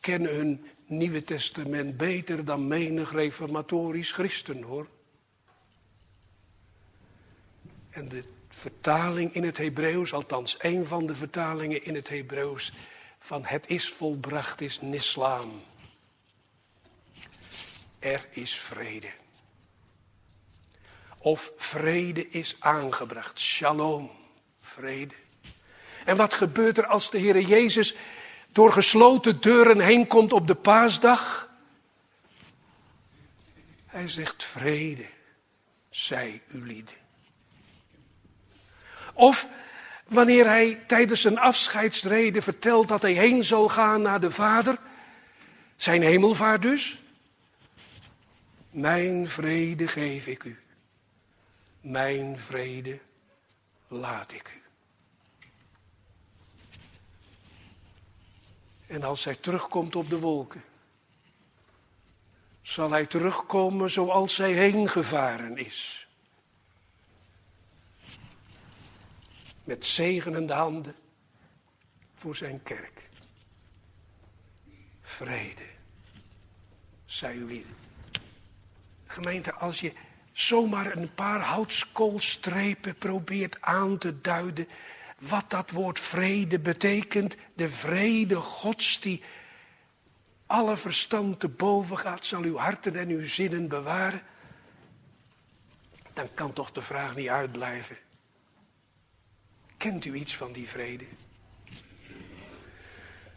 kennen 0.00 0.34
hun 0.34 0.66
Nieuwe 0.86 1.24
Testament 1.24 1.96
beter 1.96 2.44
dan 2.44 2.68
menig 2.68 3.12
reformatorisch 3.12 4.12
christen 4.12 4.62
hoor. 4.62 4.88
En 7.90 8.08
de 8.08 8.24
vertaling 8.48 9.32
in 9.32 9.42
het 9.42 9.56
Hebreeuws, 9.56 10.12
althans 10.12 10.56
een 10.58 10.86
van 10.86 11.06
de 11.06 11.14
vertalingen 11.14 11.84
in 11.84 11.94
het 11.94 12.08
Hebreeuws 12.08 12.72
van 13.18 13.44
het 13.44 13.68
is 13.68 13.88
volbracht 13.88 14.60
is 14.60 14.80
Nislam. 14.80 15.62
Er 17.98 18.28
is 18.30 18.58
vrede. 18.58 19.19
Of 21.22 21.52
vrede 21.56 22.30
is 22.30 22.56
aangebracht. 22.58 23.40
Shalom, 23.40 24.10
vrede. 24.60 25.14
En 26.04 26.16
wat 26.16 26.34
gebeurt 26.34 26.78
er 26.78 26.86
als 26.86 27.10
de 27.10 27.18
Heer 27.18 27.40
Jezus 27.40 27.94
door 28.52 28.72
gesloten 28.72 29.40
deuren 29.40 29.80
heen 29.80 30.06
komt 30.06 30.32
op 30.32 30.46
de 30.46 30.54
paasdag? 30.54 31.50
Hij 33.86 34.08
zegt 34.08 34.44
vrede, 34.44 35.06
zij 35.90 36.42
u 36.48 36.66
lieden. 36.66 36.94
Of 39.14 39.48
wanneer 40.06 40.46
hij 40.46 40.82
tijdens 40.86 41.20
zijn 41.20 41.38
afscheidsreden 41.38 42.42
vertelt 42.42 42.88
dat 42.88 43.02
hij 43.02 43.12
heen 43.12 43.44
zal 43.44 43.68
gaan 43.68 44.02
naar 44.02 44.20
de 44.20 44.30
Vader, 44.30 44.78
zijn 45.76 46.02
hemelvaart 46.02 46.62
dus. 46.62 46.98
Mijn 48.70 49.28
vrede 49.28 49.88
geef 49.88 50.26
ik 50.26 50.44
u. 50.44 50.58
Mijn 51.80 52.38
vrede 52.38 53.00
laat 53.88 54.32
ik 54.32 54.52
u. 54.56 54.62
En 58.86 59.02
als 59.02 59.24
hij 59.24 59.36
terugkomt 59.36 59.96
op 59.96 60.10
de 60.10 60.18
wolken, 60.18 60.64
zal 62.62 62.90
hij 62.90 63.06
terugkomen 63.06 63.90
zoals 63.90 64.36
hij 64.36 64.52
heen 64.52 64.88
gevaren 64.88 65.56
is. 65.56 66.08
Met 69.64 69.86
zegenende 69.86 70.52
handen 70.52 70.94
voor 72.14 72.36
zijn 72.36 72.62
kerk. 72.62 73.08
Vrede, 75.00 75.66
zij 77.04 77.36
jullie. 77.36 77.66
Gemeente, 79.06 79.54
als 79.54 79.80
je 79.80 79.92
zomaar 80.40 80.96
een 80.96 81.14
paar 81.14 81.40
houtskoolstrepen 81.40 82.94
probeert 82.94 83.56
aan 83.60 83.98
te 83.98 84.20
duiden 84.20 84.68
wat 85.18 85.50
dat 85.50 85.70
woord 85.70 86.00
vrede 86.00 86.58
betekent. 86.58 87.36
De 87.54 87.68
vrede 87.68 88.36
Gods 88.36 89.00
die 89.00 89.22
alle 90.46 90.76
verstand 90.76 91.40
te 91.40 91.48
boven 91.48 91.98
gaat, 91.98 92.26
zal 92.26 92.42
uw 92.42 92.56
harten 92.56 92.96
en 92.96 93.08
uw 93.08 93.26
zinnen 93.26 93.68
bewaren. 93.68 94.22
Dan 96.14 96.28
kan 96.34 96.52
toch 96.52 96.72
de 96.72 96.82
vraag 96.82 97.14
niet 97.14 97.28
uitblijven. 97.28 97.96
Kent 99.76 100.04
u 100.04 100.14
iets 100.14 100.36
van 100.36 100.52
die 100.52 100.68
vrede? 100.68 101.04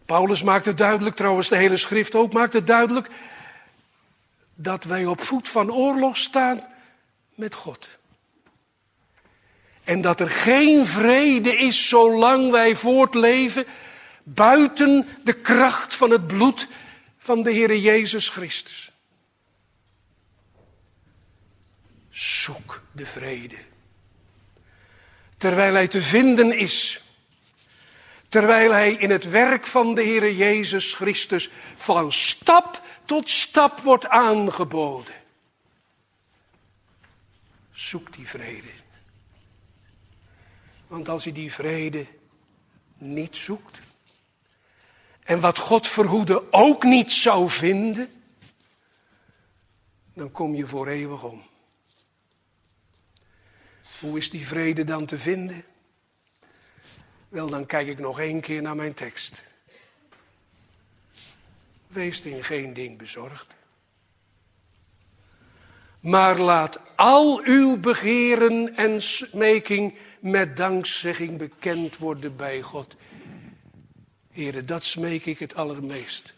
Paulus 0.06 0.44
maakt 0.44 0.66
het 0.66 0.78
duidelijk, 0.78 1.16
trouwens 1.16 1.50
de 1.50 1.58
hele 1.58 1.78
schrift 1.78 2.16
ook 2.16 2.34
maakt 2.34 2.54
het 2.54 2.68
duidelijk, 2.68 3.10
dat 4.56 4.84
wij 4.84 5.06
op 5.06 5.22
voet 5.22 5.50
van 5.50 5.72
oorlog 5.72 6.18
staan 6.18 6.72
met 7.36 7.56
God. 7.56 7.90
En 9.84 10.02
dat 10.02 10.20
er 10.20 10.30
geen 10.30 10.88
vrede 10.88 11.58
is 11.58 11.88
zolang 11.88 12.52
wij 12.52 12.76
voortleven 12.76 13.66
buiten 14.24 15.08
de 15.24 15.34
kracht 15.34 15.96
van 15.96 16.10
het 16.10 16.28
bloed 16.28 16.68
van 17.18 17.44
de 17.44 17.52
Heer 17.52 17.76
Jezus 17.76 18.30
Christus. 18.30 18.92
Zoek 22.10 22.82
de 22.92 23.06
vrede. 23.06 23.58
Terwijl 25.38 25.74
hij 25.74 25.88
te 25.88 26.02
vinden 26.02 26.58
is. 26.58 27.02
Terwijl 28.30 28.72
hij 28.72 28.94
in 28.94 29.10
het 29.10 29.30
werk 29.30 29.66
van 29.66 29.96
de 29.96 30.02
Heer 30.02 30.32
Jezus 30.32 30.94
Christus 30.94 31.50
van 31.76 32.12
stap 32.12 32.82
tot 33.06 33.30
stap 33.30 33.80
wordt 33.80 34.08
aangeboden. 34.08 35.23
Zoek 37.74 38.14
die 38.14 38.28
vrede. 38.28 38.70
Want 40.88 41.10
als 41.10 41.24
je 41.24 41.32
die 41.32 41.54
vrede 41.54 42.08
niet 42.98 43.38
zoekt, 43.38 43.82
en 45.24 45.40
wat 45.40 45.58
God 45.58 45.88
verhoede 45.88 46.52
ook 46.52 46.84
niet 46.84 47.12
zou 47.12 47.50
vinden, 47.50 48.24
dan 50.14 50.32
kom 50.32 50.56
je 50.56 50.68
voor 50.68 50.88
eeuwig 50.88 51.24
om. 51.24 51.44
Hoe 54.00 54.18
is 54.18 54.30
die 54.30 54.48
vrede 54.48 54.84
dan 54.84 55.06
te 55.06 55.18
vinden? 55.18 55.66
Wel, 57.30 57.50
dan 57.50 57.66
kijk 57.66 57.88
ik 57.88 58.00
nog 58.00 58.20
één 58.20 58.42
keer 58.42 58.62
naar 58.62 58.76
mijn 58.76 58.94
tekst. 58.94 59.44
Wees 61.88 62.22
in 62.22 62.44
geen 62.44 62.74
ding 62.74 62.98
bezorgd. 62.98 63.56
Maar 66.04 66.40
laat 66.40 66.80
al 66.96 67.42
uw 67.44 67.78
begeren 67.78 68.76
en 68.76 69.02
smeking 69.02 69.98
met 70.20 70.58
dankzegging 70.58 71.38
bekend 71.38 71.98
worden 71.98 72.36
bij 72.36 72.62
God. 72.62 72.96
Heren, 74.32 74.66
dat 74.66 74.84
smeek 74.84 75.26
ik 75.26 75.40
het 75.40 75.56
allermeest. 75.56 76.34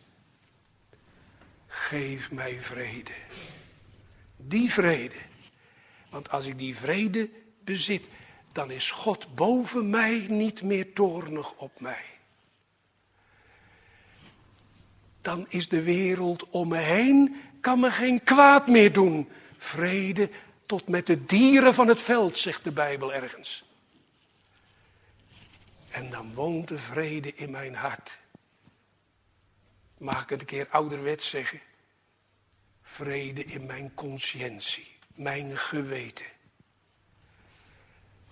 Geef 1.68 2.32
mij 2.32 2.62
vrede. 2.62 3.14
Die 4.38 4.72
vrede. 4.72 5.16
Want 6.10 6.32
als 6.32 6.46
ik 6.46 6.58
die 6.58 6.76
vrede 6.76 7.30
bezit, 7.64 8.08
dan 8.52 8.72
is 8.72 8.92
God 8.92 9.36
boven 9.36 9.90
mij 9.90 10.26
niet 10.30 10.64
meer 10.64 10.94
toornig 10.94 11.54
op 11.54 11.80
mij. 11.80 12.06
Dan 15.22 15.46
is 15.50 15.68
de 15.68 15.84
wereld 15.84 16.50
om 16.50 16.68
me 16.68 16.78
heen, 16.78 17.36
kan 17.62 17.80
me 17.80 17.92
geen 17.92 18.24
kwaad 18.24 18.68
meer 18.68 18.94
doen. 18.94 19.30
Vrede 19.66 20.30
tot 20.66 20.88
met 20.88 21.08
de 21.08 21.26
dieren 21.26 21.74
van 21.74 21.88
het 21.88 22.02
veld, 22.02 22.38
zegt 22.38 22.64
de 22.64 22.72
Bijbel 22.72 23.14
ergens. 23.14 23.66
En 25.90 26.10
dan 26.10 26.34
woont 26.34 26.68
de 26.68 26.80
vrede 26.80 27.36
in 27.36 27.52
mijn 27.52 27.76
hart. 27.76 28.20
Mag 29.98 30.24
ik 30.24 30.30
het 30.30 30.42
een 30.42 30.48
keer 30.48 30.68
ouderwets 30.70 31.30
zeggen? 31.30 31.62
Vrede 32.82 33.46
in 33.46 33.66
mijn 33.66 33.94
conscientie, 33.94 34.98
mijn 35.14 35.58
geweten. 35.58 36.26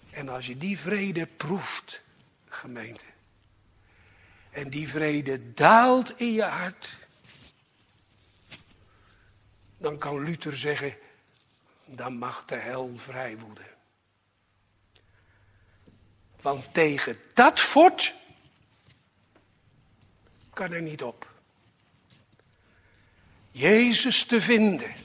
En 0.09 0.29
als 0.29 0.45
je 0.45 0.57
die 0.57 0.79
vrede 0.79 1.27
proeft, 1.27 2.01
gemeente, 2.47 3.05
En 4.49 4.69
die 4.69 4.89
vrede 4.89 5.53
daalt 5.53 6.19
in 6.19 6.33
je 6.33 6.43
hart. 6.43 6.97
Dan 9.77 9.97
kan 9.97 10.23
Luther 10.23 10.57
zeggen, 10.57 10.97
dan 11.95 12.17
mag 12.17 12.45
de 12.45 12.55
hel 12.55 12.91
vrij 12.95 13.37
woeden. 13.37 13.71
Want 16.41 16.73
tegen 16.73 17.17
dat 17.33 17.59
fort 17.59 18.15
kan 20.53 20.71
er 20.71 20.81
niet 20.81 21.03
op. 21.03 21.31
Jezus 23.51 24.25
te 24.25 24.41
vinden, 24.41 24.95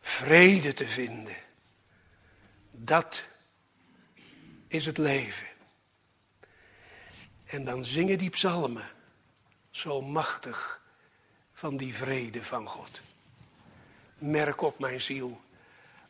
vrede 0.00 0.72
te 0.72 0.88
vinden, 0.88 1.36
dat 2.70 3.26
is 4.68 4.86
het 4.86 4.98
leven. 4.98 5.46
En 7.44 7.64
dan 7.64 7.84
zingen 7.84 8.18
die 8.18 8.30
psalmen 8.30 8.88
zo 9.70 10.02
machtig 10.02 10.80
van 11.52 11.76
die 11.76 11.94
vrede 11.94 12.42
van 12.42 12.66
God. 12.66 13.02
Merk 14.20 14.62
op 14.62 14.78
mijn 14.78 15.00
ziel, 15.00 15.40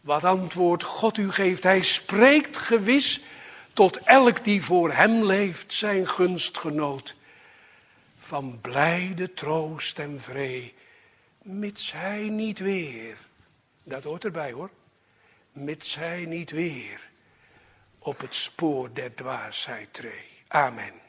wat 0.00 0.24
antwoord 0.24 0.82
God 0.82 1.16
u 1.16 1.30
geeft. 1.30 1.62
Hij 1.62 1.82
spreekt 1.82 2.56
gewis 2.56 3.20
tot 3.72 3.96
elk 3.96 4.44
die 4.44 4.62
voor 4.62 4.92
hem 4.92 5.24
leeft, 5.24 5.72
zijn 5.72 6.08
gunstgenoot. 6.08 7.16
Van 8.18 8.58
blijde 8.60 9.34
troost 9.34 9.98
en 9.98 10.20
vree, 10.20 10.74
mits 11.42 11.92
hij 11.92 12.28
niet 12.28 12.58
weer, 12.58 13.16
dat 13.82 14.04
hoort 14.04 14.24
erbij 14.24 14.52
hoor, 14.52 14.70
mits 15.52 15.94
hij 15.94 16.24
niet 16.24 16.50
weer 16.50 17.10
op 17.98 18.20
het 18.20 18.34
spoor 18.34 18.92
der 18.92 19.14
dwaasheid 19.14 19.92
tree. 19.92 20.28
Amen. 20.48 20.99